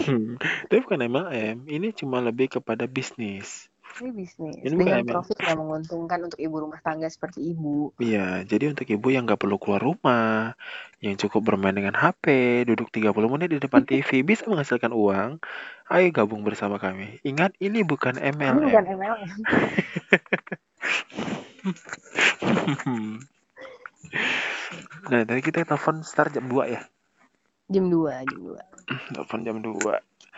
Tapi 0.68 0.78
bukan 0.82 1.00
MLM, 1.06 1.56
ini 1.70 1.94
cuma 1.94 2.18
lebih 2.18 2.58
kepada 2.58 2.84
bisnis. 2.90 3.73
Ini 4.02 4.10
bisnis 4.10 4.64
Ini 4.64 4.74
dengan 4.74 5.06
profit 5.06 5.38
yang 5.44 5.62
menguntungkan 5.62 6.18
untuk 6.26 6.40
ibu 6.40 6.56
rumah 6.58 6.80
tangga 6.82 7.06
seperti 7.06 7.54
ibu 7.54 7.94
Iya, 8.02 8.42
jadi 8.42 8.74
untuk 8.74 8.90
ibu 8.90 9.06
yang 9.12 9.28
nggak 9.28 9.38
perlu 9.38 9.60
keluar 9.60 9.82
rumah, 9.82 10.56
yang 10.98 11.14
cukup 11.20 11.54
bermain 11.54 11.76
dengan 11.76 11.94
HP, 11.94 12.26
duduk 12.66 12.90
30 12.90 13.14
menit 13.30 13.48
di 13.54 13.58
depan 13.62 13.86
TV, 13.86 14.22
bisa 14.28 14.50
menghasilkan 14.50 14.90
uang, 14.90 15.38
ayo 15.92 16.06
gabung 16.10 16.42
bersama 16.42 16.82
kami. 16.82 17.22
Ingat, 17.22 17.54
ini 17.62 17.86
bukan 17.86 18.18
ini 18.18 18.34
MLM. 18.34 18.58
bukan 18.58 18.84
MLM 18.98 19.38
Nah, 25.04 25.20
tadi 25.28 25.40
kita 25.44 25.68
telepon 25.68 26.00
start 26.04 26.32
jam 26.36 26.48
2 26.48 26.64
ya. 26.68 26.80
Jam 27.68 27.86
2 27.88 28.28
jam 28.28 28.40
2 28.40 28.56
Telepon 29.16 29.40
jam 29.42 29.56
2. 29.60 29.72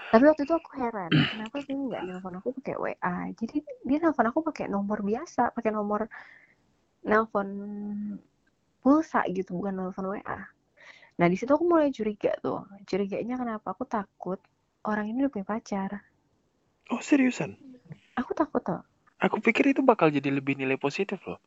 tapi 0.06 0.24
waktu 0.24 0.42
itu 0.46 0.54
aku 0.54 0.70
heran 0.78 1.10
kenapa 1.10 1.56
sih 1.66 1.74
nggak 1.74 2.02
nelfon 2.06 2.38
aku 2.38 2.54
pakai 2.62 2.74
WA 2.78 3.16
jadi 3.34 3.56
dia 3.82 3.98
nelfon 3.98 4.26
aku 4.30 4.40
pakai 4.40 4.70
nomor 4.70 5.02
biasa 5.02 5.50
pakai 5.50 5.74
nomor 5.74 6.06
nelfon 7.02 7.48
pulsa 8.80 9.26
gitu 9.30 9.58
bukan 9.58 9.74
nelfon 9.74 10.06
WA 10.06 10.38
nah 11.16 11.26
di 11.26 11.34
situ 11.34 11.48
aku 11.48 11.64
mulai 11.64 11.88
curiga 11.88 12.36
tuh. 12.44 12.68
Curiganya 12.84 13.40
kenapa? 13.40 13.72
Aku 13.72 13.88
takut 13.88 14.36
orang 14.84 15.08
ini 15.08 15.24
udah 15.24 15.32
punya 15.32 15.48
pacar. 15.48 16.04
Oh, 16.92 17.00
seriusan? 17.00 17.56
aku 18.14 18.36
takut 18.36 18.60
tuh 18.60 18.84
Aku 19.16 19.40
pikir 19.40 19.72
itu 19.72 19.80
bakal 19.80 20.12
jadi 20.12 20.28
lebih 20.28 20.60
nilai 20.60 20.76
positif 20.76 21.16
loh. 21.24 21.40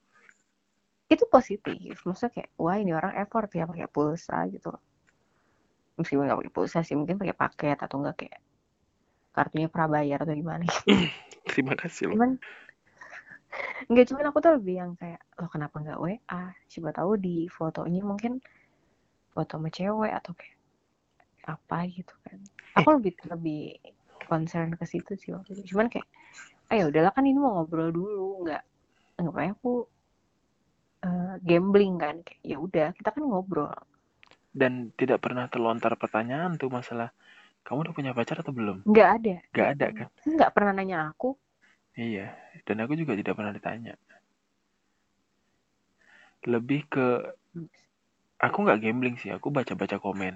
itu 1.05 1.21
positif. 1.29 2.01
Maksudnya 2.01 2.33
kayak 2.33 2.49
wah 2.57 2.81
ini 2.81 2.97
orang 2.97 3.13
effort 3.21 3.49
ya 3.53 3.69
pakai 3.69 3.85
pulsa 3.85 4.49
gitu 4.49 4.73
meskipun 5.99 6.25
nggak 6.25 6.39
pakai 6.39 6.53
pulsa 6.55 6.79
sih 6.81 6.95
mungkin 6.95 7.19
pakai 7.19 7.35
paket 7.35 7.77
atau 7.83 7.99
enggak 7.99 8.15
kayak 8.23 8.39
kartunya 9.35 9.67
prabayar 9.67 10.23
atau 10.23 10.33
gimana 10.33 10.65
Terima 11.49 11.75
kasih 11.75 12.09
loh. 12.09 12.17
cuman 12.17 12.31
nggak 13.89 14.05
cuman 14.13 14.25
aku 14.29 14.37
tuh 14.39 14.51
lebih 14.61 14.75
yang 14.77 14.91
kayak 14.95 15.21
lo 15.41 15.49
kenapa 15.49 15.81
nggak 15.81 15.99
WA 15.99 16.43
siapa 16.69 16.93
tahu 16.93 17.17
di 17.17 17.49
fotonya 17.49 18.05
mungkin 18.05 18.37
foto 19.33 19.57
sama 19.57 19.69
cewek 19.73 20.13
atau 20.13 20.33
kayak 20.37 20.57
apa 21.49 21.77
gitu 21.89 22.13
kan. 22.25 22.39
Aku 22.77 22.89
lebih 22.99 23.13
lebih 23.25 23.61
concern 24.29 24.75
ke 24.77 24.85
situ 24.85 25.17
sih 25.17 25.33
waktu 25.33 25.57
itu. 25.57 25.73
Cuman 25.73 25.89
kayak 25.89 26.05
ayo 26.69 26.93
udahlah 26.93 27.13
kan 27.13 27.25
ini 27.25 27.39
mau 27.41 27.57
ngobrol 27.57 27.89
dulu 27.89 28.45
nggak 28.45 28.63
nggak 29.19 29.57
aku 29.57 29.73
eh, 31.05 31.35
gambling 31.41 31.95
kan. 31.97 32.15
Kayak 32.21 32.41
ya 32.45 32.57
udah 32.61 32.87
kita 32.93 33.09
kan 33.15 33.23
ngobrol 33.25 33.73
Dan 34.53 34.93
tidak 34.99 35.21
pernah 35.25 35.45
terlontar 35.49 35.93
pertanyaan 35.97 36.57
tuh 36.61 36.69
masalah 36.73 37.09
Kamu 37.65 37.79
udah 37.87 37.95
punya 37.97 38.11
pacar 38.17 38.37
atau 38.43 38.53
belum? 38.55 38.79
nggak 38.89 39.09
ada 39.15 39.35
Gak 39.57 39.67
ada 39.77 39.87
kan? 39.97 40.09
nggak 40.33 40.51
pernah 40.55 40.73
nanya 40.77 40.97
aku 41.11 41.29
Iya, 41.99 42.25
dan 42.65 42.77
aku 42.83 42.93
juga 43.01 43.13
tidak 43.19 43.35
pernah 43.37 43.53
ditanya. 43.57 43.93
Lebih 46.47 46.81
ke 46.91 47.05
aku 48.45 48.57
nggak 48.63 48.81
gambling 48.83 49.15
sih, 49.21 49.31
aku 49.37 49.47
baca-baca 49.55 49.95
komen. 50.05 50.33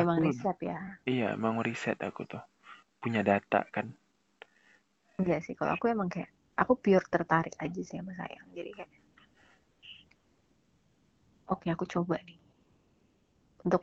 emang 0.00 0.18
Aku 0.18 0.20
riset 0.24 0.58
ya 0.68 0.78
iya, 1.14 1.26
emang 1.38 1.56
riset 1.66 1.98
aku 2.08 2.22
tuh. 2.32 2.42
Punya 3.02 3.20
data 3.30 3.60
kan. 3.74 3.86
enggak 5.20 5.40
sih 5.46 5.54
kalau 5.58 5.72
aku 5.78 5.86
emang 5.94 6.08
kayak 6.14 6.30
aku 6.62 6.72
pure 6.82 7.06
tertarik 7.14 7.54
aja 7.64 7.80
sih 7.88 7.96
sama 7.98 8.12
sayang 8.20 8.46
jadi 8.56 8.70
kayak 8.76 8.90
oke 11.52 11.66
aku 11.74 11.84
coba 11.92 12.16
nih 12.26 12.39
untuk 13.66 13.82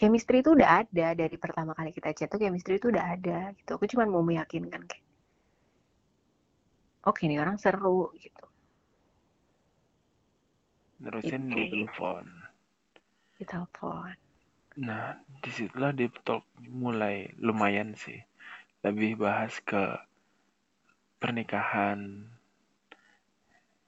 chemistry 0.00 0.36
itu 0.42 0.50
udah 0.58 0.68
ada 0.82 1.08
dari 1.20 1.36
pertama 1.44 1.72
kali 1.78 1.90
kita 1.96 2.10
chat 2.16 2.28
tuh 2.32 2.40
chemistry 2.42 2.74
itu 2.80 2.86
udah 2.94 3.04
ada 3.14 3.38
gitu 3.58 3.70
aku 3.76 3.84
cuma 3.92 4.04
mau 4.12 4.22
meyakinkan 4.30 4.82
kayak 4.90 5.06
oke 7.08 7.22
nih 7.28 7.40
orang 7.44 7.56
seru 7.62 8.00
gitu 8.24 8.44
Terusin 11.04 11.42
di 11.54 11.62
telepon. 11.72 12.26
di 13.38 13.44
telepon 13.50 14.14
Nah, 14.86 15.06
di 15.42 15.50
situlah 15.58 15.92
di 16.00 16.06
talk 16.26 16.44
mulai 16.82 17.16
lumayan 17.46 17.90
sih. 18.02 18.18
Lebih 18.84 19.10
bahas 19.24 19.54
ke 19.70 19.82
pernikahan, 21.20 22.00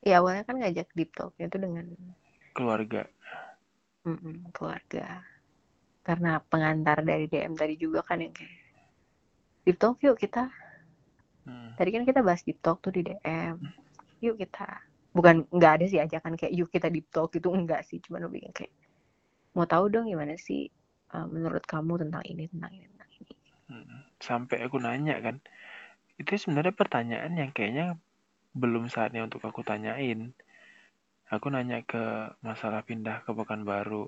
ya 0.08 0.14
awalnya 0.20 0.42
kan 0.48 0.56
ngajak 0.60 0.88
deep 0.96 1.10
talk 1.18 1.32
itu 1.46 1.56
dengan 1.64 1.86
keluarga. 2.56 3.08
Mm-mm, 4.06 4.36
keluarga 4.54 5.06
karena 6.06 6.32
pengantar 6.50 6.98
dari 7.08 7.24
DM 7.32 7.54
tadi 7.60 7.74
juga 7.84 8.00
kan 8.08 8.18
yang 8.24 8.34
kayak 8.38 8.54
deep 9.66 9.76
talk 9.82 9.96
yuk 10.04 10.16
kita 10.22 10.42
Hmm. 11.46 11.74
tadi 11.78 11.90
kan 11.94 12.02
kita 12.08 12.20
bahas 12.26 12.42
deep 12.46 12.58
talk 12.64 12.78
tuh 12.84 12.92
di 12.96 13.02
DM 13.08 13.56
yuk 14.24 14.36
kita 14.42 14.66
bukan 15.16 15.36
nggak 15.56 15.72
ada 15.76 15.84
sih 15.92 16.00
ajakan 16.06 16.34
kayak 16.40 16.52
yuk 16.58 16.68
kita 16.74 16.88
deep 16.94 17.06
talk 17.14 17.30
itu 17.38 17.48
enggak 17.58 17.80
sih 17.88 17.98
cuma 18.04 18.18
lebih 18.24 18.40
kayak 18.56 18.72
mau 19.56 19.66
tahu 19.72 19.84
dong 19.94 20.06
gimana 20.12 20.34
sih 20.46 20.62
uh, 21.14 21.26
menurut 21.34 21.64
kamu 21.72 21.94
tentang 22.02 22.24
ini 22.32 22.44
tentang 22.52 22.72
ini 22.76 22.86
tentang 22.92 23.10
ini 23.20 23.34
Hmm. 23.70 23.98
Sampai 24.26 24.56
aku 24.66 24.76
nanya 24.86 25.14
kan, 25.26 25.36
itu 26.20 26.32
sebenarnya 26.42 26.74
pertanyaan 26.80 27.32
yang 27.40 27.50
kayaknya 27.56 27.84
belum 28.60 28.84
saatnya 28.94 29.20
untuk 29.28 29.42
aku 29.48 29.60
tanyain. 29.70 30.20
Aku 31.34 31.46
nanya 31.54 31.78
ke 31.90 32.02
masalah 32.46 32.80
pindah 32.88 33.16
ke 33.24 33.30
Pekanbaru. 33.38 34.04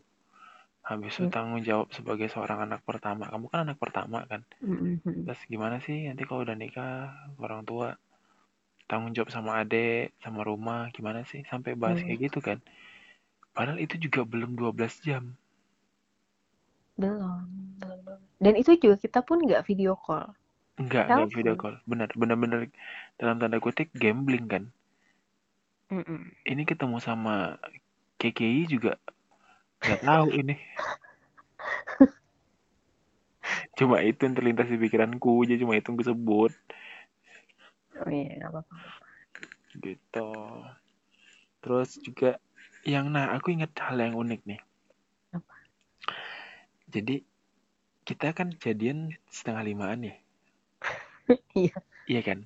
Habis 0.88 1.12
itu 1.16 1.26
Hmm. 1.26 1.34
tanggung 1.34 1.62
jawab 1.68 1.88
sebagai 1.98 2.28
seorang 2.34 2.58
anak 2.66 2.80
pertama. 2.88 3.24
Kamu 3.32 3.46
kan 3.52 3.60
anak 3.66 3.78
pertama 3.84 4.18
kan? 4.30 4.40
Mm-mm. 4.62 5.00
Terus 5.24 5.40
gimana 5.52 5.76
sih 5.86 5.98
nanti 6.08 6.22
kalau 6.28 6.40
udah 6.46 6.56
nikah 6.62 6.94
orang 7.44 7.62
tua 7.70 7.88
tanggung 8.90 9.12
jawab 9.16 9.30
sama 9.36 9.52
adik, 9.62 10.06
sama 10.24 10.40
rumah, 10.50 10.82
gimana 10.96 11.20
sih? 11.30 11.42
Sampai 11.50 11.72
bahas 11.82 12.00
kayak 12.06 12.20
gitu 12.30 12.38
kan. 12.48 12.58
Padahal 13.56 13.78
itu 13.86 13.96
juga 14.04 14.20
belum 14.32 14.50
12 14.60 14.94
jam. 15.06 15.24
belum 17.00 17.44
belum 17.80 17.98
belum. 18.06 18.20
dan 18.44 18.54
itu 18.60 18.70
juga 18.82 18.96
kita 19.04 19.18
pun 19.28 19.38
nggak 19.46 19.62
video 19.68 19.92
call 20.04 20.26
Enggak, 20.82 21.04
enggak 21.10 21.28
Telepon. 21.28 21.36
video 21.36 21.54
call. 21.60 21.74
Benar, 21.90 22.08
benar-benar 22.20 22.60
dalam 23.20 23.36
tanda 23.42 23.58
kutip 23.64 23.88
gambling 24.02 24.46
kan. 24.52 24.64
Mm-mm. 25.93 26.32
Ini 26.45 26.62
ketemu 26.64 26.97
sama 27.01 27.61
KKI 28.16 28.68
juga 28.68 28.97
nggak 29.85 30.01
tahu 30.01 30.28
ini. 30.32 30.57
Cuma 33.78 34.01
itu 34.01 34.24
yang 34.24 34.37
terlintas 34.39 34.70
di 34.70 34.78
pikiranku, 34.80 35.45
jadi 35.45 35.61
cuma 35.61 35.76
itu 35.76 35.93
yang 35.93 35.99
gue 36.01 36.09
sebut. 36.09 36.53
oh 38.01 38.11
iya 38.11 38.41
nggak 38.41 38.51
apa-apa 38.51 38.74
Gitu. 39.82 40.30
Terus 41.61 41.91
juga 42.01 42.39
yang 42.87 43.11
nah 43.11 43.35
aku 43.35 43.53
ingat 43.53 43.74
hal 43.80 43.99
yang 43.99 44.16
unik 44.16 44.41
nih. 44.47 44.61
Apa? 45.35 45.55
Jadi 46.89 47.24
kita 48.05 48.37
kan 48.37 48.53
jadian 48.61 49.12
setengah 49.28 49.64
limaan 49.66 50.09
ya. 50.09 50.14
iya 51.59 51.76
Iya 52.05 52.20
kan? 52.20 52.39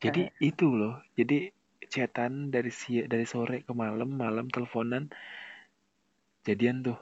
Jadi 0.00 0.28
itu 0.40 0.72
loh. 0.72 1.00
Jadi 1.16 1.52
chatan 1.94 2.32
dari 2.54 2.70
si 2.80 2.90
dari 3.12 3.26
sore 3.32 3.56
ke 3.66 3.72
malam, 3.82 4.08
malam 4.22 4.46
teleponan 4.54 5.04
jadian 6.46 6.76
tuh. 6.86 6.98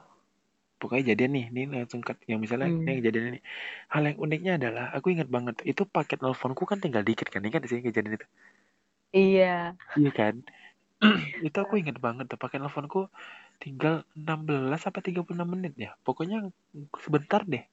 Pokoknya 0.81 1.03
jadian 1.11 1.31
nih, 1.37 1.45
ini 1.51 1.61
langsung 1.75 2.01
cut. 2.07 2.17
Yang 2.31 2.39
misalnya 2.45 2.67
Hmm. 2.67 2.81
ini 2.81 2.89
yang 2.95 3.03
jadian 3.07 3.25
ini. 3.31 3.39
Hal 3.93 4.03
yang 4.09 4.17
uniknya 4.25 4.53
adalah 4.59 4.85
aku 4.97 5.07
ingat 5.15 5.29
banget 5.35 5.55
itu 5.71 5.83
paket 5.95 6.19
nelfonku 6.23 6.63
kan 6.71 6.79
tinggal 6.83 7.03
dikit 7.09 7.27
kan, 7.33 7.41
ingat 7.47 7.61
sih 7.71 7.79
kejadian 7.87 8.15
itu. 8.19 8.27
iya 9.13 9.77
Iya 9.99 10.11
kan? 10.19 10.35
itu 11.47 11.57
aku 11.63 11.73
ingat 11.81 11.97
banget 12.05 12.25
tuh 12.31 12.39
paket 12.43 12.59
nelfonku 12.61 12.99
tinggal 13.63 13.93
16 14.21 14.81
apa 14.89 14.99
36 15.07 15.47
menit 15.53 15.73
ya. 15.85 15.89
Pokoknya 16.05 16.37
sebentar 17.05 17.41
deh. 17.53 17.63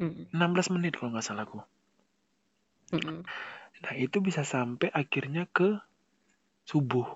Mm-mm. 0.00 0.28
16 0.36 0.68
menit 0.74 0.92
kalau 0.98 1.10
nggak 1.12 1.26
salah 1.28 1.44
aku. 1.48 1.58
Mm-mm. 2.92 3.24
Nah, 3.82 3.94
itu 4.04 4.18
bisa 4.26 4.42
sampai 4.54 4.88
akhirnya 5.00 5.42
ke 5.56 5.68
subuh. 6.70 7.06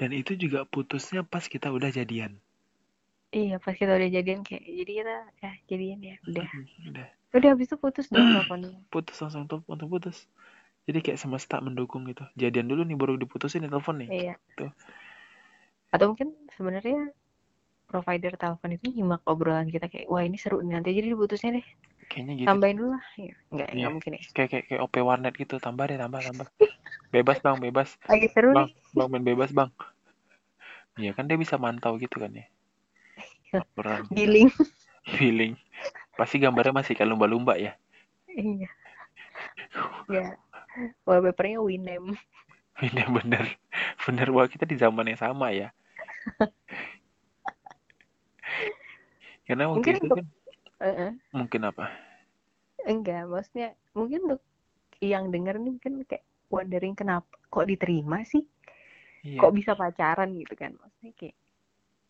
Dan 0.00 0.10
itu 0.20 0.32
juga 0.42 0.60
putusnya 0.72 1.20
pas 1.32 1.44
kita 1.52 1.68
udah 1.76 1.90
jadian. 1.98 2.32
iya 3.40 3.54
pas 3.64 3.74
kita 3.80 3.92
udah 3.98 4.10
jadian 4.16 4.40
kayak 4.46 4.64
jadi 4.78 4.92
kita 4.98 5.14
ya 5.42 5.50
jadian 5.70 5.98
ya 6.10 6.16
udah 6.30 6.48
Udah 6.88 7.08
udah 7.36 7.48
habis 7.52 7.66
itu 7.68 7.76
putus 7.82 8.06
dong 8.14 8.26
teleponnya 8.32 8.80
putus 8.92 9.16
langsung 9.22 9.44
tuh 9.50 9.60
langsung 9.70 9.90
putus. 9.94 10.16
Jadi 10.86 10.98
kayak 11.04 11.20
semesta 11.22 11.56
mendukung 11.66 12.02
gitu. 12.10 12.24
Jadian 12.42 12.66
dulu 12.70 12.82
nih 12.88 12.98
baru 13.00 13.14
diputusin 13.22 13.60
nih 13.64 13.70
telepon 13.72 13.96
nih. 14.02 14.10
iya 14.16 14.34
Tuh. 14.58 14.70
atau 15.94 16.06
mungkin 16.12 16.28
sebenarnya 16.56 16.98
provider 17.90 18.32
telepon 18.42 18.70
itu 18.76 18.86
nyimak 18.96 19.22
obrolan 19.32 19.68
kita 19.74 19.86
kayak 19.92 20.08
wah 20.12 20.22
ini 20.28 20.38
seru 20.42 20.58
nih 20.64 20.72
nanti 20.76 20.90
jadi 20.98 21.08
diputusnya 21.14 21.50
deh 21.58 21.66
Kayaknya 22.06 22.34
gitu. 22.38 22.48
tambahin 22.48 22.76
dulu 22.78 22.90
lah 22.94 23.06
ya, 23.18 23.34
enggak 23.52 23.68
Iya. 23.68 23.74
enggak 23.76 23.92
mungkin 23.92 24.12
ya 24.16 24.22
Kayak 24.36 24.48
kayak 24.52 24.64
kayak 24.70 24.80
OP 24.84 24.94
warnet 25.02 25.34
gitu. 25.36 25.54
Tambah 25.58 25.84
deh, 25.90 25.98
tambah, 25.98 26.20
tambah. 26.22 26.48
Bebas 27.14 27.38
bang, 27.44 27.56
bebas. 27.62 27.90
lagi 28.10 28.28
seru 28.34 28.50
Bang, 28.52 28.68
nih 28.68 28.74
bang 28.96 29.08
main 29.10 29.24
bebas 29.24 29.50
bang. 29.54 29.70
Iya 30.96 31.12
kan 31.12 31.28
dia 31.28 31.36
bisa 31.36 31.56
mantau 31.60 32.00
gitu 32.00 32.16
kan 32.22 32.32
ya. 32.32 32.46
Iya. 33.52 33.60
Laporan 33.62 34.02
billing 34.10 34.50
feeling. 35.16 35.52
Pasti 36.18 36.40
gambarnya 36.40 36.72
masih 36.82 36.92
kayak 36.96 37.10
lumba-lumba 37.12 37.54
ya. 37.60 37.76
iya 38.36 38.68
ya 40.12 40.36
wallpapernya 41.08 41.58
Winem 41.64 42.14
Bener 42.80 43.08
bener 43.08 43.44
bener 44.04 44.28
bahwa 44.28 44.46
kita 44.52 44.68
di 44.68 44.76
zaman 44.76 45.08
yang 45.08 45.20
sama 45.20 45.48
ya. 45.56 45.72
Karena 49.46 49.70
waktu 49.70 49.78
Mungkin 49.78 49.94
itu 49.96 50.06
kan 50.12 50.26
Mungkin 51.32 51.62
apa? 51.64 51.86
enggak 52.86 53.26
maksudnya 53.26 53.74
mungkin 53.98 54.30
untuk 54.30 54.42
yang 55.02 55.34
denger 55.34 55.58
nih 55.58 55.74
mungkin 55.74 55.92
kayak 56.06 56.22
wondering 56.46 56.94
kenapa 56.94 57.26
kok 57.50 57.66
diterima 57.66 58.22
sih 58.22 58.46
Iya. 59.26 59.42
kok 59.42 59.58
bisa 59.58 59.74
pacaran 59.74 60.30
gitu 60.38 60.54
kan 60.54 60.70
maksudnya 60.78 61.10
kayak 61.18 61.34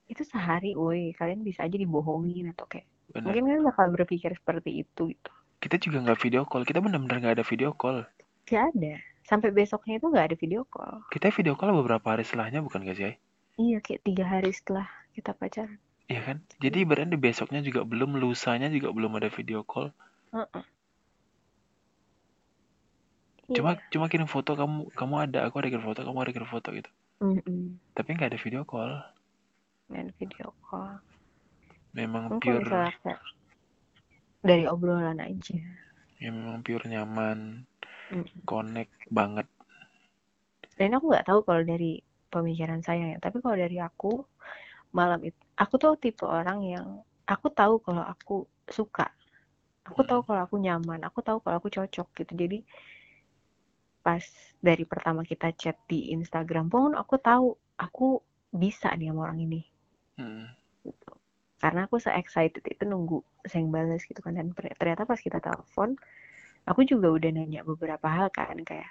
itu 0.07 0.21
sehari 0.21 0.77
woi 0.77 1.17
kalian 1.17 1.41
bisa 1.41 1.65
aja 1.65 1.73
dibohongin 1.73 2.53
atau 2.53 2.69
kayak 2.69 2.85
Bener. 3.09 3.25
mungkin 3.25 3.45
kan 3.49 3.61
bakal 3.73 3.87
berpikir 3.97 4.37
seperti 4.37 4.85
itu 4.85 5.17
gitu 5.17 5.33
Kita 5.57 5.81
juga 5.81 6.05
nggak 6.05 6.21
video 6.21 6.45
call. 6.45 6.69
Kita 6.69 6.85
bener-bener 6.85 7.17
nggak 7.25 7.35
ada 7.41 7.47
video 7.49 7.73
call. 7.73 8.05
gak 8.45 8.77
ada 8.77 9.01
sampai 9.25 9.49
besoknya 9.51 9.97
itu 9.97 10.07
nggak 10.13 10.27
ada 10.29 10.37
video 10.37 10.69
call 10.69 11.01
Kita 11.09 11.33
video 11.33 11.57
call 11.57 11.73
beberapa 11.73 12.05
hari 12.13 12.23
setelahnya 12.23 12.61
bukan 12.61 12.85
gak 12.85 12.99
sih? 13.01 13.17
Iya 13.57 13.81
kayak 13.81 14.05
tiga 14.05 14.29
hari 14.29 14.53
setelah 14.53 14.85
kita 15.17 15.33
pacaran 15.33 15.81
Iya 16.07 16.21
kan? 16.23 16.37
Jadi 16.63 16.87
berarti 16.87 17.19
besoknya 17.19 17.61
juga 17.67 17.83
belum, 17.83 18.15
lusanya 18.23 18.71
juga 18.71 18.95
belum 18.95 19.19
ada 19.19 19.27
video 19.31 19.67
call. 19.67 19.91
Heeh. 20.31 20.65
Cuma 23.55 23.79
Iya. 23.79 23.83
cuma 23.95 24.07
kirim 24.11 24.27
foto 24.27 24.59
kamu, 24.59 24.91
kamu 24.95 25.15
ada, 25.31 25.39
aku 25.47 25.63
ada 25.63 25.71
kirim 25.71 25.87
foto, 25.87 26.03
kamu 26.03 26.19
ada 26.23 26.33
kirim 26.35 26.51
foto 26.51 26.69
gitu. 26.75 26.91
Mm-mm. 27.23 27.79
Tapi 27.95 28.09
nggak 28.15 28.31
ada 28.35 28.39
video 28.43 28.63
call. 28.63 29.03
Nggak 29.91 30.03
ada 30.03 30.13
video 30.19 30.49
call 30.67 30.99
Memang 31.97 32.29
Mungkin 32.29 32.61
pure, 32.61 32.67
misalnya 32.67 33.17
dari 34.45 34.65
obrolan 34.69 35.19
aja 35.19 35.57
ya 36.17 36.29
memang 36.31 36.61
pure 36.63 36.87
nyaman, 36.87 37.65
Mm. 38.13 38.27
connect 38.47 38.95
banget. 39.11 39.47
dan 40.77 40.93
aku 40.93 41.09
nggak 41.09 41.25
tahu 41.25 41.41
kalau 41.43 41.65
dari 41.65 42.05
pemikiran 42.29 42.85
saya 42.85 43.17
ya 43.17 43.19
tapi 43.19 43.41
kalau 43.41 43.57
dari 43.57 43.81
aku 43.81 44.23
malam 44.93 45.25
itu 45.25 45.41
aku 45.57 45.75
tuh 45.81 45.97
tipe 45.97 46.25
orang 46.29 46.61
yang 46.63 46.87
aku 47.25 47.49
tahu 47.51 47.81
kalau 47.81 48.05
aku 48.05 48.45
suka. 48.69 49.09
Aku 49.87 50.03
tahu 50.05 50.23
kalau 50.27 50.45
aku 50.45 50.57
nyaman. 50.61 51.03
Aku 51.09 51.25
tahu 51.25 51.41
kalau 51.43 51.57
aku 51.59 51.73
cocok 51.73 52.09
gitu. 52.23 52.33
Jadi 52.37 52.59
pas 54.05 54.23
dari 54.63 54.87
pertama 54.87 55.27
kita 55.27 55.51
chat 55.59 55.75
di 55.91 56.15
Instagram 56.15 56.71
pun 56.71 56.95
aku 56.95 57.19
tahu 57.19 57.59
aku 57.75 58.23
bisa 58.55 58.95
nih 58.95 59.11
sama 59.11 59.31
orang 59.31 59.41
ini. 59.43 59.63
Hmm. 60.17 60.49
gitu. 60.81 61.13
karena 61.57 61.89
aku 61.89 62.01
se 62.01 62.09
excited 62.13 62.65
itu 62.65 62.85
nunggu 62.89 63.21
sayang 63.49 63.73
balas 63.73 64.05
gitu 64.07 64.21
kan. 64.23 64.37
Dan 64.37 64.53
ternyata 64.55 65.09
pas 65.09 65.19
kita 65.19 65.41
telepon 65.41 65.97
aku 66.69 66.85
juga 66.85 67.11
udah 67.11 67.31
nanya 67.33 67.65
beberapa 67.67 68.07
hal 68.07 68.29
kan. 68.31 68.61
Kayak 68.63 68.91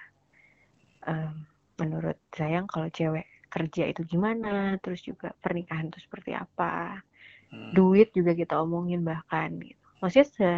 um, 1.06 1.46
menurut 1.80 2.18
sayang 2.32 2.68
kalau 2.68 2.88
cewek 2.90 3.24
kerja 3.56 3.88
itu 3.88 4.04
gimana 4.04 4.76
terus 4.84 5.00
juga 5.00 5.32
pernikahan 5.40 5.88
itu 5.88 6.04
seperti 6.04 6.36
apa. 6.36 7.00
Hmm. 7.46 7.70
duit 7.70 8.10
juga 8.10 8.34
kita 8.34 8.58
omongin 8.58 9.06
bahkan 9.06 9.54
gitu. 9.62 9.86
Maksudnya 10.02 10.26
se 10.26 10.50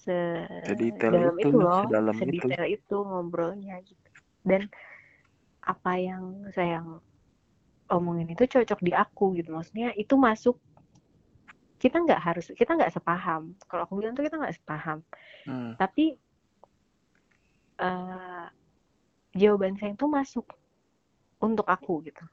se 0.00 0.16
dalam 0.96 1.36
itu, 1.36 1.52
itu 1.52 1.56
loh 1.60 1.84
sedetail 2.16 2.64
itu. 2.72 2.80
itu 2.80 2.96
ngobrolnya 2.96 3.76
gitu. 3.84 4.08
Dan 4.42 4.64
apa 5.60 5.92
yang 6.00 6.48
sayang 6.56 7.04
omongin 7.92 8.32
itu 8.32 8.48
cocok 8.48 8.80
di 8.80 8.96
aku 8.96 9.36
gitu. 9.36 9.52
Maksudnya 9.52 9.92
itu 9.92 10.16
masuk 10.16 10.56
kita 11.76 12.00
nggak 12.00 12.20
harus 12.24 12.48
kita 12.56 12.72
nggak 12.72 12.96
sepaham. 12.96 13.52
Kalau 13.68 13.84
aku 13.84 14.00
bilang 14.00 14.16
tuh 14.16 14.24
kita 14.24 14.40
nggak 14.40 14.56
sepaham. 14.56 15.04
Hmm. 15.48 15.72
tapi 15.80 16.20
uh, 17.80 18.50
jawaban 19.32 19.80
saya 19.80 19.96
itu 19.96 20.04
masuk 20.04 20.44
untuk 21.42 21.66
aku 21.66 22.04
gitu 22.06 22.24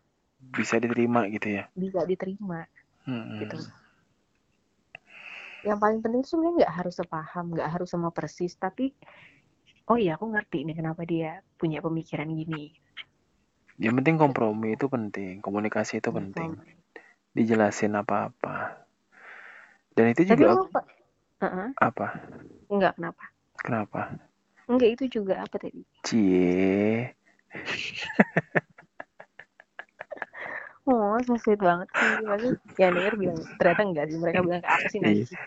bisa 0.55 0.77
diterima 0.77 1.25
gitu 1.31 1.61
ya 1.61 1.63
bisa 1.73 2.05
diterima 2.05 2.65
hmm. 3.05 3.39
gitu 3.41 3.57
yang 5.65 5.81
paling 5.81 5.99
penting 6.05 6.21
sebenarnya 6.21 6.65
nggak 6.65 6.73
harus 6.77 6.95
sepaham 6.97 7.45
nggak 7.57 7.69
harus 7.69 7.89
sama 7.89 8.13
persis 8.13 8.53
tapi 8.57 8.93
oh 9.89 9.97
iya 9.97 10.17
aku 10.17 10.29
ngerti 10.29 10.61
ini 10.65 10.77
kenapa 10.77 11.01
dia 11.05 11.41
punya 11.57 11.81
pemikiran 11.81 12.29
gini 12.29 12.73
yang 13.81 13.97
penting 13.99 14.15
kompromi 14.21 14.77
itu 14.77 14.85
penting 14.87 15.41
komunikasi 15.41 15.99
itu 15.99 16.13
penting 16.13 16.55
dijelasin 17.35 17.97
apa-apa 17.97 18.85
dan 19.95 20.11
itu 20.11 20.27
juga 20.27 20.35
Tapi 20.35 20.67
apa? 20.67 20.81
Uh-huh. 21.35 21.69
apa? 21.79 22.07
Enggak, 22.67 22.93
kenapa? 22.99 23.23
Kenapa? 23.55 24.01
Enggak, 24.67 24.89
itu 24.99 25.19
juga 25.19 25.39
apa 25.39 25.55
tadi? 25.55 25.81
Cie. 26.03 27.15
oh, 30.89 31.17
so 31.25 31.33
sweet 31.41 31.61
banget 31.61 31.87
sih. 31.93 32.09
Maksudnya 32.25 32.57
yang 32.77 32.91
denger 32.93 33.13
bilang, 33.17 33.39
ternyata 33.57 33.81
enggak 33.85 34.05
sih. 34.09 34.17
Mereka 34.21 34.39
bilang, 34.45 34.63
apa 34.63 34.85
sih 34.89 34.99
nanti? 35.01 35.23
Iya. 35.23 35.37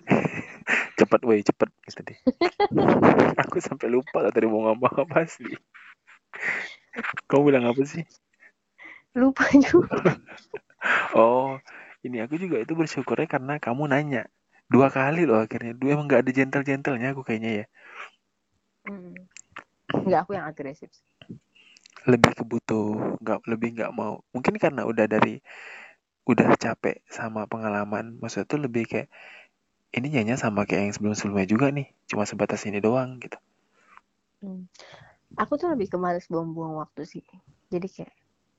cepet, 0.99 1.21
woi, 1.23 1.41
cepet. 1.43 1.69
Gitu 1.87 2.01
deh. 2.03 2.19
Aku 3.47 3.57
sampai 3.63 3.89
lupa 3.91 4.27
lah 4.27 4.33
tadi 4.35 4.47
mau 4.51 4.67
ngomong 4.67 4.95
apa 5.09 5.25
sih. 5.27 5.55
Kamu 7.31 7.43
bilang 7.55 7.65
apa 7.71 7.83
sih? 7.87 8.03
Lupa 9.15 9.47
juga. 9.57 10.19
oh, 11.19 11.59
ini 12.07 12.23
aku 12.23 12.39
juga 12.39 12.63
itu 12.63 12.73
bersyukurnya 12.79 13.27
karena 13.27 13.55
kamu 13.59 13.91
nanya 13.91 14.31
dua 14.69 14.93
kali 14.93 15.25
loh 15.25 15.41
akhirnya 15.41 15.73
dua 15.75 15.97
emang 15.97 16.07
nggak 16.07 16.23
ada 16.23 16.33
gentle 16.33 16.65
gentlenya 16.65 17.17
aku 17.17 17.25
kayaknya 17.25 17.65
ya 17.65 17.67
hmm. 18.87 19.17
nggak 20.05 20.21
aku 20.29 20.33
yang 20.37 20.47
agresif 20.47 20.93
lebih 22.09 22.33
kebutuh 22.33 23.21
nggak 23.21 23.45
lebih 23.45 23.69
nggak 23.77 23.93
mau. 23.93 24.25
Mungkin 24.33 24.57
karena 24.57 24.89
udah 24.89 25.05
dari 25.05 25.45
udah 26.25 26.57
capek 26.57 27.05
sama 27.13 27.45
pengalaman. 27.45 28.17
Maksudnya 28.17 28.49
tuh 28.49 28.61
lebih 28.65 28.89
kayak 28.89 29.09
ini 29.93 30.17
nyanyi 30.17 30.41
sama 30.41 30.65
kayak 30.65 30.89
yang 30.89 30.95
sebelum 30.97 31.15
sebelumnya 31.17 31.49
juga 31.49 31.69
nih. 31.69 31.93
Cuma 32.09 32.25
sebatas 32.25 32.65
ini 32.65 32.81
doang 32.81 33.21
gitu. 33.21 33.37
Hmm. 34.39 34.71
aku 35.35 35.59
tuh 35.59 35.69
lebih 35.69 35.91
ke 35.93 35.99
males 36.01 36.25
buang-buang 36.33 36.81
waktu 36.81 37.05
sih. 37.05 37.25
Jadi 37.69 37.89
kayak 37.93 38.15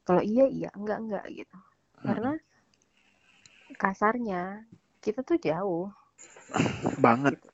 kalau 0.05 0.21
iya 0.21 0.45
iya. 0.45 0.69
Enggak 0.77 1.01
enggak 1.01 1.25
gitu. 1.33 1.57
Hmm. 1.99 2.05
karena 2.05 2.31
kasarnya 3.75 4.41
kita 5.01 5.25
tuh 5.25 5.41
jauh. 5.41 5.89
Banget. 7.01 7.37
Gitu. 7.37 7.49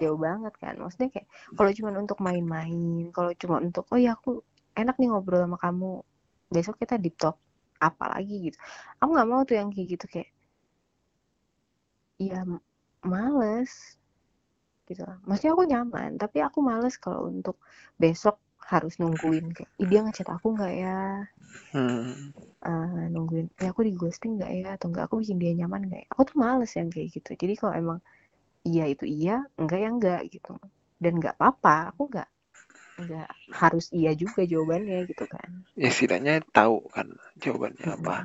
jauh 0.00 0.16
banget 0.16 0.54
kan. 0.56 0.78
Maksudnya 0.78 1.10
kayak 1.12 1.28
kalau 1.58 1.70
cuma 1.74 1.90
untuk 1.98 2.18
main-main 2.22 3.10
kalau 3.12 3.34
cuma 3.36 3.60
untuk 3.60 3.84
oh 3.92 4.00
ya 4.00 4.16
aku 4.16 4.40
enak 4.76 4.96
nih 4.98 5.08
ngobrol 5.10 5.42
sama 5.44 5.58
kamu. 5.58 5.92
Besok 6.50 6.76
kita 6.82 6.98
deep 6.98 7.16
talk 7.18 7.38
apa 7.80 8.04
lagi 8.12 8.52
gitu. 8.52 8.58
Aku 9.00 9.10
nggak 9.16 9.28
mau 9.28 9.40
tuh 9.48 9.56
yang 9.56 9.72
kayak 9.72 9.88
gitu 9.96 10.06
kayak 10.10 10.30
ya 12.20 12.44
males 13.00 13.96
gitu. 14.84 15.02
Maksudnya 15.24 15.52
aku 15.56 15.64
nyaman 15.64 16.10
tapi 16.20 16.38
aku 16.44 16.58
males 16.60 17.00
kalau 17.00 17.30
untuk 17.32 17.56
besok 17.96 18.36
harus 18.70 19.00
nungguin 19.00 19.50
kayak 19.56 19.70
dia 19.80 20.00
ngechat 20.04 20.28
aku 20.28 20.54
nggak 20.54 20.74
ya? 20.76 21.00
Hmm. 21.74 22.30
uh, 22.62 23.06
nungguin 23.10 23.50
ya 23.58 23.72
aku 23.72 23.82
di 23.88 23.92
ghosting 23.96 24.36
nggak 24.38 24.52
ya? 24.60 24.68
Atau 24.76 24.92
enggak 24.92 25.08
aku 25.08 25.24
bikin 25.24 25.38
dia 25.40 25.52
nyaman 25.64 25.88
nggak 25.88 26.00
ya? 26.04 26.08
Aku 26.12 26.22
tuh 26.28 26.36
males 26.36 26.70
yang 26.76 26.92
kayak 26.92 27.08
gitu. 27.16 27.30
Jadi 27.34 27.54
kalau 27.56 27.74
emang 27.74 27.98
iya 28.66 28.84
itu 28.92 29.04
iya 29.08 29.42
enggak 29.56 29.78
ya 29.80 29.88
enggak 29.88 30.20
gitu. 30.28 30.52
Dan 31.00 31.12
nggak 31.18 31.34
apa-apa 31.40 31.94
aku 31.94 32.02
nggak 32.12 32.28
nggak 33.06 33.28
harus 33.52 33.86
iya 33.90 34.12
juga 34.12 34.44
jawabannya 34.44 35.08
gitu 35.08 35.24
kan 35.24 35.64
ya 35.74 35.88
setidaknya 35.88 36.44
tahu 36.52 36.84
kan 36.92 37.16
jawabannya 37.40 37.86
hmm. 37.86 37.96
apa 38.02 38.16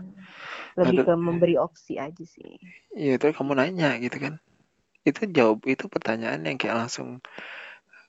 lebih 0.76 1.08
ke 1.08 1.14
memberi 1.16 1.56
opsi 1.56 1.96
aja 1.96 2.24
sih 2.28 2.60
iya 2.92 3.16
itu 3.16 3.32
kamu 3.32 3.56
nanya 3.56 3.96
gitu 4.04 4.20
kan 4.20 4.44
itu 5.06 5.30
jawab 5.30 5.64
itu 5.70 5.86
pertanyaan 5.86 6.42
yang 6.44 6.58
kayak 6.58 6.76
langsung 6.82 7.22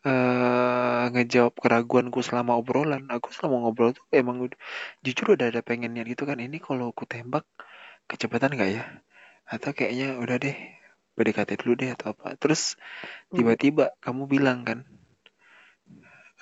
uh, 0.07 1.05
ngejawab 1.11 1.55
keraguanku 1.59 2.23
selama 2.23 2.57
obrolan. 2.57 3.05
Aku 3.11 3.35
selama 3.35 3.67
ngobrol 3.67 3.93
tuh 3.93 4.07
emang 4.15 4.47
jujur 5.03 5.37
udah 5.37 5.51
ada 5.51 5.61
pengennya 5.61 6.07
gitu 6.07 6.25
kan. 6.25 6.39
Ini 6.39 6.63
kalau 6.63 6.95
aku 6.95 7.05
tembak 7.05 7.45
kecepatan 8.07 8.55
nggak 8.55 8.71
ya? 8.71 8.85
Atau 9.47 9.75
kayaknya 9.75 10.17
udah 10.17 10.37
deh 10.39 10.57
PDKT 11.19 11.51
dulu 11.61 11.73
deh 11.75 11.91
atau 11.93 12.15
apa. 12.15 12.39
Terus 12.39 12.79
hmm. 13.31 13.37
tiba-tiba 13.37 13.85
hmm. 13.91 13.99
kamu 14.01 14.23
bilang 14.31 14.59
kan, 14.63 14.79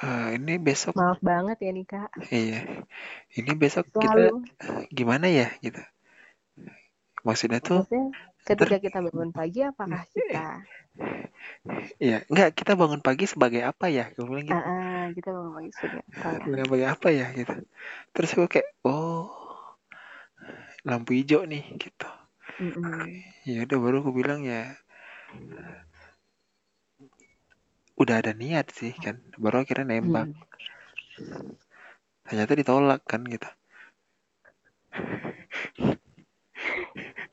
Uh, 0.02 0.34
ini 0.34 0.58
besok 0.58 0.98
maaf 0.98 1.22
banget 1.22 1.54
ya 1.62 1.70
Nika 1.70 2.10
iya 2.34 2.66
ini 3.38 3.52
besok 3.54 3.86
Selalu. 3.94 4.42
kita 4.42 4.90
gimana 4.90 5.30
ya 5.30 5.54
gitu 5.62 5.78
maksudnya 7.22 7.62
tuh 7.62 7.86
maksudnya 7.86 8.10
ketika 8.42 8.76
kita 8.82 8.98
bangun 9.06 9.30
pagi 9.30 9.62
apakah 9.62 10.02
kita 10.10 10.66
Iya, 11.98 12.22
enggak 12.30 12.54
kita 12.54 12.78
bangun 12.78 13.02
pagi 13.02 13.26
sebagai 13.26 13.66
apa 13.66 13.90
ya? 13.90 14.06
Gue 14.14 14.30
bilang 14.30 14.46
gitu. 14.46 14.54
Uh, 14.54 15.06
kita 15.10 15.28
bangun 15.34 15.52
pagi 15.58 15.70
sebagai 15.74 16.02
apa? 16.06 16.62
Sebagai 16.62 16.86
apa 16.86 17.08
ya 17.10 17.26
gitu. 17.34 17.54
Terus 18.14 18.30
gue 18.38 18.46
kayak, 18.46 18.68
oh 18.86 19.26
lampu 20.86 21.18
hijau 21.18 21.42
nih 21.42 21.66
gitu. 21.80 22.08
Mm 22.62 22.70
-mm. 22.78 23.02
Ya 23.42 23.58
udah 23.66 23.78
baru 23.82 23.96
gue 24.06 24.14
bilang 24.14 24.46
ya 24.46 24.78
udah 27.94 28.14
ada 28.22 28.32
niat 28.34 28.70
sih 28.74 28.92
kan. 28.94 29.22
Baru 29.38 29.62
akhirnya 29.62 29.86
nembak. 29.86 30.30
Mm. 31.18 31.54
Ternyata 32.24 32.52
ditolak 32.56 33.00
kan 33.04 33.22
gitu. 33.28 33.48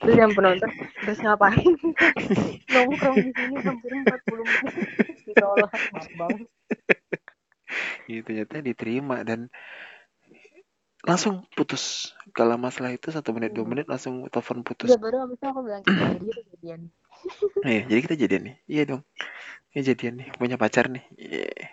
Terus 0.01 0.15
yang 0.17 0.33
penonton 0.33 0.69
terus 1.05 1.19
ngapain? 1.21 1.73
Nongkrong 2.73 3.17
di 3.21 3.31
sini 3.37 3.55
hampir 3.61 3.91
40 3.93 4.41
menit 4.41 5.17
ditolak. 5.29 5.71
Bang 6.17 6.37
itu 8.11 8.27
ternyata 8.27 8.59
diterima 8.59 9.23
dan 9.23 9.47
langsung 11.07 11.47
putus. 11.55 12.11
Kalau 12.35 12.59
masalah 12.59 12.91
itu 12.91 13.09
satu 13.09 13.31
menit 13.31 13.55
dua 13.55 13.63
hmm. 13.63 13.71
menit 13.71 13.85
langsung 13.87 14.27
telepon 14.27 14.61
putus. 14.67 14.91
Ya 14.91 14.99
baru 14.99 15.23
abis 15.23 15.39
itu 15.39 15.45
aku 15.47 15.59
bilang 15.63 15.81
kita 15.87 16.03
jadi 16.19 16.41
jadian. 16.51 16.81
Iya 17.63 17.81
jadi 17.87 17.99
kita 18.03 18.15
jadian 18.19 18.43
nih. 18.43 18.55
Iya 18.67 18.83
dong 18.91 19.01
ini 19.71 19.81
jadian 19.81 20.13
nih 20.21 20.27
punya 20.35 20.55
pacar 20.59 20.91
nih 20.91 21.05
yeah. 21.17 21.67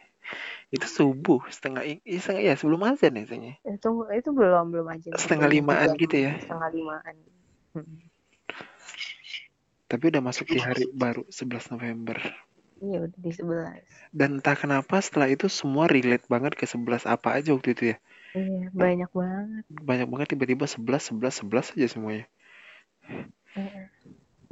itu 0.74 0.86
subuh 0.86 1.42
setengah 1.48 1.82
iya 1.84 2.18
setengah 2.20 2.42
ya 2.42 2.54
sebelum 2.54 2.84
azan 2.84 3.18
ya 3.18 3.24
itu 3.24 3.88
itu 4.14 4.30
belum 4.30 4.70
belum 4.70 4.86
aja 4.92 5.16
setengah 5.16 5.48
limaan 5.48 5.96
gitu 5.96 6.16
ya 6.28 6.38
setengah 6.38 6.70
limaan 6.70 7.14
hmm. 7.74 8.08
Tapi 9.88 10.12
udah 10.12 10.20
masuk 10.20 10.52
di 10.52 10.60
hari 10.60 10.84
baru 10.92 11.24
11 11.32 11.72
November. 11.72 12.20
Iya 12.84 13.08
udah 13.08 13.18
di 13.24 13.32
11. 13.32 14.12
Dan 14.12 14.38
entah 14.38 14.52
kenapa 14.52 15.00
setelah 15.00 15.32
itu 15.32 15.48
semua 15.48 15.88
relate 15.88 16.28
banget 16.28 16.60
ke 16.60 16.68
11 16.68 17.08
apa 17.08 17.40
aja 17.40 17.56
waktu 17.56 17.72
itu 17.72 17.82
ya. 17.92 17.96
Iya 18.36 18.68
banyak 18.76 19.10
banget. 19.16 19.64
Banyak 19.72 20.08
banget 20.12 20.26
tiba-tiba 20.36 20.68
11, 20.68 21.16
11, 21.16 21.40
11 21.40 21.72
aja 21.72 21.86
semuanya. 21.88 22.28
Iya. 23.56 23.88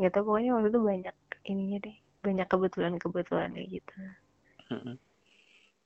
Gak 0.00 0.10
tau 0.16 0.24
pokoknya 0.24 0.56
waktu 0.56 0.72
itu 0.72 0.80
banyak 0.80 1.16
ininya 1.44 1.78
deh. 1.84 1.96
Banyak 2.26 2.46
kebetulan-kebetulan 2.50 3.54
kayak 3.54 3.68
gitu. 3.70 3.94
Mm 4.74 4.78
-hmm. 4.82 4.94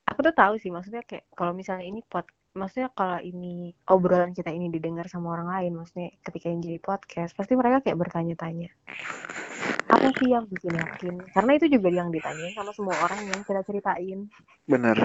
Aku 0.09 0.19
tuh 0.25 0.33
tahu 0.33 0.57
sih 0.57 0.73
maksudnya 0.73 1.05
kayak 1.05 1.29
kalau 1.37 1.53
misalnya 1.53 1.85
ini 1.85 2.01
pot 2.01 2.25
maksudnya 2.57 2.91
kalau 2.97 3.21
ini 3.23 3.71
obrolan 3.87 4.35
kita 4.35 4.51
ini 4.51 4.73
didengar 4.73 5.07
sama 5.07 5.39
orang 5.39 5.55
lain 5.55 5.73
maksudnya 5.79 6.11
ketika 6.27 6.51
yang 6.51 6.59
jadi 6.59 6.83
podcast 6.83 7.31
pasti 7.39 7.55
mereka 7.55 7.79
kayak 7.79 7.95
bertanya-tanya 7.95 8.75
apa 9.91 10.11
sih 10.17 10.31
yang 10.31 10.47
bikin 10.47 10.75
yakin? 10.81 11.15
Karena 11.35 11.51
itu 11.59 11.67
juga 11.67 11.91
yang 11.91 12.15
ditanyain 12.15 12.55
sama 12.55 12.71
semua 12.73 12.95
orang 13.05 13.27
yang 13.27 13.43
kita 13.43 13.61
ceritain. 13.67 14.31
Bener 14.65 14.97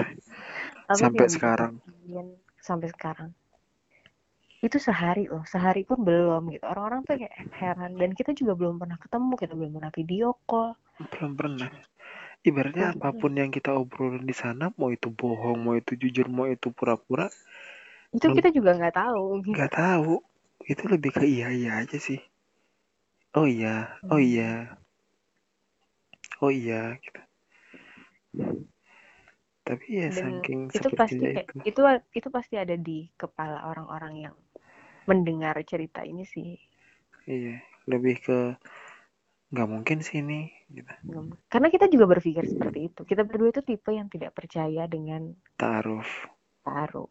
sampai 0.94 1.26
sekarang. 1.26 1.82
sampai 2.62 2.90
sekarang 2.90 3.30
itu 4.66 4.78
sehari 4.86 5.22
loh 5.32 5.44
sehari 5.52 5.82
pun 5.88 5.98
belum 6.08 6.42
gitu. 6.54 6.64
Orang-orang 6.72 7.00
tuh 7.06 7.14
kayak 7.20 7.34
heran. 7.60 7.92
Dan 8.00 8.10
kita 8.18 8.30
juga 8.40 8.52
belum 8.60 8.74
pernah 8.82 8.98
ketemu 9.04 9.32
kita 9.42 9.52
belum 9.58 9.72
pernah 9.76 9.92
video 9.98 10.26
call. 10.48 10.70
Belum 11.12 11.32
pernah. 11.40 11.70
Ibaratnya 12.48 12.86
Belum 12.94 13.00
apa 13.00 13.08
pun 13.20 13.32
yang 13.40 13.50
kita 13.56 13.70
obrolin 13.82 14.24
di 14.30 14.36
sana 14.42 14.64
mau 14.78 14.90
itu 14.96 15.08
bohong 15.20 15.58
mau 15.64 15.74
itu 15.80 15.92
jujur 16.02 16.26
mau 16.36 16.46
itu 16.46 16.68
pura-pura 16.78 17.26
itu 18.14 18.22
Belum- 18.22 18.38
kita 18.38 18.50
juga 18.56 18.70
nggak 18.78 18.94
tahu. 19.02 19.22
Gitu. 19.44 19.50
nggak 19.54 19.72
tahu. 19.80 20.14
Itu 20.72 20.82
lebih 20.92 21.10
ke 21.16 21.24
iya 21.34 21.48
iya 21.58 21.70
aja 21.82 21.98
sih. 22.06 22.18
Oh 23.38 23.46
iya 23.56 23.74
oh 24.10 24.18
Hmm. 24.18 24.26
iya. 24.30 24.50
Oh 26.40 26.50
iya 26.52 26.96
gitu. 27.04 27.20
Tapi 29.66 29.84
ya 29.98 30.08
dan 30.14 30.14
saking 30.22 30.60
itu 30.70 30.88
pasti 30.94 31.26
itu. 31.34 31.58
itu 31.70 31.80
itu 32.18 32.28
pasti 32.36 32.54
ada 32.54 32.76
di 32.78 32.98
kepala 33.18 33.58
orang-orang 33.70 34.14
yang 34.30 34.34
mendengar 35.06 35.54
cerita 35.66 36.02
ini 36.02 36.22
sih. 36.26 36.58
Iya 37.26 37.58
lebih 37.86 38.14
ke 38.22 38.38
nggak 39.54 39.68
mungkin 39.70 39.98
sih 40.02 40.22
ini 40.22 40.50
gitu. 40.74 40.90
Karena 41.46 41.68
kita 41.70 41.86
juga 41.86 42.04
berpikir 42.10 42.44
seperti 42.46 42.90
itu. 42.90 43.00
Kita 43.06 43.22
berdua 43.22 43.54
itu 43.54 43.62
tipe 43.62 43.90
yang 43.94 44.10
tidak 44.10 44.34
percaya 44.34 44.90
dengan 44.90 45.30
taaruf. 45.54 46.26
Taruh 46.66 47.10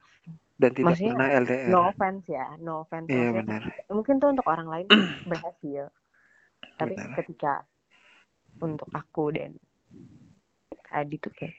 dan 0.55 0.71
tidak 0.71 0.87
Maksudnya, 0.95 1.11
pernah 1.15 1.29
LDR 1.35 1.67
no 1.71 1.79
offense 1.91 2.25
ya 2.31 2.47
no 2.63 2.73
offense. 2.87 3.07
Iya 3.11 3.29
benar. 3.35 3.61
mungkin 3.91 4.15
tuh 4.23 4.29
untuk 4.31 4.47
orang 4.47 4.67
lain 4.71 4.87
berhasil. 5.31 5.83
Tapi 6.75 6.93
Benar. 6.95 7.17
ketika 7.23 7.53
untuk 8.63 8.87
aku 8.95 9.35
dan 9.35 9.51
Adi 10.95 11.19
tuh 11.19 11.31
kayak 11.35 11.55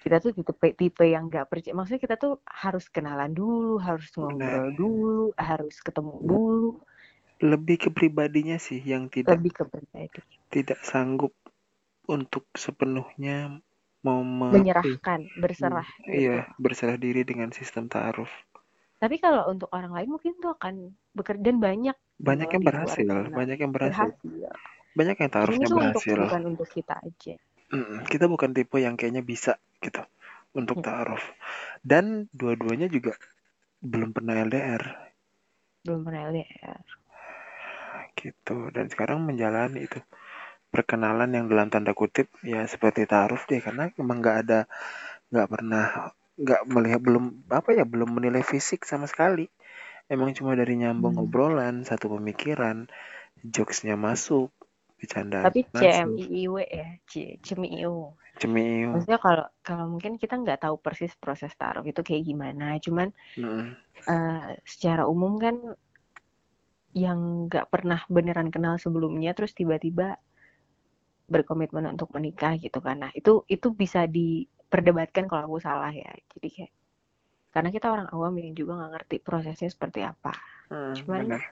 kita 0.00 0.16
tuh 0.18 0.32
tipe 0.32 0.68
tipe 0.74 1.04
yang 1.04 1.28
nggak 1.28 1.46
percaya. 1.46 1.76
Maksudnya 1.76 2.00
kita 2.00 2.16
tuh 2.16 2.40
harus 2.48 2.88
kenalan 2.88 3.32
dulu 3.36 3.76
harus 3.76 4.08
ngobrol 4.16 4.40
Benar. 4.40 4.72
dulu 4.72 5.22
harus 5.36 5.76
ketemu 5.84 6.12
dulu. 6.24 6.70
Lebih 7.40 7.76
ke 7.76 7.90
pribadinya 7.92 8.56
sih 8.60 8.80
yang 8.80 9.08
tidak 9.12 9.36
lebih 9.40 9.52
ke 9.60 9.64
pribadi. 9.68 10.20
tidak 10.50 10.80
sanggup 10.82 11.30
untuk 12.10 12.48
sepenuhnya 12.58 13.62
mau 14.02 14.24
me- 14.24 14.56
menyerahkan 14.56 15.28
berserah 15.38 15.86
gitu. 16.00 16.26
iya 16.26 16.48
berserah 16.56 16.96
diri 16.96 17.22
dengan 17.22 17.52
sistem 17.52 17.86
taaruf. 17.86 18.32
Tapi 19.00 19.16
kalau 19.20 19.48
untuk 19.48 19.68
orang 19.72 19.92
lain 19.96 20.08
mungkin 20.12 20.36
tuh 20.40 20.56
akan 20.56 20.92
bekerja 21.16 21.40
dan 21.40 21.56
banyak 21.60 21.96
banyak 22.20 22.48
loh 22.48 22.54
yang 22.56 22.64
berhasil 22.64 23.06
banyak 23.32 23.58
yang 23.60 23.72
berhasil. 23.72 24.10
Berhasil. 24.12 24.52
Banyak 24.90 25.16
yang 25.22 25.30
taarufnya 25.30 25.66
tuh 25.70 25.78
untuk 25.80 26.02
berhasil. 26.02 26.18
bukan 26.18 26.42
untuk 26.50 26.68
kita 26.68 26.94
aja. 27.00 27.34
Mm, 27.70 27.96
kita 28.10 28.24
bukan 28.26 28.50
tipe 28.50 28.76
yang 28.82 28.98
kayaknya 28.98 29.22
bisa 29.22 29.52
gitu 29.84 30.02
untuk 30.60 30.76
Hmm. 30.76 30.84
taaruf. 30.84 31.22
Dan 31.84 32.28
dua-duanya 32.34 32.88
juga 32.90 33.12
belum 33.82 34.10
pernah 34.16 34.34
LDR 34.40 34.84
belum 35.84 36.00
pernah 36.06 36.28
lihat 36.36 36.84
gitu. 38.18 38.56
Dan 38.74 38.86
sekarang 38.92 39.18
menjalani 39.24 39.86
itu 39.86 39.98
perkenalan 40.72 41.30
yang 41.34 41.46
dalam 41.50 41.68
tanda 41.72 41.92
kutip 41.96 42.30
ya 42.46 42.62
seperti 42.68 43.02
taaruf 43.08 43.42
deh 43.50 43.58
karena 43.58 43.90
emang 43.98 44.18
nggak 44.22 44.38
ada 44.46 44.60
nggak 45.32 45.48
pernah 45.52 45.86
nggak 46.38 46.62
melihat 46.74 47.00
belum 47.02 47.24
apa 47.50 47.70
ya 47.78 47.84
belum 47.86 48.10
menilai 48.16 48.44
fisik 48.44 48.86
sama 48.86 49.06
sekali. 49.10 49.46
Emang 50.10 50.30
cuma 50.36 50.52
dari 50.60 50.74
nyambung 50.80 51.16
Hmm. 51.16 51.24
obrolan 51.24 51.86
satu 51.88 52.06
pemikiran 52.18 52.86
jokesnya 53.44 53.96
masuk 53.98 54.50
bercanda 55.00 55.42
tapi 55.42 55.60
CMIIW 55.76 56.54
ya 56.78 56.86
C 57.10 57.12
CMIIW 57.44 57.94
cemiu 58.40 58.96
maksudnya 58.96 59.20
kalau 59.20 59.46
kalau 59.60 59.84
mungkin 59.92 60.16
kita 60.16 60.34
nggak 60.40 60.64
tahu 60.64 60.76
persis 60.80 61.12
proses 61.20 61.52
taruh 61.60 61.84
itu 61.84 62.00
kayak 62.00 62.24
gimana 62.26 62.80
cuman 62.80 63.08
Mm, 63.38 63.76
eh, 64.08 64.48
secara 64.64 65.04
umum 65.06 65.36
kan 65.38 65.56
yang 66.90 67.46
nggak 67.46 67.70
pernah 67.70 68.00
beneran 68.10 68.50
kenal 68.50 68.74
sebelumnya 68.80 69.30
terus 69.36 69.54
tiba-tiba 69.54 70.18
berkomitmen 71.30 71.86
untuk 71.94 72.10
menikah 72.10 72.58
gitu 72.58 72.82
kan. 72.82 73.06
Nah 73.06 73.12
itu 73.14 73.46
itu 73.46 73.70
bisa 73.70 74.10
diperdebatkan 74.10 75.30
kalau 75.30 75.46
aku 75.46 75.58
salah 75.62 75.94
ya. 75.94 76.10
Jadi 76.34 76.48
kayak 76.50 76.72
karena 77.54 77.70
kita 77.70 77.86
orang 77.94 78.08
awam 78.10 78.34
yang 78.42 78.50
juga 78.58 78.72
nggak 78.82 78.90
ngerti 78.98 79.16
prosesnya 79.22 79.70
seperti 79.70 80.02
apa. 80.02 80.34
Mm, 80.74 80.92
Cuman- 80.98 81.30
benar 81.30 81.42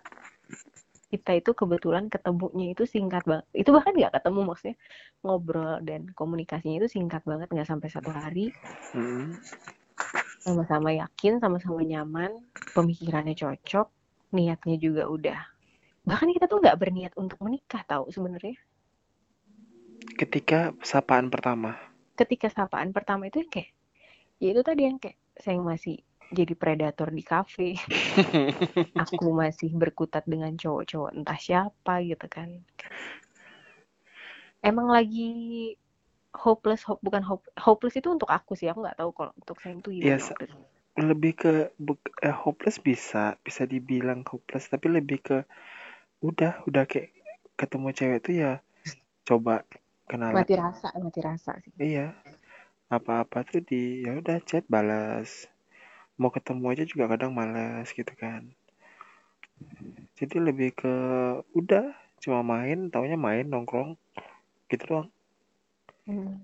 kita 1.08 1.40
itu 1.40 1.56
kebetulan 1.56 2.12
ketemunya 2.12 2.76
itu 2.76 2.84
singkat 2.84 3.24
banget 3.24 3.48
itu 3.56 3.72
bahkan 3.72 3.96
nggak 3.96 4.20
ketemu 4.20 4.40
maksudnya. 4.44 4.76
Ngobrol 5.24 5.76
dan 5.82 6.00
komunikasinya 6.12 6.84
itu 6.84 6.88
singkat 7.00 7.24
banget 7.24 7.48
nggak 7.48 7.68
sampai 7.68 7.88
satu 7.88 8.12
hari. 8.12 8.52
Mm, 8.92 9.40
sama-sama 10.44 10.94
yakin 10.94 11.40
sama-sama 11.42 11.80
nyaman 11.82 12.30
pemikirannya 12.76 13.34
cocok 13.34 13.88
niatnya 14.36 14.76
juga 14.76 15.08
udah. 15.08 15.40
Bahkan 16.04 16.28
kita 16.36 16.46
tuh 16.48 16.60
nggak 16.60 16.78
berniat 16.80 17.12
untuk 17.16 17.40
menikah 17.40 17.84
tahu 17.84 18.08
sebenarnya. 18.12 18.56
Ketika 20.16 20.72
sapaan 20.84 21.28
pertama? 21.28 21.76
Ketika 22.16 22.48
sapaan 22.52 22.92
pertama 22.92 23.28
itu 23.28 23.44
yang 23.44 23.50
kayak 23.52 23.70
ya 24.38 24.48
itu 24.54 24.62
tadi 24.62 24.82
yang 24.86 24.98
kayak 25.00 25.18
saya 25.38 25.58
masih 25.60 26.00
jadi 26.32 26.54
predator 26.54 27.08
di 27.12 27.24
kafe 27.24 27.68
aku 29.02 29.30
masih 29.32 29.70
berkutat 29.74 30.24
dengan 30.28 30.52
cowok-cowok 30.56 31.10
entah 31.16 31.38
siapa 31.38 32.04
gitu 32.04 32.26
kan 32.28 32.48
emang 34.64 34.88
lagi 34.90 35.30
hopeless 36.34 36.84
hope 36.84 37.00
bukan 37.00 37.22
hope 37.24 37.44
hopeless 37.56 37.96
itu 37.96 38.08
untuk 38.12 38.28
aku 38.28 38.52
sih 38.58 38.68
aku 38.68 38.84
nggak 38.84 38.98
tahu 39.00 39.10
kalau 39.16 39.32
untuk 39.38 39.56
saya 39.62 39.74
itu 39.74 39.90
gimana 39.90 40.20
Yes. 40.20 40.24
waktu 40.28 40.44
itu. 40.50 40.56
lebih 40.98 41.32
ke 41.38 41.52
eh, 42.26 42.34
hopeless 42.34 42.82
bisa 42.82 43.38
bisa 43.46 43.62
dibilang 43.70 44.26
hopeless 44.26 44.66
tapi 44.66 44.90
lebih 44.90 45.18
ke 45.22 45.36
udah 46.26 46.66
udah 46.66 46.84
kayak 46.90 47.14
ketemu 47.54 47.88
cewek 47.94 48.20
tuh 48.26 48.34
ya 48.34 48.52
coba 49.22 49.62
kenalan 50.10 50.42
mati 50.42 50.54
rasa 50.58 50.88
mati 50.98 51.20
rasa 51.22 51.52
sih 51.62 51.70
iya 51.78 52.10
apa-apa 52.90 53.46
tuh 53.46 53.62
di 53.62 54.02
ya 54.02 54.18
udah 54.18 54.42
chat 54.42 54.66
balas 54.66 55.46
mau 56.18 56.34
ketemu 56.34 56.64
aja 56.74 56.84
juga 56.84 57.04
kadang 57.06 57.30
malas 57.32 57.94
gitu 57.94 58.10
kan. 58.18 58.50
Jadi 60.18 60.36
lebih 60.42 60.74
ke 60.74 60.94
udah 61.54 61.94
cuma 62.18 62.42
main 62.42 62.90
taunya 62.90 63.14
main 63.14 63.46
nongkrong 63.46 63.94
gitu 64.66 64.84
doang. 64.84 65.08
Hmm. 66.08 66.42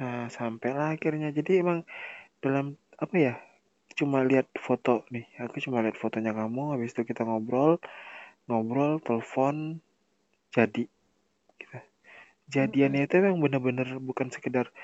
nah 0.00 0.26
sampailah 0.32 0.98
akhirnya. 0.98 1.30
Jadi 1.30 1.62
emang 1.62 1.86
dalam 2.42 2.74
apa 2.98 3.14
ya 3.14 3.34
cuma 3.94 4.26
lihat 4.26 4.50
foto 4.58 5.06
nih. 5.14 5.30
Aku 5.46 5.62
cuma 5.62 5.84
lihat 5.84 5.94
fotonya 5.94 6.34
kamu 6.34 6.74
habis 6.74 6.90
itu 6.96 7.06
kita 7.06 7.22
ngobrol 7.22 7.78
ngobrol 8.50 8.98
telepon 8.98 9.78
jadi. 10.50 10.90
Gitu. 11.60 11.78
jadiannya 12.50 13.06
itu 13.06 13.14
emang 13.22 13.38
bener-bener 13.38 14.02
bukan 14.02 14.32
sekedar 14.34 14.74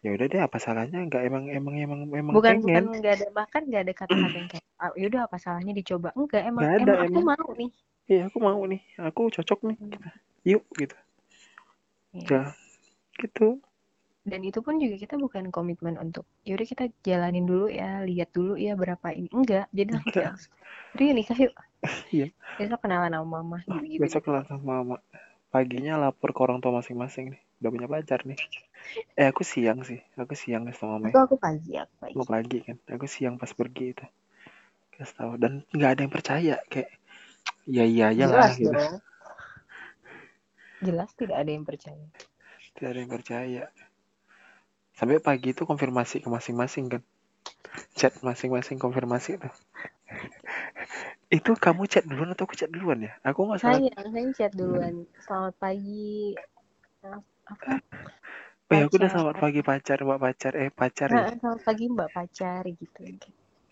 ya 0.00 0.10
udah 0.16 0.26
deh 0.32 0.40
apa 0.40 0.56
salahnya? 0.56 1.04
Nggak 1.04 1.22
emang 1.28 1.44
emang 1.52 1.74
emang 1.76 2.00
emang 2.08 2.34
bukan 2.34 2.56
bukan 2.64 2.64
pengen 2.64 2.84
nggak 3.04 3.14
ada 3.20 3.26
bahkan 3.36 3.62
nggak 3.68 3.82
ada 3.84 3.92
kata-kata 3.92 4.36
yang 4.36 4.48
kayak 4.48 4.64
ah, 4.80 4.92
yaudah 4.96 5.20
apa 5.28 5.36
salahnya 5.36 5.72
dicoba? 5.76 6.08
Enggak 6.16 6.42
emang 6.48 6.62
Nggak 6.64 6.74
ada, 6.76 6.92
emang 6.92 7.04
aku 7.04 7.20
emang. 7.20 7.36
mau 7.36 7.48
nih. 7.56 7.70
Iya 8.10 8.22
aku 8.32 8.38
mau 8.40 8.62
nih. 8.64 8.80
Aku 8.96 9.22
cocok 9.28 9.60
nih. 9.68 9.76
Gitu. 9.76 10.08
yuk 10.40 10.64
gitu. 10.80 10.96
Iya. 12.16 12.24
ya 12.32 12.42
gitu. 13.20 13.48
Dan 14.20 14.40
itu 14.44 14.60
pun 14.64 14.80
juga 14.80 14.96
kita 14.96 15.16
bukan 15.20 15.52
komitmen 15.52 16.00
untuk 16.00 16.24
yaudah 16.48 16.64
kita 16.64 16.84
jalanin 17.04 17.44
dulu 17.44 17.68
ya 17.68 18.00
lihat 18.00 18.32
dulu 18.32 18.56
ya 18.56 18.72
berapa 18.72 19.12
ini. 19.12 19.28
Enggak 19.36 19.68
jadi 19.68 20.00
langsung 20.00 20.56
udah 20.96 21.04
ya 21.04 21.12
nikah 21.12 21.38
yuk. 21.38 21.54
Iya. 22.12 22.28
besok 22.60 22.84
kenalan 22.84 23.12
sama 23.16 23.40
mama 23.40 23.58
gitu 23.64 23.96
gitu 23.96 24.00
besok 24.04 24.22
kelar 24.28 24.44
sama 24.48 24.84
mama. 24.84 24.96
Paginya 25.48 25.96
lapor 25.96 26.32
ke 26.32 26.40
orang 26.40 26.60
tua 26.60 26.76
masing-masing 26.76 27.36
nih 27.36 27.42
udah 27.60 27.70
punya 27.70 27.88
pacar 27.92 28.24
nih. 28.24 28.40
Eh 29.12 29.28
aku 29.28 29.44
siang 29.44 29.84
sih. 29.84 30.00
Aku 30.16 30.32
siang 30.32 30.64
sama 30.72 31.12
itu 31.12 31.20
aku 31.20 31.36
pagi 31.36 31.76
aku 31.76 31.94
pagi. 32.00 32.14
Mau 32.16 32.24
pagi 32.24 32.58
kan. 32.64 32.76
Aku 32.96 33.04
siang 33.04 33.36
pas 33.36 33.52
pergi 33.52 33.92
itu. 33.92 34.06
Kasih 34.96 35.14
tahu. 35.14 35.32
Dan 35.36 35.68
nggak 35.76 35.90
ada 35.92 36.00
yang 36.00 36.12
percaya. 36.12 36.56
Kayak 36.72 36.90
ya 37.68 37.84
iya 37.84 38.16
aja 38.16 38.24
lah 38.32 38.50
gitu. 38.56 38.72
dong. 38.72 38.96
Jelas 40.80 41.12
tidak 41.12 41.36
ada 41.36 41.50
yang 41.52 41.68
percaya. 41.68 42.06
Tidak 42.72 42.88
ada 42.88 42.98
yang 43.04 43.12
percaya. 43.12 43.62
Sampai 44.96 45.20
pagi 45.20 45.52
itu 45.52 45.68
konfirmasi 45.68 46.24
ke 46.24 46.28
masing-masing 46.32 46.88
kan. 46.88 47.02
Chat 47.92 48.16
masing-masing 48.24 48.80
konfirmasi 48.80 49.36
tuh. 49.36 49.52
Itu 51.30 51.54
kamu 51.54 51.86
chat 51.86 52.02
duluan 52.02 52.34
atau 52.34 52.42
aku 52.42 52.58
chat 52.58 52.66
duluan 52.66 53.06
ya? 53.06 53.14
Aku 53.22 53.46
nggak 53.46 53.62
salah. 53.62 53.78
Saya 53.78 54.10
saya 54.10 54.28
chat 54.34 54.50
duluan. 54.50 55.06
Selamat 55.22 55.54
pagi 55.62 56.34
apa 57.50 57.72
oh 58.70 58.74
ya 58.78 58.86
aku 58.86 58.94
udah 59.02 59.10
selamat 59.10 59.36
pagi 59.42 59.60
pacar 59.66 59.98
mbak 60.06 60.20
pacar. 60.22 60.52
Eh 60.54 60.70
pacar 60.70 61.08
ya? 61.10 61.22
Nah, 61.26 61.34
selamat 61.42 61.60
pagi 61.66 61.84
mbak 61.90 62.10
pacar 62.14 62.62
gitu 62.70 63.00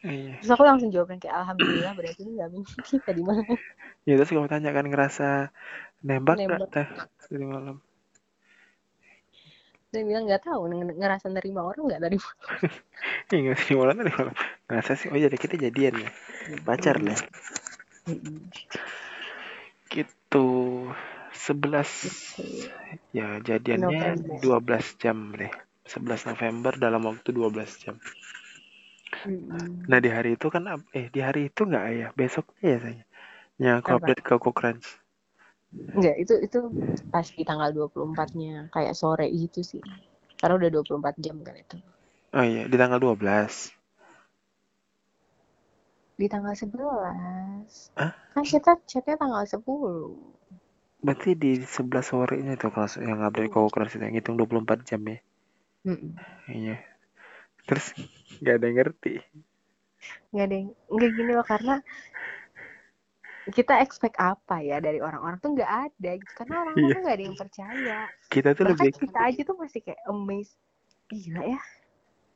iya. 0.02 0.32
Terus 0.42 0.50
aku 0.54 0.62
langsung 0.66 0.90
jawab 0.90 1.08
kayak 1.18 1.34
alhamdulillah 1.34 1.92
berarti 1.94 2.22
nggak 2.26 2.48
mungkin 2.50 2.78
kita 2.82 3.10
di 3.14 3.22
mana 3.22 3.42
ya 4.06 4.14
terus 4.16 4.30
kamu 4.32 4.48
tanya 4.50 4.70
kan 4.74 4.86
ngerasa 4.90 5.28
nembak 6.06 6.36
nggak 6.38 6.70
teh 6.74 6.88
dari 7.30 7.46
malam? 7.46 7.76
Dia 9.88 10.02
bilang 10.04 10.24
nggak 10.28 10.42
tahu 10.44 10.62
ng- 10.68 10.98
ngerasa 11.00 11.26
nerima 11.32 11.60
orang 11.64 11.84
nggak 11.88 12.02
dari 12.04 12.16
Iya 13.32 13.38
nggak 13.44 13.58
sih 13.64 13.74
malah 13.78 13.94
tadi 13.96 14.10
malah 14.16 14.34
ngerasa 14.68 14.92
sih 15.00 15.08
oh 15.12 15.18
jadi 15.18 15.36
kita 15.36 15.54
jadian 15.56 15.94
ya. 16.04 16.10
Pacar 16.66 16.96
lah 17.00 17.18
gitu 19.88 20.44
11 21.46 21.90
Gitu. 22.02 22.42
ya 23.18 23.28
jadiannya 23.48 24.02
November. 24.16 24.42
12 24.42 24.86
jam 25.02 25.18
deh 25.40 25.52
11 25.92 26.22
November 26.30 26.72
dalam 26.84 27.02
waktu 27.10 27.28
12 27.36 27.70
jam 27.82 27.96
Mm-mm. 29.26 29.88
nah 29.90 29.98
di 30.04 30.10
hari 30.16 30.30
itu 30.36 30.46
kan 30.54 30.62
eh 30.98 31.06
di 31.14 31.20
hari 31.26 31.40
itu 31.50 31.60
nggak 31.68 31.84
ya 32.00 32.06
besoknya 32.18 32.66
ya 32.72 32.78
saya 32.84 33.02
yang 33.62 33.74
aku 33.80 33.90
Apa? 33.90 33.96
update 33.98 34.22
ke 34.28 34.34
Crunch 34.58 34.86
Enggak, 35.96 36.16
itu 36.22 36.34
itu 36.46 36.58
pas 37.12 37.26
di 37.36 37.42
tanggal 37.48 37.68
24-nya 37.76 38.54
kayak 38.74 38.94
sore 39.00 39.26
gitu 39.42 39.60
sih. 39.70 39.82
Karena 40.40 40.54
udah 40.58 40.70
24 40.74 41.14
jam 41.24 41.36
kan 41.46 41.56
itu. 41.64 41.76
oh 42.38 42.44
iya 42.50 42.62
di 42.70 42.76
tanggal 42.80 43.00
12 43.04 43.54
Di 46.20 46.26
tanggal 46.32 46.52
11. 46.62 47.72
Hah? 47.96 48.12
Kan 48.34 48.44
kita 48.52 48.72
chatnya 48.90 49.14
tanggal 49.22 49.44
10. 49.48 50.12
Berarti 50.98 51.38
di 51.38 51.62
11 51.62 52.02
sorenya 52.02 52.54
tuh 52.58 52.74
kelas 52.74 52.98
yang 52.98 53.22
update 53.22 53.50
ke 53.50 53.58
Crunch 53.70 53.94
itu 53.94 54.02
yang 54.02 54.16
hitung 54.18 54.34
24 54.34 54.82
jam 54.82 55.00
ya 55.06 55.18
iya 56.50 56.76
terus 57.64 57.94
nggak 58.42 58.54
ada 58.58 58.66
yang 58.66 58.78
ngerti 58.82 59.14
Nggak 60.30 60.44
ada 60.46 60.54
yang, 60.54 60.68
nggak 60.94 61.10
gini 61.10 61.32
loh 61.34 61.46
karena 61.46 61.74
kita 63.48 63.80
expect 63.80 64.14
apa 64.20 64.60
ya 64.60 64.78
dari 64.78 65.00
orang-orang 65.00 65.40
tuh 65.40 65.56
nggak 65.56 65.72
ada 65.90 66.10
gitu. 66.20 66.32
Karena 66.36 66.54
orang-orang 66.62 66.94
tuh 66.94 67.02
nggak 67.02 67.16
ada 67.16 67.24
yang 67.24 67.38
percaya. 67.38 67.98
kita 68.28 68.48
tuh 68.54 68.64
Bahkan 68.68 68.78
lebih 68.78 68.90
kita 68.94 69.20
aja 69.24 69.40
tuh 69.42 69.56
masih 69.58 69.80
kayak 69.82 70.00
amazed. 70.06 70.54
Gila 71.08 71.40
ya, 71.40 71.60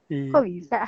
iya. 0.09 0.33
kok 0.33 0.45
bisa? 0.49 0.81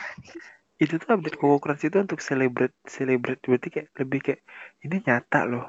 itu 0.83 0.99
tuh 0.99 1.11
update 1.14 1.39
Koko 1.39 1.70
itu 1.70 1.97
untuk 2.03 2.18
celebrate 2.18 2.75
celebrate 2.83 3.39
berarti 3.47 3.68
kayak 3.70 3.89
lebih 3.95 4.20
kayak 4.20 4.41
ini 4.83 4.97
nyata 5.07 5.47
loh 5.47 5.66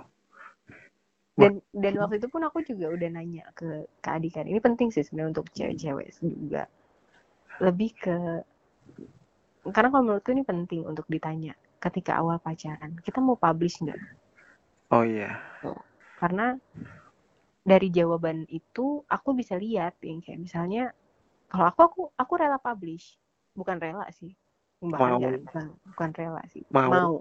Dan 1.36 1.60
dan 1.76 1.94
waktu 2.00 2.16
itu 2.24 2.28
pun 2.32 2.42
aku 2.48 2.64
juga 2.64 2.96
udah 2.96 3.10
nanya 3.12 3.44
ke 3.52 3.88
ke 4.00 4.08
Adi 4.08 4.30
kan. 4.32 4.48
Ini 4.48 4.60
penting 4.64 4.88
sih 4.92 5.04
sebenarnya 5.04 5.36
untuk 5.36 5.52
cewek-cewek 5.52 6.08
juga. 6.24 6.64
Lebih 7.60 7.92
ke 7.96 8.18
karena 9.76 9.90
kalau 9.92 10.04
menurutku 10.06 10.32
ini 10.32 10.46
penting 10.46 10.82
untuk 10.88 11.06
ditanya 11.12 11.54
ketika 11.84 12.18
awal 12.22 12.40
pacaran. 12.40 12.96
Kita 13.04 13.20
mau 13.20 13.36
publish 13.36 13.84
nggak? 13.84 14.00
oh 14.94 15.04
iya 15.04 15.42
Karena 16.16 16.56
dari 17.66 17.90
jawaban 17.90 18.46
itu 18.48 19.02
aku 19.10 19.30
bisa 19.34 19.58
lihat 19.58 19.98
yang 20.06 20.22
kayak 20.22 20.40
misalnya 20.40 20.94
kalau 21.50 21.66
aku 21.68 21.82
aku 21.84 22.02
aku 22.16 22.34
rela 22.40 22.58
publish. 22.62 23.18
Bukan 23.58 23.78
rela 23.82 24.08
sih. 24.14 24.32
Bahkan 24.84 25.14
Mau. 25.18 25.20
bukan, 25.20 25.66
bukan 25.94 26.10
rela 26.16 26.42
sih. 26.52 26.64
Mau. 26.70 26.92
mau. 26.92 27.14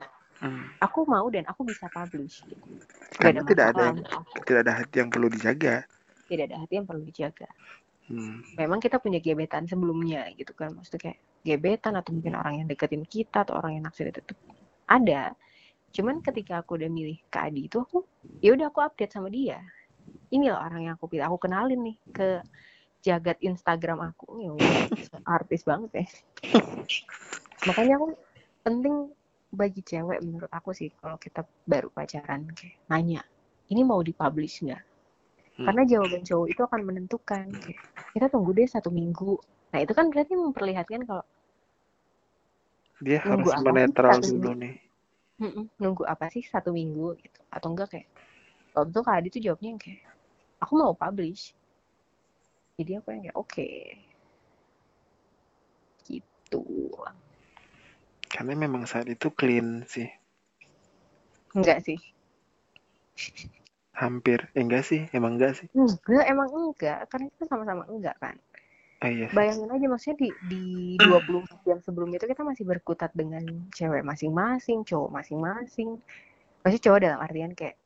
Hmm. 0.44 0.68
Aku 0.84 1.08
mau 1.08 1.24
dan 1.32 1.48
aku 1.48 1.64
bisa 1.64 1.88
publish. 1.88 2.44
Gitu. 2.44 2.60
Nggak 2.60 3.16
karena 3.16 3.42
tidak 3.48 3.66
ada 3.72 3.82
yang 3.88 3.98
tidak 4.44 4.60
ada 4.68 4.72
hati 4.76 4.96
yang 5.00 5.08
perlu 5.08 5.28
dijaga 5.32 5.88
Tidak 6.28 6.44
ada 6.52 6.56
hati 6.60 6.72
yang 6.76 6.84
perlu 6.84 7.00
dijaga. 7.00 7.48
hmm. 8.08 8.60
memang 8.60 8.80
kita 8.80 9.00
punya 9.00 9.20
gebetan 9.20 9.64
sebelumnya 9.64 10.28
gitu 10.36 10.52
kan 10.52 10.76
maksudnya 10.76 11.12
kayak 11.12 11.18
gebetan 11.44 11.96
atau 11.96 12.12
mungkin 12.12 12.36
orang 12.36 12.64
yang 12.64 12.66
deketin 12.68 13.04
kita 13.04 13.44
atau 13.44 13.56
orang 13.60 13.80
yang 13.80 13.84
naksir 13.88 14.08
itu 14.08 14.20
ada 14.88 15.32
cuman 15.94 16.20
ketika 16.20 16.60
aku 16.64 16.76
udah 16.76 16.90
milih 16.90 17.16
ke 17.30 17.38
Adi 17.38 17.70
itu 17.70 17.80
aku 17.80 18.02
ya 18.42 18.52
udah 18.52 18.68
aku 18.68 18.80
update 18.82 19.14
sama 19.14 19.30
dia 19.30 19.62
ini 20.34 20.50
loh 20.50 20.58
orang 20.58 20.90
yang 20.90 20.94
aku 20.98 21.06
pilih 21.08 21.24
aku 21.24 21.38
kenalin 21.46 21.80
nih 21.80 21.96
ke 22.10 22.28
jagat 23.04 23.38
Instagram 23.44 24.00
aku 24.00 24.26
ya 24.42 24.52
artis 25.36 25.62
banget 25.64 26.04
ya 26.04 26.06
makanya 27.68 28.00
aku 28.00 28.06
penting 28.64 29.12
bagi 29.54 29.80
cewek 29.80 30.20
menurut 30.20 30.50
aku 30.50 30.70
sih 30.76 30.90
kalau 31.00 31.16
kita 31.16 31.46
baru 31.64 31.88
pacaran 31.90 32.46
kayak 32.52 32.76
nanya 32.90 33.22
ini 33.72 33.80
mau 33.86 34.02
dipublish 34.04 34.60
nggak? 34.66 34.82
Hmm. 35.54 35.70
karena 35.70 35.82
jawaban 35.86 36.22
cowok 36.26 36.46
itu 36.50 36.60
akan 36.66 36.80
menentukan 36.82 37.46
kayak, 37.46 37.78
kita 38.10 38.26
tunggu 38.26 38.50
deh 38.58 38.66
satu 38.66 38.90
minggu. 38.90 39.38
Nah 39.70 39.78
itu 39.86 39.92
kan 39.94 40.10
berarti 40.10 40.34
memperlihatkan 40.34 41.06
kalau 41.06 41.22
dia 42.98 43.18
harus 43.22 43.54
apa? 43.54 43.62
menetral 43.70 44.18
dulu 44.18 44.50
nih. 44.58 44.74
"Mm-mm, 45.38 45.66
nunggu 45.78 46.02
apa 46.06 46.26
sih 46.30 46.42
satu 46.42 46.74
minggu 46.74 47.14
gitu 47.22 47.40
atau 47.50 47.70
enggak 47.70 47.88
kayak 47.94 48.08
waktu 48.74 48.90
itu 48.90 49.00
Kak 49.06 49.14
Adi 49.14 49.28
tuh 49.30 49.42
jawabnya 49.46 49.68
yang 49.74 49.80
kayak 49.82 50.02
aku 50.58 50.72
mau 50.74 50.94
publish. 50.94 51.54
Jadi 52.74 52.98
aku 52.98 53.14
yang 53.14 53.22
kayak 53.30 53.38
oke. 53.38 53.70
Gitu 56.06 56.64
karena 58.34 58.58
memang 58.58 58.82
saat 58.90 59.06
itu 59.06 59.30
clean 59.30 59.86
sih. 59.86 60.10
Enggak 61.54 61.86
sih. 61.86 62.02
Hampir. 63.94 64.50
Eh, 64.58 64.62
enggak 64.66 64.82
sih. 64.82 65.06
Emang 65.14 65.38
enggak 65.38 65.54
sih. 65.62 65.70
Enggak 65.70 66.26
emang 66.26 66.50
enggak. 66.50 67.06
Karena 67.06 67.30
kita 67.30 67.44
sama-sama 67.46 67.86
enggak 67.86 68.18
kan? 68.18 68.34
Oh 69.04 69.10
iya 69.10 69.28
sih. 69.30 69.36
bayangin 69.36 69.68
aja 69.68 69.86
maksudnya 69.86 70.16
di 70.16 70.30
di 70.48 70.64
24 70.96 71.66
jam 71.66 71.78
sebelum 71.84 72.08
itu 72.16 72.24
kita 72.24 72.40
masih 72.40 72.64
berkutat 72.64 73.12
dengan 73.12 73.44
cewek 73.70 74.02
masing-masing 74.02 74.82
cowok 74.82 75.10
masing-masing. 75.14 76.02
Masih 76.66 76.80
cowok 76.82 76.98
dalam 77.06 77.20
artian 77.22 77.54
kayak 77.54 77.78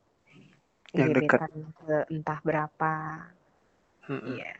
Yang 0.97 1.21
dekat. 1.21 1.39
ke 1.85 1.97
entah 2.09 2.39
berapa. 2.41 2.93
Iya. 4.09 4.57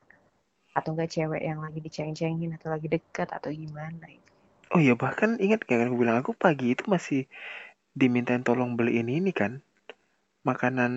Atau 0.78 0.94
enggak 0.94 1.10
cewek 1.10 1.42
yang 1.42 1.66
lagi 1.66 1.82
diceng-cengin 1.82 2.54
atau 2.62 2.70
lagi 2.70 2.86
dekat 2.86 3.34
atau 3.34 3.50
gimana 3.50 4.06
gitu. 4.06 4.30
Oh 4.74 4.80
iya 4.80 4.94
bahkan 4.94 5.38
ingat 5.42 5.66
gak 5.66 5.80
kan 5.82 5.88
aku 5.90 5.98
bilang 6.00 6.18
aku 6.22 6.32
pagi 6.38 6.74
itu 6.74 6.86
masih 6.86 7.26
dimintain 7.94 8.46
tolong 8.46 8.78
beliin 8.78 9.10
ini 9.10 9.34
kan 9.34 9.66
makanan 10.46 10.94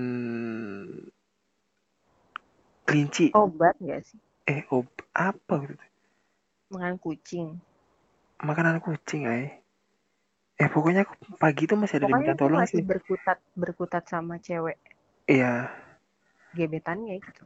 kelinci. 2.87 3.33
Obat 3.33 3.75
enggak 3.81 4.07
sih? 4.07 4.19
Eh 4.47 4.67
ob 4.71 4.89
apa 5.17 5.55
gitu 5.67 5.85
makan 6.73 6.97
kucing. 6.97 7.61
Makanan 8.41 8.81
kucing 8.81 9.29
ay. 9.29 9.61
Eh 10.57 10.69
pokoknya 10.73 11.05
aku 11.05 11.37
pagi 11.37 11.69
itu 11.69 11.77
masih 11.77 12.01
ada 12.01 12.09
pokoknya 12.09 12.17
diminta 12.17 12.33
itu 12.33 12.41
tolong 12.41 12.61
masih 12.65 12.81
sih. 12.81 12.85
berkutat 12.89 13.39
berkutat 13.53 14.05
sama 14.09 14.41
cewek. 14.41 14.81
Iya. 15.29 15.69
Gebetannya 16.57 17.21
gitu 17.21 17.45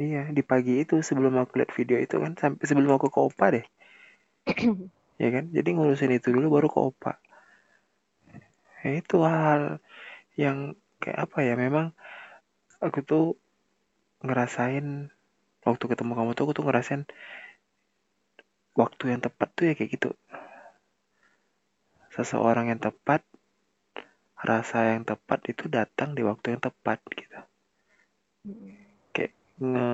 iya 0.00 0.32
di 0.32 0.40
pagi 0.40 0.80
itu 0.80 1.04
sebelum 1.04 1.36
aku 1.36 1.60
lihat 1.60 1.72
video 1.76 2.00
itu 2.00 2.16
kan 2.16 2.32
sampai 2.40 2.64
sebelum 2.64 2.96
aku 2.96 3.12
ke 3.12 3.20
opa 3.20 3.46
deh 3.52 3.66
ya 5.20 5.28
kan? 5.28 5.44
Jadi 5.52 5.68
ngurusin 5.76 6.16
itu 6.16 6.32
dulu 6.32 6.46
baru 6.56 6.68
ke 6.72 6.78
opa. 6.80 7.12
Ya, 8.80 8.90
itu 8.96 9.20
hal 9.20 9.84
yang 10.40 10.72
kayak 10.96 11.28
apa 11.28 11.38
ya 11.44 11.54
memang 11.60 11.92
aku 12.80 13.04
tuh 13.04 13.24
ngerasain 14.24 15.12
waktu 15.68 15.84
ketemu 15.84 16.12
kamu 16.16 16.30
tuh 16.32 16.44
aku 16.48 16.54
tuh 16.56 16.64
ngerasain 16.64 17.04
waktu 18.72 19.04
yang 19.12 19.20
tepat 19.20 19.48
tuh 19.52 19.64
ya 19.68 19.72
kayak 19.76 19.90
gitu. 19.92 20.10
Seseorang 22.16 22.72
yang 22.72 22.80
tepat 22.80 23.20
rasa 24.40 24.96
yang 24.96 25.04
tepat 25.04 25.44
itu 25.52 25.68
datang 25.68 26.16
di 26.16 26.24
waktu 26.24 26.56
yang 26.56 26.62
tepat 26.64 26.98
gitu. 27.12 27.36
Nge 29.12 29.26
nge 29.60 29.88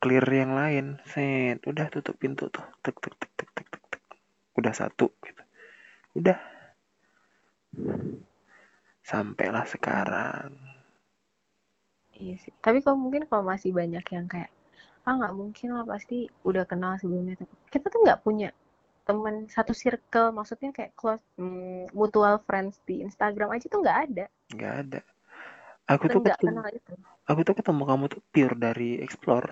clear 0.00 0.24
yang 0.24 0.56
lain 0.56 0.96
set 1.04 1.60
udah 1.68 1.86
tutup 1.92 2.16
pintu 2.16 2.48
tuh 2.48 2.64
tek 2.80 2.96
tek 2.98 3.14
tek 3.20 3.32
tek 3.36 3.50
tek 3.52 3.68
tek, 3.68 3.84
tek. 3.92 4.02
udah 4.56 4.72
satu 4.72 5.12
gitu 5.20 5.42
udah 6.16 6.38
sampailah 9.04 9.64
sekarang 9.68 10.56
Iya 12.18 12.34
sih. 12.42 12.50
Tapi 12.58 12.82
kalau 12.82 12.98
mungkin 12.98 13.30
kalau 13.30 13.46
masih 13.46 13.70
banyak 13.70 14.02
yang 14.10 14.26
kayak 14.26 14.50
ah 15.06 15.14
nggak 15.14 15.38
mungkin 15.38 15.70
lah 15.70 15.86
pasti 15.86 16.26
udah 16.42 16.66
kenal 16.66 16.98
sebelumnya. 16.98 17.38
Kita 17.70 17.86
tuh 17.86 18.02
nggak 18.02 18.26
punya 18.26 18.50
teman 19.06 19.46
satu 19.46 19.70
circle, 19.70 20.34
maksudnya 20.34 20.74
kayak 20.74 20.98
close 20.98 21.22
mm, 21.38 21.94
mutual 21.94 22.42
friends 22.42 22.82
di 22.84 23.06
Instagram 23.06 23.54
aja 23.54 23.70
tuh 23.70 23.80
nggak 23.80 23.98
ada. 24.10 24.26
nggak 24.52 24.74
ada 24.82 25.00
aku 25.88 26.04
tuh 26.12 26.20
ketemu 26.20 26.60
kenal 26.60 26.68
itu. 26.68 26.92
aku 27.24 27.40
tuh 27.48 27.54
ketemu 27.56 27.82
kamu 27.88 28.04
tuh 28.12 28.20
pure 28.28 28.56
dari 28.60 29.00
explore. 29.00 29.50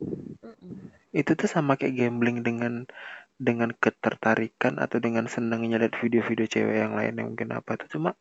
Mm-mm. 0.00 0.88
itu 1.12 1.36
tuh 1.36 1.44
sama 1.44 1.76
kayak 1.76 1.92
gambling 1.92 2.40
dengan 2.40 2.88
dengan 3.36 3.72
ketertarikan 3.72 4.80
atau 4.80 4.96
dengan 4.96 5.28
senangnya 5.28 5.76
lihat 5.80 5.96
video-video 6.00 6.48
cewek 6.48 6.76
yang 6.76 6.92
lain 6.96 7.20
yang 7.20 7.28
mungkin 7.32 7.52
apa 7.56 7.76
tuh. 7.80 7.88
Cuma 7.88 8.16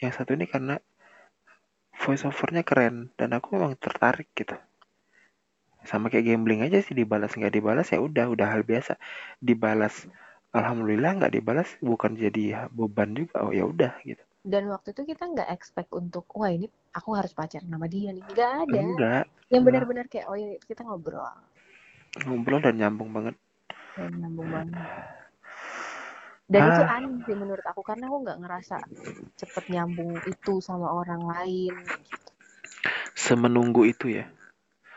yang 0.00 0.12
satu 0.12 0.36
ini 0.36 0.48
karena 0.48 0.80
voice 1.96 2.24
overnya 2.24 2.64
keren 2.64 3.12
dan 3.20 3.36
aku 3.36 3.56
memang 3.56 3.76
tertarik 3.76 4.28
gitu. 4.32 4.56
Sama 5.84 6.08
kayak 6.08 6.28
gambling 6.28 6.64
aja 6.64 6.80
sih 6.80 6.96
dibalas 6.96 7.36
nggak 7.36 7.52
dibalas 7.52 7.88
ya 7.92 8.00
udah 8.00 8.32
udah 8.32 8.48
hal 8.48 8.64
biasa. 8.64 8.96
Dibalas 9.40 10.08
alhamdulillah 10.56 11.20
nggak 11.20 11.32
dibalas 11.36 11.68
bukan 11.84 12.16
jadi 12.16 12.68
beban 12.72 13.12
juga. 13.16 13.44
Oh 13.44 13.52
ya 13.52 13.68
udah 13.68 13.92
gitu 14.04 14.24
dan 14.42 14.66
waktu 14.74 14.90
itu 14.90 15.14
kita 15.14 15.30
nggak 15.30 15.48
expect 15.54 15.94
untuk 15.94 16.26
wah 16.34 16.50
ini 16.50 16.66
aku 16.90 17.14
harus 17.14 17.30
pacaran 17.30 17.70
sama 17.70 17.86
dia 17.86 18.10
nih. 18.10 18.26
Nggak 18.26 18.52
ada. 18.66 18.82
Enggak 18.82 19.24
yang 19.52 19.62
benar-benar 19.68 20.08
kayak 20.08 20.26
oh 20.32 20.36
ya 20.36 20.56
kita 20.64 20.80
ngobrol. 20.80 21.28
Ngobrol 22.24 22.64
dan 22.64 22.80
nyambung 22.80 23.12
banget. 23.12 23.36
Dan 23.94 24.10
nyambung 24.16 24.48
banget. 24.48 24.88
Dan 26.48 26.60
itu 26.68 26.82
Ah. 26.84 26.96
aneh 27.00 27.20
sih 27.24 27.36
menurut 27.36 27.64
aku 27.64 27.80
karena 27.84 28.08
aku 28.08 28.18
nggak 28.24 28.38
ngerasa 28.40 28.76
cepet 29.36 29.64
nyambung 29.72 30.16
itu 30.24 30.58
sama 30.64 30.88
orang 30.88 31.22
lain. 31.24 31.76
Semenunggu 33.12 33.84
itu 33.86 34.08
ya. 34.08 34.26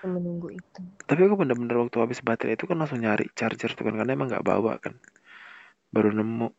Menunggu 0.03 0.55
itu. 0.55 0.81
Tapi 1.05 1.19
aku 1.27 1.35
bener-bener 1.35 1.85
waktu 1.85 1.97
habis 1.99 2.23
baterai 2.23 2.55
itu 2.57 2.65
kan 2.65 2.79
langsung 2.79 3.03
nyari 3.03 3.27
charger 3.35 3.71
tuh 3.75 3.83
kan 3.83 3.95
karena 3.95 4.15
emang 4.15 4.31
nggak 4.31 4.43
bawa 4.47 4.79
kan. 4.79 4.95
Baru 5.91 6.11
nemu 6.15 6.51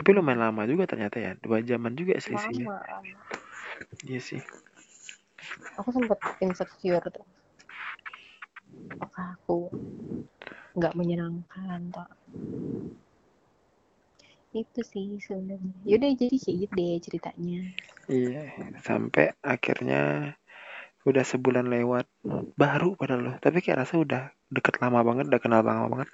tapi 0.00 0.16
lumayan 0.16 0.48
lama 0.48 0.64
juga 0.64 0.88
ternyata 0.88 1.20
ya 1.20 1.36
dua 1.44 1.60
jaman 1.60 1.92
juga 1.92 2.16
selisihnya 2.16 2.72
lama 2.72 3.20
iya 4.08 4.16
sih. 4.16 4.40
Aku 5.76 5.92
sempet 5.92 6.16
insecure 6.40 7.04
tuh. 7.12 7.28
Apakah 8.96 9.36
aku 9.36 9.68
nggak 10.72 10.96
menyenangkan 10.96 11.92
atau 11.92 12.08
itu 14.56 14.80
sih 14.80 15.20
sebenarnya. 15.20 15.76
Yaudah 15.84 16.16
jadi 16.16 16.36
kayak 16.40 16.56
gitu 16.64 16.72
deh 16.80 16.96
ceritanya. 17.04 17.60
Iya 18.08 18.42
sampai 18.80 19.36
akhirnya 19.44 20.32
udah 21.04 21.24
sebulan 21.28 21.68
lewat 21.68 22.08
baru 22.56 22.96
padahal 22.96 23.20
loh. 23.20 23.36
Tapi 23.36 23.60
kayak 23.60 23.84
rasa 23.84 24.00
udah 24.00 24.32
deket 24.48 24.80
lama 24.80 25.04
banget 25.04 25.28
udah 25.28 25.40
kenal 25.44 25.60
lama 25.60 25.92
banget. 25.92 26.08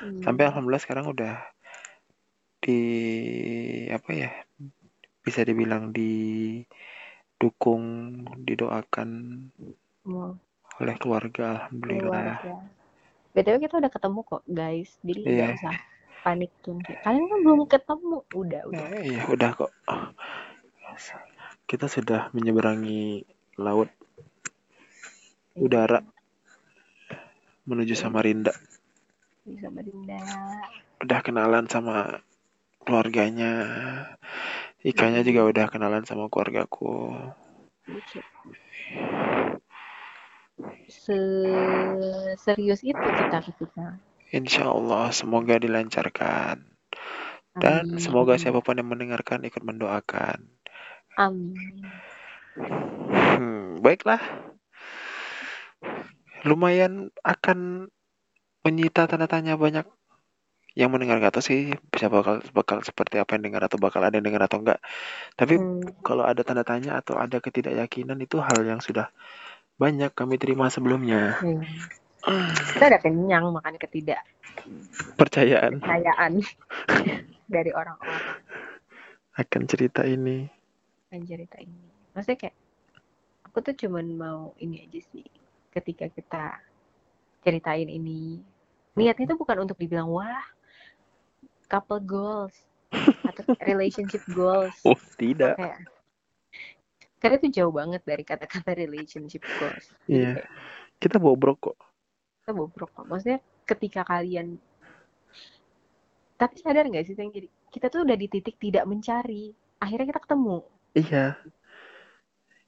Hmm. 0.00 0.20
sampai 0.28 0.44
alhamdulillah 0.52 0.84
sekarang 0.84 1.08
udah 1.08 1.40
di 2.60 2.80
apa 3.88 4.10
ya 4.12 4.30
bisa 5.20 5.40
dibilang 5.44 5.92
didukung 5.96 7.84
didoakan 8.40 9.08
mau 10.04 10.36
oleh 10.80 10.96
keluarga 10.96 11.68
alhamdulillah. 11.68 12.40
Keluarga. 12.40 12.64
Btw 13.36 13.56
kita 13.62 13.74
udah 13.84 13.92
ketemu 13.92 14.18
kok 14.24 14.42
guys. 14.48 14.90
Jadi 15.04 15.20
nggak 15.28 15.50
Iya. 15.52 15.56
usah 15.60 15.76
panik 16.24 16.50
tuh. 16.64 16.80
Kayak 16.80 17.00
kalian 17.04 17.24
kan 17.28 17.38
belum 17.44 17.60
ketemu. 17.68 18.18
Udah 18.32 18.60
udah. 18.64 18.84
Eh, 18.96 19.02
iya 19.12 19.22
udah 19.28 19.50
kok. 19.54 19.70
Kita 21.68 21.86
sudah 21.86 22.32
menyeberangi 22.32 23.22
laut 23.60 23.92
udara 25.54 26.00
menuju 27.68 27.92
Samarinda. 27.92 28.56
Bisa 29.44 29.68
berindah 29.68 30.24
udah 31.00 31.20
kenalan 31.24 31.64
sama 31.64 32.20
keluarganya. 32.84 33.52
Ikannya 34.80 35.20
juga 35.22 35.44
udah 35.44 35.66
kenalan 35.68 36.04
sama 36.08 36.32
keluargaku. 36.32 37.12
Se 40.88 41.18
serius 42.40 42.80
itu 42.84 43.00
kita 43.00 43.38
ketika 43.44 44.00
Insya 44.30 44.70
Allah 44.70 45.10
semoga 45.10 45.58
dilancarkan. 45.58 46.62
Dan 47.58 47.98
Amin. 47.98 47.98
semoga 47.98 48.38
siapa 48.38 48.62
pun 48.62 48.78
yang 48.78 48.86
mendengarkan 48.86 49.42
ikut 49.42 49.58
mendoakan. 49.66 50.46
Amin. 51.18 51.82
Hmm, 53.10 53.82
baiklah. 53.82 54.22
Lumayan 56.46 57.10
akan 57.26 57.90
menyita 58.62 59.10
tanda 59.10 59.26
tanya 59.26 59.58
banyak 59.58 59.84
yang 60.78 60.88
mendengar 60.92 61.18
nggak 61.20 61.34
tahu 61.36 61.44
sih 61.44 61.60
bisa 61.92 62.06
bakal 62.12 62.40
bakal 62.54 62.78
seperti 62.84 63.18
apa 63.22 63.36
yang 63.38 63.44
dengar 63.50 63.62
atau 63.66 63.78
bakal 63.82 64.00
ada 64.04 64.14
yang 64.18 64.26
dengar 64.26 64.42
atau 64.46 64.58
enggak. 64.62 64.78
Tapi 65.38 65.54
Hmm, 65.54 65.80
kalau 66.06 66.24
ada 66.26 66.42
tanda 66.46 66.64
tanya 66.66 66.98
atau 67.00 67.16
ada 67.18 67.38
ketidakyakinan 67.42 68.18
itu 68.22 68.38
hal 68.42 68.62
yang 68.66 68.80
sudah 68.82 69.10
banyak 69.80 70.12
kami 70.14 70.36
terima 70.42 70.68
sebelumnya. 70.72 71.40
iya. 71.42 71.68
kita 72.74 72.84
udah 72.90 73.00
kenyang 73.00 73.44
makan 73.52 73.74
ketidakpercayaan 73.80 75.74
Percayaan 75.80 76.32
dari 77.54 77.70
orang-orang 77.74 78.24
akan 79.40 79.62
cerita 79.70 80.02
ini. 80.06 80.38
yang 81.10 81.22
cerita 81.26 81.56
ini 81.58 81.82
maksudnya 82.14 82.38
kayak 82.38 82.56
aku 83.46 83.58
tuh 83.66 83.74
cuman 83.86 84.06
mau 84.14 84.40
ini 84.62 84.86
aja 84.86 85.00
sih 85.10 85.26
ketika 85.74 86.06
kita 86.10 86.44
ceritain 87.44 87.88
ini 87.88 88.42
niatnya 88.98 89.34
tuh 89.34 89.38
bukan 89.40 89.64
untuk 89.66 89.78
dibilang 89.80 90.10
wah 90.10 90.44
couple 91.70 92.02
goals 92.02 92.54
atau 93.30 93.42
relationship 93.62 94.20
goals 94.34 94.74
Oh, 94.82 94.98
tidak. 95.14 95.54
kayak 95.54 95.78
karena 97.20 97.36
itu 97.36 97.48
jauh 97.60 97.70
banget 97.70 98.02
dari 98.02 98.24
kata-kata 98.24 98.74
relationship 98.74 99.44
goals 99.56 99.86
Iya. 100.04 100.40
kayak 100.42 100.48
Kita 101.00 101.16
bobrok 101.16 101.72
kok. 101.72 101.78
kita 102.42 102.52
bobrok 102.52 102.90
kok 102.92 103.06
maksudnya 103.06 103.38
ketika 103.64 104.02
kalian 104.02 104.58
tapi 106.34 106.56
sadar 106.58 106.88
nggak 106.88 107.04
sih 107.04 107.14
yang 107.14 107.30
jadi 107.30 107.48
kita 107.70 107.86
tuh 107.86 108.02
udah 108.02 108.16
di 108.16 108.26
titik 108.26 108.56
tidak 108.56 108.88
mencari 108.88 109.52
akhirnya 109.78 110.10
kita 110.10 110.20
ketemu 110.26 110.58
Iya. 110.90 111.38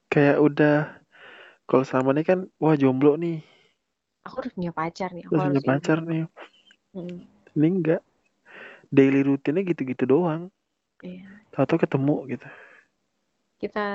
Kayak 0.07 0.37
udah 0.39 0.77
kalau 1.65 1.83
selama 1.83 2.13
ini 2.13 2.23
kan 2.23 2.39
wah 2.61 2.77
jomblo 2.77 3.17
nih, 3.17 3.41
aku 4.21 4.45
harus 4.45 4.53
punya 4.53 4.71
pacar 4.71 5.09
nih 5.11 5.25
aku 5.25 5.33
harus 5.35 5.49
punya 5.49 5.63
pacar 5.65 5.97
ini. 5.99 6.07
nih. 6.07 6.23
Mm, 6.93 7.17
Ini 7.57 7.67
enggak. 7.67 8.01
Daily 8.95 9.21
rutinnya 9.27 9.61
gitu-gitu 9.69 10.03
doang. 10.13 10.41
iya. 11.03 11.27
Tahu-tahu 11.53 11.79
ketemu 11.85 12.15
gitu. 12.33 12.47
kita 13.61 13.87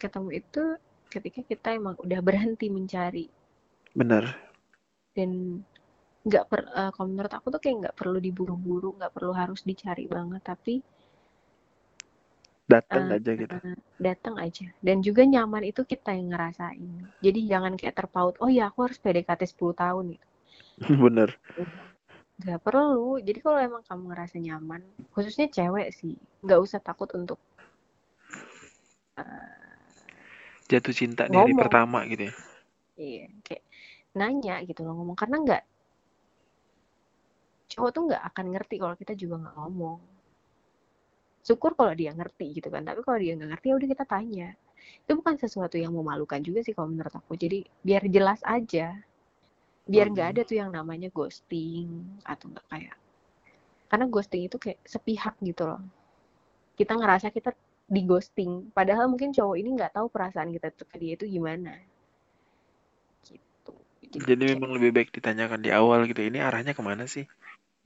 ketemu 0.00 0.28
itu 0.40 0.62
ketika 1.12 1.40
kita 1.50 1.68
emang 1.78 1.96
udah 2.04 2.20
berhenti 2.28 2.66
mencari 2.76 3.26
Bener. 3.96 4.24
dan 5.16 5.30
nggak 6.28 6.44
per 6.50 6.60
eh, 6.80 6.90
kalau 6.94 7.08
menurut 7.12 7.32
aku 7.38 7.46
tuh 7.54 7.60
kayak 7.62 7.76
nggak 7.82 7.96
perlu 8.00 8.18
diburu-buru 8.26 8.88
nggak 8.98 9.12
perlu 9.16 9.32
harus 9.40 9.60
dicari 9.70 10.04
banget 10.14 10.42
tapi 10.50 10.74
Datang 12.66 13.04
eh, 13.10 13.16
aja 13.16 13.32
gitu. 13.42 13.56
eh, 13.56 13.78
datang 14.06 14.34
aja 14.46 14.66
dan 14.86 14.96
juga 15.06 15.22
nyaman 15.32 15.64
itu 15.70 15.82
kita 15.92 16.10
yang 16.18 16.28
ngerasain 16.34 16.90
jadi 17.24 17.40
jangan 17.50 17.72
kayak 17.80 17.96
terpaut 17.98 18.34
oh 18.42 18.50
ya 18.58 18.62
aku 18.70 18.78
harus 18.90 18.98
PDKT 19.02 19.42
10 19.52 19.74
tahun 19.82 20.04
gitu 20.14 20.26
Bener. 21.04 21.30
Nggak 22.36 22.60
perlu 22.60 23.16
jadi 23.24 23.38
kalau 23.40 23.58
emang 23.58 23.82
kamu 23.88 24.02
ngerasa 24.12 24.36
nyaman 24.36 24.82
khususnya 25.16 25.48
cewek 25.48 25.88
sih 25.96 26.14
nggak 26.44 26.60
usah 26.60 26.80
takut 26.84 27.08
untuk 27.16 27.40
eh, 29.16 29.66
Jatuh 30.66 30.94
cinta 30.94 31.30
di 31.30 31.36
hari 31.38 31.54
pertama 31.54 32.02
gitu 32.10 32.26
ya. 32.26 32.34
Iya, 32.96 33.26
kayak 33.46 33.64
nanya 34.16 34.64
gitu 34.66 34.82
loh 34.82 34.96
ngomong 34.98 35.14
karena 35.14 35.36
nggak 35.44 35.62
cowok 37.70 37.90
tuh 37.92 38.02
nggak 38.10 38.22
akan 38.32 38.46
ngerti 38.56 38.74
kalau 38.80 38.94
kita 38.98 39.12
juga 39.14 39.34
nggak 39.46 39.54
ngomong. 39.62 40.00
Syukur 41.46 41.78
kalau 41.78 41.94
dia 41.94 42.10
ngerti 42.10 42.58
gitu 42.58 42.66
kan, 42.72 42.82
tapi 42.82 43.06
kalau 43.06 43.18
dia 43.22 43.38
nggak 43.38 43.50
ngerti 43.54 43.66
ya 43.70 43.74
udah 43.78 43.88
kita 43.94 44.04
tanya. 44.10 44.48
Itu 45.06 45.12
bukan 45.14 45.38
sesuatu 45.38 45.78
yang 45.78 45.94
memalukan 45.94 46.42
juga 46.42 46.66
sih 46.66 46.74
kalau 46.74 46.90
menurut 46.90 47.14
aku. 47.14 47.38
Jadi 47.38 47.62
biar 47.86 48.02
jelas 48.10 48.42
aja, 48.42 48.98
biar 49.86 50.06
nggak 50.12 50.28
ada 50.34 50.42
tuh 50.42 50.56
yang 50.60 50.70
namanya 50.74 51.08
ghosting 51.14 51.88
atau 52.26 52.50
nggak 52.52 52.66
kayak. 52.72 52.96
Karena 53.90 54.06
ghosting 54.10 54.42
itu 54.50 54.56
kayak 54.58 54.78
sepihak 54.82 55.34
gitu 55.40 55.62
loh. 55.70 55.80
Kita 56.78 56.92
ngerasa 56.98 57.30
kita 57.30 57.50
di 57.86 58.02
ghosting, 58.02 58.74
padahal 58.74 59.06
mungkin 59.06 59.30
cowok 59.30 59.56
ini 59.62 59.68
nggak 59.78 59.94
tahu 59.94 60.06
perasaan 60.10 60.50
kita 60.50 60.74
tuh 60.74 60.86
ke 60.90 60.96
dia 60.98 61.14
itu 61.14 61.24
gimana. 61.30 61.78
Gitu. 63.22 63.72
Jadi 64.26 64.42
kayak- 64.44 64.52
memang 64.58 64.70
lebih 64.76 64.90
baik 64.90 65.10
ditanyakan 65.14 65.60
di 65.62 65.70
awal 65.70 66.06
gitu. 66.10 66.20
Ini 66.22 66.42
arahnya 66.42 66.74
ke 66.74 66.82
mana 66.82 67.06
sih? 67.06 67.30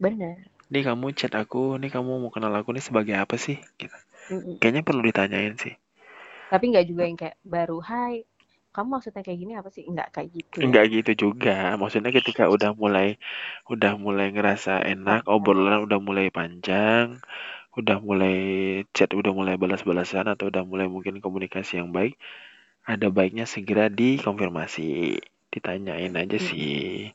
Bener. 0.01 0.49
Nih 0.73 0.83
kamu 0.87 1.13
chat 1.13 1.35
aku, 1.37 1.77
nih 1.77 1.91
kamu 1.93 2.23
mau 2.23 2.33
kenal 2.33 2.55
aku 2.57 2.73
nih 2.73 2.85
sebagai 2.85 3.17
apa 3.19 3.37
sih? 3.37 3.61
Gitu. 3.77 3.93
Mm-mm. 4.33 4.57
Kayaknya 4.63 4.83
perlu 4.87 5.03
ditanyain 5.05 5.55
sih. 5.61 5.75
Tapi 6.49 6.65
nggak 6.73 6.87
juga 6.89 7.03
yang 7.07 7.19
kayak 7.19 7.37
baru, 7.47 7.79
hai, 7.85 8.27
kamu 8.71 8.89
maksudnya 8.99 9.23
kayak 9.27 9.39
gini 9.43 9.53
apa 9.59 9.69
sih? 9.75 9.83
Nggak 9.87 10.09
kayak 10.15 10.29
gitu. 10.37 10.57
ya. 10.61 10.65
Enggak 10.67 10.85
gitu 10.95 11.13
juga. 11.29 11.75
Maksudnya 11.81 12.11
ketika 12.15 12.45
udah 12.55 12.71
mulai 12.75 13.19
udah 13.67 13.93
mulai 13.99 14.31
ngerasa 14.35 14.83
enak, 14.87 15.27
obrolan 15.27 15.83
udah 15.87 15.99
mulai 15.99 16.27
panjang, 16.31 17.19
udah 17.79 17.97
mulai 18.03 18.37
chat, 18.97 19.11
udah 19.15 19.33
mulai 19.35 19.55
balas-balasan 19.59 20.27
atau 20.33 20.51
udah 20.51 20.63
mulai 20.67 20.87
mungkin 20.91 21.19
komunikasi 21.25 21.79
yang 21.83 21.91
baik, 21.95 22.15
ada 22.87 23.07
baiknya 23.11 23.47
segera 23.47 23.87
dikonfirmasi, 23.91 25.19
ditanyain 25.55 26.15
aja 26.19 26.39
Mm. 26.39 26.47
sih. 26.49 27.11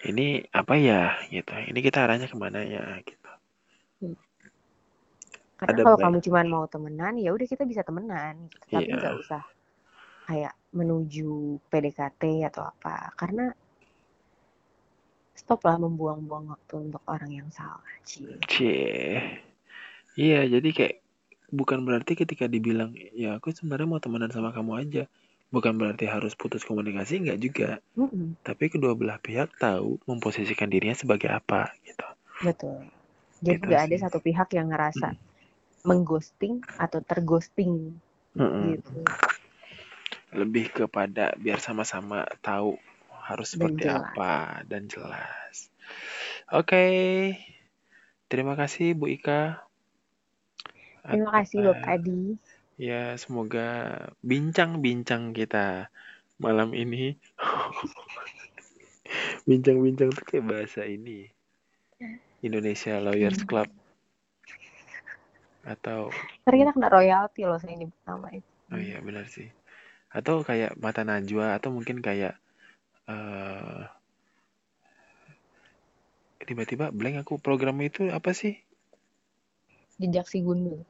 Ini 0.00 0.48
apa 0.56 0.74
ya 0.80 1.12
gitu. 1.28 1.52
Ini 1.52 1.78
kita 1.84 2.04
arahnya 2.08 2.28
ke 2.32 2.36
mana 2.40 2.60
ya 2.64 2.84
gitu. 3.04 3.28
Karena 5.60 5.76
Ada 5.76 5.82
kalau 5.84 5.96
baik- 6.00 6.04
kamu 6.08 6.18
cuma 6.24 6.40
mau 6.48 6.64
temenan, 6.72 7.14
ya 7.20 7.30
udah 7.36 7.44
kita 7.44 7.68
bisa 7.68 7.84
temenan. 7.84 8.48
Gitu. 8.48 8.64
Tapi 8.72 8.88
Iya. 8.88 8.96
nggak 8.96 9.14
usah 9.20 9.42
kayak 10.30 10.54
menuju 10.70 11.58
PDKT 11.66 12.46
atau 12.46 12.62
apa. 12.70 13.10
Karena 13.18 13.50
stop 15.34 15.66
lah 15.66 15.74
membuang-buang 15.82 16.54
waktu 16.54 16.74
untuk 16.78 17.02
orang 17.10 17.34
yang 17.34 17.50
salah. 17.50 17.82
Cie. 18.06 18.38
Cie. 18.46 19.18
Iya, 20.14 20.46
jadi 20.46 20.68
kayak 20.70 20.96
bukan 21.50 21.82
berarti 21.82 22.14
ketika 22.14 22.46
dibilang 22.46 22.94
ya 22.94 23.34
aku 23.34 23.50
sebenarnya 23.50 23.90
mau 23.90 23.98
temenan 23.98 24.30
sama 24.30 24.54
kamu 24.54 24.86
aja 24.86 25.04
bukan 25.50 25.74
berarti 25.74 26.06
harus 26.06 26.38
putus 26.38 26.62
komunikasi 26.62 27.26
nggak 27.26 27.40
juga 27.42 27.70
Mm-mm. 27.98 28.38
tapi 28.46 28.70
kedua 28.70 28.94
belah 28.94 29.18
pihak 29.18 29.50
tahu 29.58 29.98
memposisikan 30.06 30.70
dirinya 30.70 30.94
sebagai 30.94 31.26
apa 31.26 31.74
gitu 31.82 32.06
betul 32.38 32.86
jadi 33.42 33.58
Gitu 33.58 33.66
nggak 33.66 33.82
ada 33.90 33.96
satu 34.06 34.18
pihak 34.22 34.48
yang 34.54 34.70
ngerasa 34.70 35.10
mengghosting 35.82 36.62
atau 36.78 37.02
terghosting 37.02 37.98
Mm-mm. 38.38 38.78
gitu 38.78 39.02
lebih 40.34 40.70
kepada 40.70 41.34
biar 41.38 41.58
sama-sama 41.58 42.26
tahu 42.42 42.78
harus 43.26 43.54
Dan 43.54 43.58
seperti 43.58 43.84
jelas. 43.86 44.02
apa 44.10 44.34
dan 44.66 44.82
jelas 44.86 45.54
oke 46.54 46.86
terima 48.30 48.54
kasih 48.54 48.94
Bu 48.94 49.10
Ika 49.10 49.58
terima 51.06 51.30
kasih 51.42 51.58
Bapak 51.66 51.98
Adi 51.98 52.38
Ya, 52.80 53.12
semoga 53.20 53.92
bincang-bincang 54.24 55.36
kita 55.36 55.92
malam 56.40 56.72
ini. 56.72 57.20
Bincang-bincang 59.48 60.08
tuh 60.16 60.24
kayak 60.24 60.48
bahasa 60.48 60.88
ini. 60.88 61.28
Indonesia 62.40 62.96
Lawyers 63.04 63.44
Club. 63.44 63.68
Atau, 65.60 66.08
Ntar 66.40 66.56
kita 66.56 66.72
kena 66.72 66.88
royalti 66.88 67.44
loh 67.44 67.60
saya 67.60 67.76
nyebut 67.76 68.00
nama 68.08 68.32
itu 68.32 68.48
oh 68.70 68.80
iya 68.80 68.98
benar 69.04 69.28
sih. 69.28 69.50
Atau 70.10 70.36
kayak 70.48 70.74
Mata 70.82 71.02
Najwa, 71.06 71.46
atau 71.56 71.70
mungkin 71.76 71.98
kayak 72.06 72.34
eh 73.10 73.82
tiba-tiba 76.48 76.90
blank 76.98 77.16
aku 77.22 77.34
programnya 77.46 77.86
itu 77.90 78.02
apa 78.10 78.30
sih? 78.40 78.54
jejak 80.00 80.26
si 80.32 80.38
gundul 80.46 80.80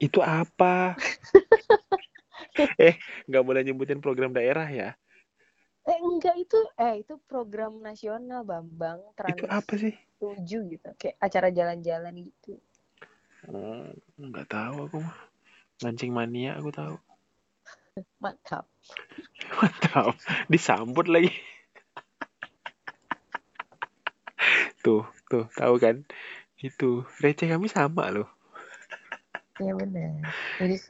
Itu 0.00 0.24
apa? 0.24 0.96
eh, 2.80 2.94
nggak 3.28 3.44
boleh 3.46 3.60
nyebutin 3.62 4.00
program 4.04 4.32
daerah 4.32 4.66
ya? 4.66 4.88
eh 5.90 5.98
enggak 6.08 6.36
itu 6.44 6.58
eh 6.80 6.94
itu 7.02 7.14
program 7.30 7.72
nasional 7.80 8.40
Bambang 8.50 9.00
trans 9.16 9.36
Itu 9.36 9.44
apa 9.48 9.72
sih? 9.76 9.94
tujuh 10.20 10.60
gitu 10.76 10.88
kayak 11.00 11.16
acara 11.26 11.48
jalan-jalan 11.52 12.14
gitu 12.28 12.52
Oh, 13.48 13.88
nggak 14.20 14.46
tahu 14.52 14.76
aku 14.86 14.96
mah. 15.00 15.16
Mancing 15.82 16.12
mania 16.12 16.50
aku 16.60 16.70
tahu. 16.76 16.94
Mantap 18.20 18.70
Mantap. 19.60 20.14
Disambut 20.52 21.06
lagi. 21.10 21.32
tuh, 24.84 25.04
tuh, 25.28 25.46
tahu 25.56 25.74
kan? 25.76 26.06
Itu 26.60 27.04
receh 27.20 27.48
kami 27.48 27.68
sama 27.68 28.12
loh. 28.12 28.28
ya 29.60 29.76
benar 29.76 30.24
jadi 30.56 30.80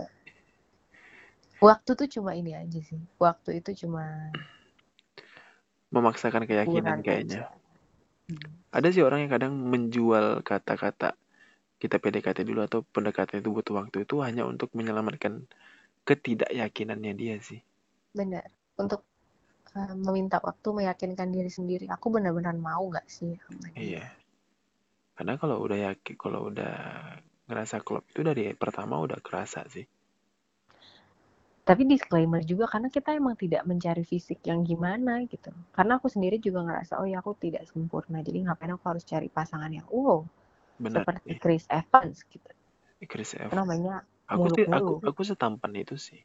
waktu 1.59 1.91
tuh 1.99 2.07
cuma 2.07 2.39
ini 2.39 2.55
aja 2.55 2.79
sih 2.79 3.03
waktu 3.19 3.59
itu 3.59 3.83
cuma 3.83 4.31
Memaksakan 5.91 6.47
keyakinan 6.47 7.03
kayaknya. 7.03 7.51
Hmm. 8.31 8.63
Ada 8.71 8.95
sih 8.95 9.03
orang 9.03 9.27
yang 9.27 9.33
kadang 9.35 9.59
menjual 9.59 10.47
kata-kata 10.47 11.19
kita 11.83 11.99
PDKT 11.99 12.47
dulu 12.47 12.63
atau 12.63 12.87
pendekatan 12.87 13.43
itu 13.43 13.51
butuh 13.51 13.75
waktu 13.75 14.07
itu 14.07 14.23
hanya 14.23 14.47
untuk 14.47 14.71
menyelamatkan 14.79 15.51
ketidakyakinannya 16.07 17.13
dia 17.15 17.37
sih. 17.41 17.61
benar 18.11 18.47
untuk 18.79 19.01
uh, 19.77 19.95
meminta 19.95 20.43
waktu 20.43 20.69
meyakinkan 20.75 21.31
diri 21.31 21.51
sendiri 21.51 21.87
aku 21.87 22.07
benar-benar 22.15 22.57
mau 22.59 22.83
nggak 22.91 23.07
sih 23.07 23.35
Iya. 23.77 24.05
Karena 25.15 25.37
kalau 25.37 25.61
udah 25.61 25.79
yakin, 25.93 26.15
kalau 26.17 26.49
udah 26.49 26.75
ngerasa 27.47 27.85
klop 27.85 28.09
itu 28.11 28.21
dari 28.25 28.51
pertama 28.57 28.97
udah 29.05 29.19
kerasa 29.21 29.63
sih. 29.69 29.85
tapi 31.65 31.87
disclaimer 31.87 32.43
juga 32.43 32.67
karena 32.67 32.89
kita 32.91 33.15
emang 33.15 33.37
tidak 33.39 33.63
mencari 33.63 34.03
fisik 34.03 34.43
yang 34.43 34.67
gimana 34.67 35.23
gitu 35.31 35.53
karena 35.71 35.93
aku 36.03 36.09
sendiri 36.11 36.37
juga 36.43 36.67
ngerasa 36.67 36.99
oh 36.99 37.07
ya 37.07 37.23
aku 37.23 37.33
tidak 37.39 37.63
sempurna 37.71 38.19
jadi 38.27 38.39
ngapain 38.49 38.75
aku 38.75 38.85
harus 38.91 39.05
cari 39.07 39.29
pasangan 39.31 39.71
yang 39.71 39.87
wow 39.87 40.27
Benar 40.83 41.07
seperti 41.07 41.31
sih. 41.31 41.39
Chris 41.43 41.65
Evans 41.71 42.17
gitu 42.27 42.51
Chris 43.11 43.33
Evans. 43.37 43.61
namanya 43.61 44.03
Aku 44.35 44.47
tuh 44.55 44.65
aku 44.79 44.93
aku 45.11 45.21
setampan 45.31 45.73
itu 45.83 45.95
sih. 46.07 46.21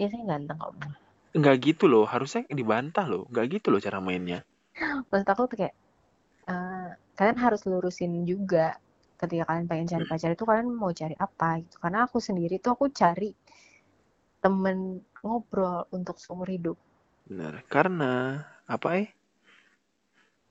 ya 0.00 0.06
saya 0.12 0.24
ganteng 0.30 0.58
kok 0.62 0.72
Enggak 1.36 1.56
gitu 1.66 1.84
loh, 1.92 2.04
harusnya 2.12 2.42
dibantah 2.58 3.06
loh. 3.12 3.22
Enggak 3.30 3.46
gitu 3.58 3.66
loh 3.72 3.80
cara 3.86 3.98
mainnya. 4.06 4.38
maksud 5.10 5.28
aku 5.32 5.42
tuh 5.50 5.56
kayak 5.60 5.74
eh, 6.52 6.88
kalian 7.18 7.38
harus 7.44 7.62
lurusin 7.70 8.12
juga 8.30 8.66
ketika 9.20 9.44
kalian 9.48 9.66
pengen 9.70 9.88
cari 9.92 10.04
pacar 10.10 10.30
itu 10.36 10.44
kalian 10.50 10.68
mau 10.82 10.92
cari 11.00 11.16
apa 11.26 11.48
gitu 11.64 11.76
karena 11.82 11.98
aku 12.06 12.18
sendiri 12.28 12.54
tuh 12.64 12.72
aku 12.76 12.86
cari 13.00 13.30
temen 14.42 14.78
ngobrol 15.26 15.78
untuk 15.96 16.16
seumur 16.22 16.46
hidup 16.54 16.76
Benar. 17.28 17.54
Karena 17.72 18.12
apa 18.74 18.88
eh? 19.02 19.08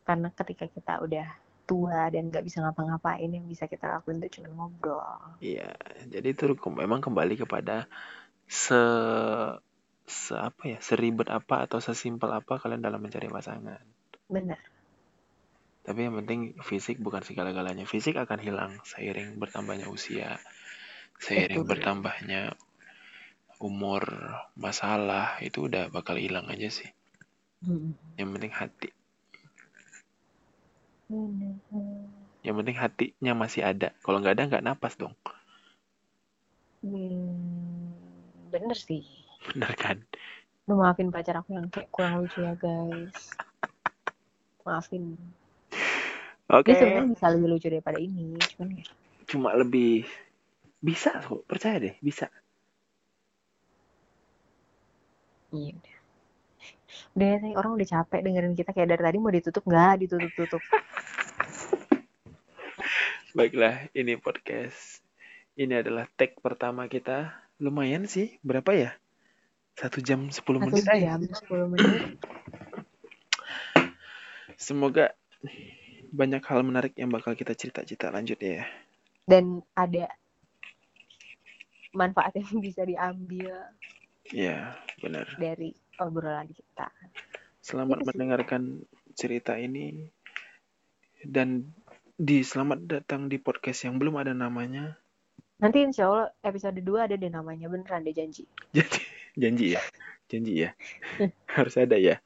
karena 0.08 0.30
ketika 0.38 0.66
kita 0.76 0.94
udah 1.06 1.28
tua 1.64 2.12
dan 2.12 2.28
nggak 2.28 2.44
bisa 2.44 2.60
ngapa-ngapain 2.60 3.32
yang 3.32 3.48
bisa 3.48 3.68
kita 3.72 3.88
lakuin 3.88 4.20
itu 4.20 4.40
cuma 4.40 4.52
ngobrol 4.56 5.40
Iya, 5.40 5.76
jadi 6.12 6.36
itu 6.36 6.56
memang 6.72 7.00
kembali 7.00 7.40
kepada 7.40 7.88
se 8.48 8.82
se 10.04 10.36
apa 10.36 10.64
ya, 10.68 10.80
seribet 10.84 11.32
apa 11.32 11.64
atau 11.64 11.80
sesimpel 11.80 12.28
apa 12.36 12.60
kalian 12.60 12.84
dalam 12.84 13.00
mencari 13.00 13.32
pasangan. 13.32 13.80
benar 14.28 14.60
Tapi 15.84 16.00
yang 16.00 16.16
penting 16.24 16.56
fisik 16.64 16.96
bukan 16.96 17.28
segala-galanya. 17.28 17.84
Fisik 17.84 18.16
akan 18.16 18.40
hilang 18.40 18.72
seiring 18.88 19.36
bertambahnya 19.36 19.92
usia, 19.92 20.40
seiring 21.20 21.68
Betul. 21.68 21.72
bertambahnya 21.76 22.56
umur, 23.60 24.04
masalah 24.56 25.40
itu 25.44 25.68
udah 25.68 25.92
bakal 25.92 26.16
hilang 26.16 26.48
aja 26.48 26.72
sih. 26.72 26.88
Hmm. 27.64 27.96
Yang 28.16 28.30
penting 28.32 28.54
hati. 28.56 28.90
Benar. 31.10 31.56
Yang 32.46 32.56
penting 32.60 32.78
hatinya 32.84 33.34
masih 33.44 33.62
ada. 33.72 33.90
Kalau 34.04 34.18
nggak 34.20 34.36
ada 34.36 34.44
nggak 34.50 34.66
napas 34.68 34.94
dong. 35.00 35.16
Hmm, 36.84 37.96
bener 38.52 38.76
sih 38.76 39.04
Bener 39.48 39.72
kan? 39.80 39.98
Lu 40.68 40.74
maafin 40.80 41.10
pacar 41.16 41.36
aku 41.40 41.50
yang 41.58 41.68
kayak 41.72 41.90
kurang 41.96 42.14
lucu 42.20 42.40
ya 42.44 42.54
guys 42.60 43.16
maafin 44.64 45.04
Oke. 46.52 46.72
dia 46.72 46.76
sebenarnya 46.80 47.12
bisa 47.16 47.26
lebih 47.34 47.48
lucu 47.52 47.68
daripada 47.72 48.00
ini 48.00 48.36
cuman 48.56 48.68
ya 48.80 48.86
Cuma 49.30 49.50
lebih 49.56 50.04
bisa 50.84 51.16
kok, 51.24 51.48
percaya 51.48 51.80
deh, 51.80 51.96
bisa. 52.04 52.28
iya 55.56 55.93
udah 57.14 57.28
ya, 57.28 57.38
Say. 57.40 57.54
orang 57.54 57.72
udah 57.74 57.88
capek 57.90 58.20
dengerin 58.22 58.54
kita 58.54 58.72
kayak 58.72 58.90
dari 58.90 59.04
tadi 59.04 59.18
mau 59.18 59.30
ditutup 59.30 59.64
nggak 59.64 59.94
ditutup 60.02 60.32
tutup 60.36 60.64
Baiklah, 63.34 63.90
ini 63.92 64.14
podcast. 64.14 65.02
Ini 65.54 65.82
adalah 65.82 66.06
tag 66.12 66.38
pertama 66.38 66.86
kita. 66.86 67.34
Lumayan 67.58 68.06
sih, 68.06 68.38
berapa 68.40 68.70
ya? 68.72 68.94
Satu 69.74 70.00
jam 70.00 70.30
10 70.30 70.38
satu 70.38 70.54
menit 70.62 70.86
aja. 70.86 71.18
jam 71.18 71.22
10 71.26 71.74
menit 71.74 72.22
Semoga 74.54 75.18
banyak 76.08 76.46
hal 76.46 76.62
menarik 76.62 76.94
yang 76.94 77.10
bakal 77.10 77.34
kita 77.34 77.52
cerita-cerita 77.52 78.14
lanjut 78.14 78.38
ya. 78.38 78.70
dan 79.24 79.64
ada 79.74 80.14
manfaat 81.90 82.36
yang 82.36 82.62
bisa 82.66 82.86
diambil 82.86 83.50
Ya, 84.30 84.78
benar. 85.00 85.26
dari 85.36 85.74
obrolan 86.04 86.48
kita 86.52 86.88
Selamat 87.64 88.00
Itu 88.00 88.04
sih. 88.04 88.08
mendengarkan 88.12 88.62
cerita 89.16 89.56
ini. 89.56 90.04
Dan 91.24 91.72
di 92.14 92.44
selamat 92.44 92.84
datang 92.84 93.32
di 93.32 93.40
podcast 93.40 93.88
yang 93.88 93.96
belum 93.96 94.20
ada 94.20 94.36
namanya. 94.36 95.00
nanti 95.64 95.80
insya 95.80 96.12
Allah 96.12 96.28
episode 96.44 96.76
2 96.76 97.08
ada 97.08 97.16
deh 97.16 97.32
namanya 97.32 97.72
beneran 97.72 98.04
deh 98.04 98.12
janji 98.12 98.44
Jadi 98.76 99.00
janji 99.40 99.80
ya. 99.80 99.82
Janji 100.28 100.54
ya. 100.68 100.76
Harus 101.56 101.80
ada 101.80 101.96
ya. 101.96 102.20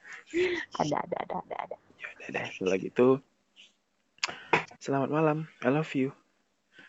ada 0.81 0.97
ada 1.05 1.15
ada 1.21 1.35
ada 1.45 1.55
ada 1.69 1.77
Ya 2.01 2.07
udah 2.17 2.27
deh, 2.33 2.47
kalau 2.57 2.77
gitu. 2.81 3.07
Selamat 4.81 5.09
malam. 5.13 5.37
I 5.61 5.69
love 5.69 5.93
you. 5.93 6.09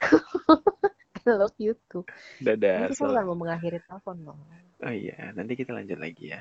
I 1.28 1.36
love 1.36 1.52
you 1.60 1.76
too 1.92 2.08
Dadah. 2.40 2.88
Nanti 2.88 2.96
kita 2.96 3.20
mau 3.28 3.36
mengakhiri 3.36 3.84
telepon 3.84 4.16
loh 4.24 4.38
Oh 4.80 4.94
iya, 4.94 5.34
nanti 5.36 5.52
kita 5.58 5.74
lanjut 5.76 5.98
lagi 6.00 6.32
ya. 6.32 6.40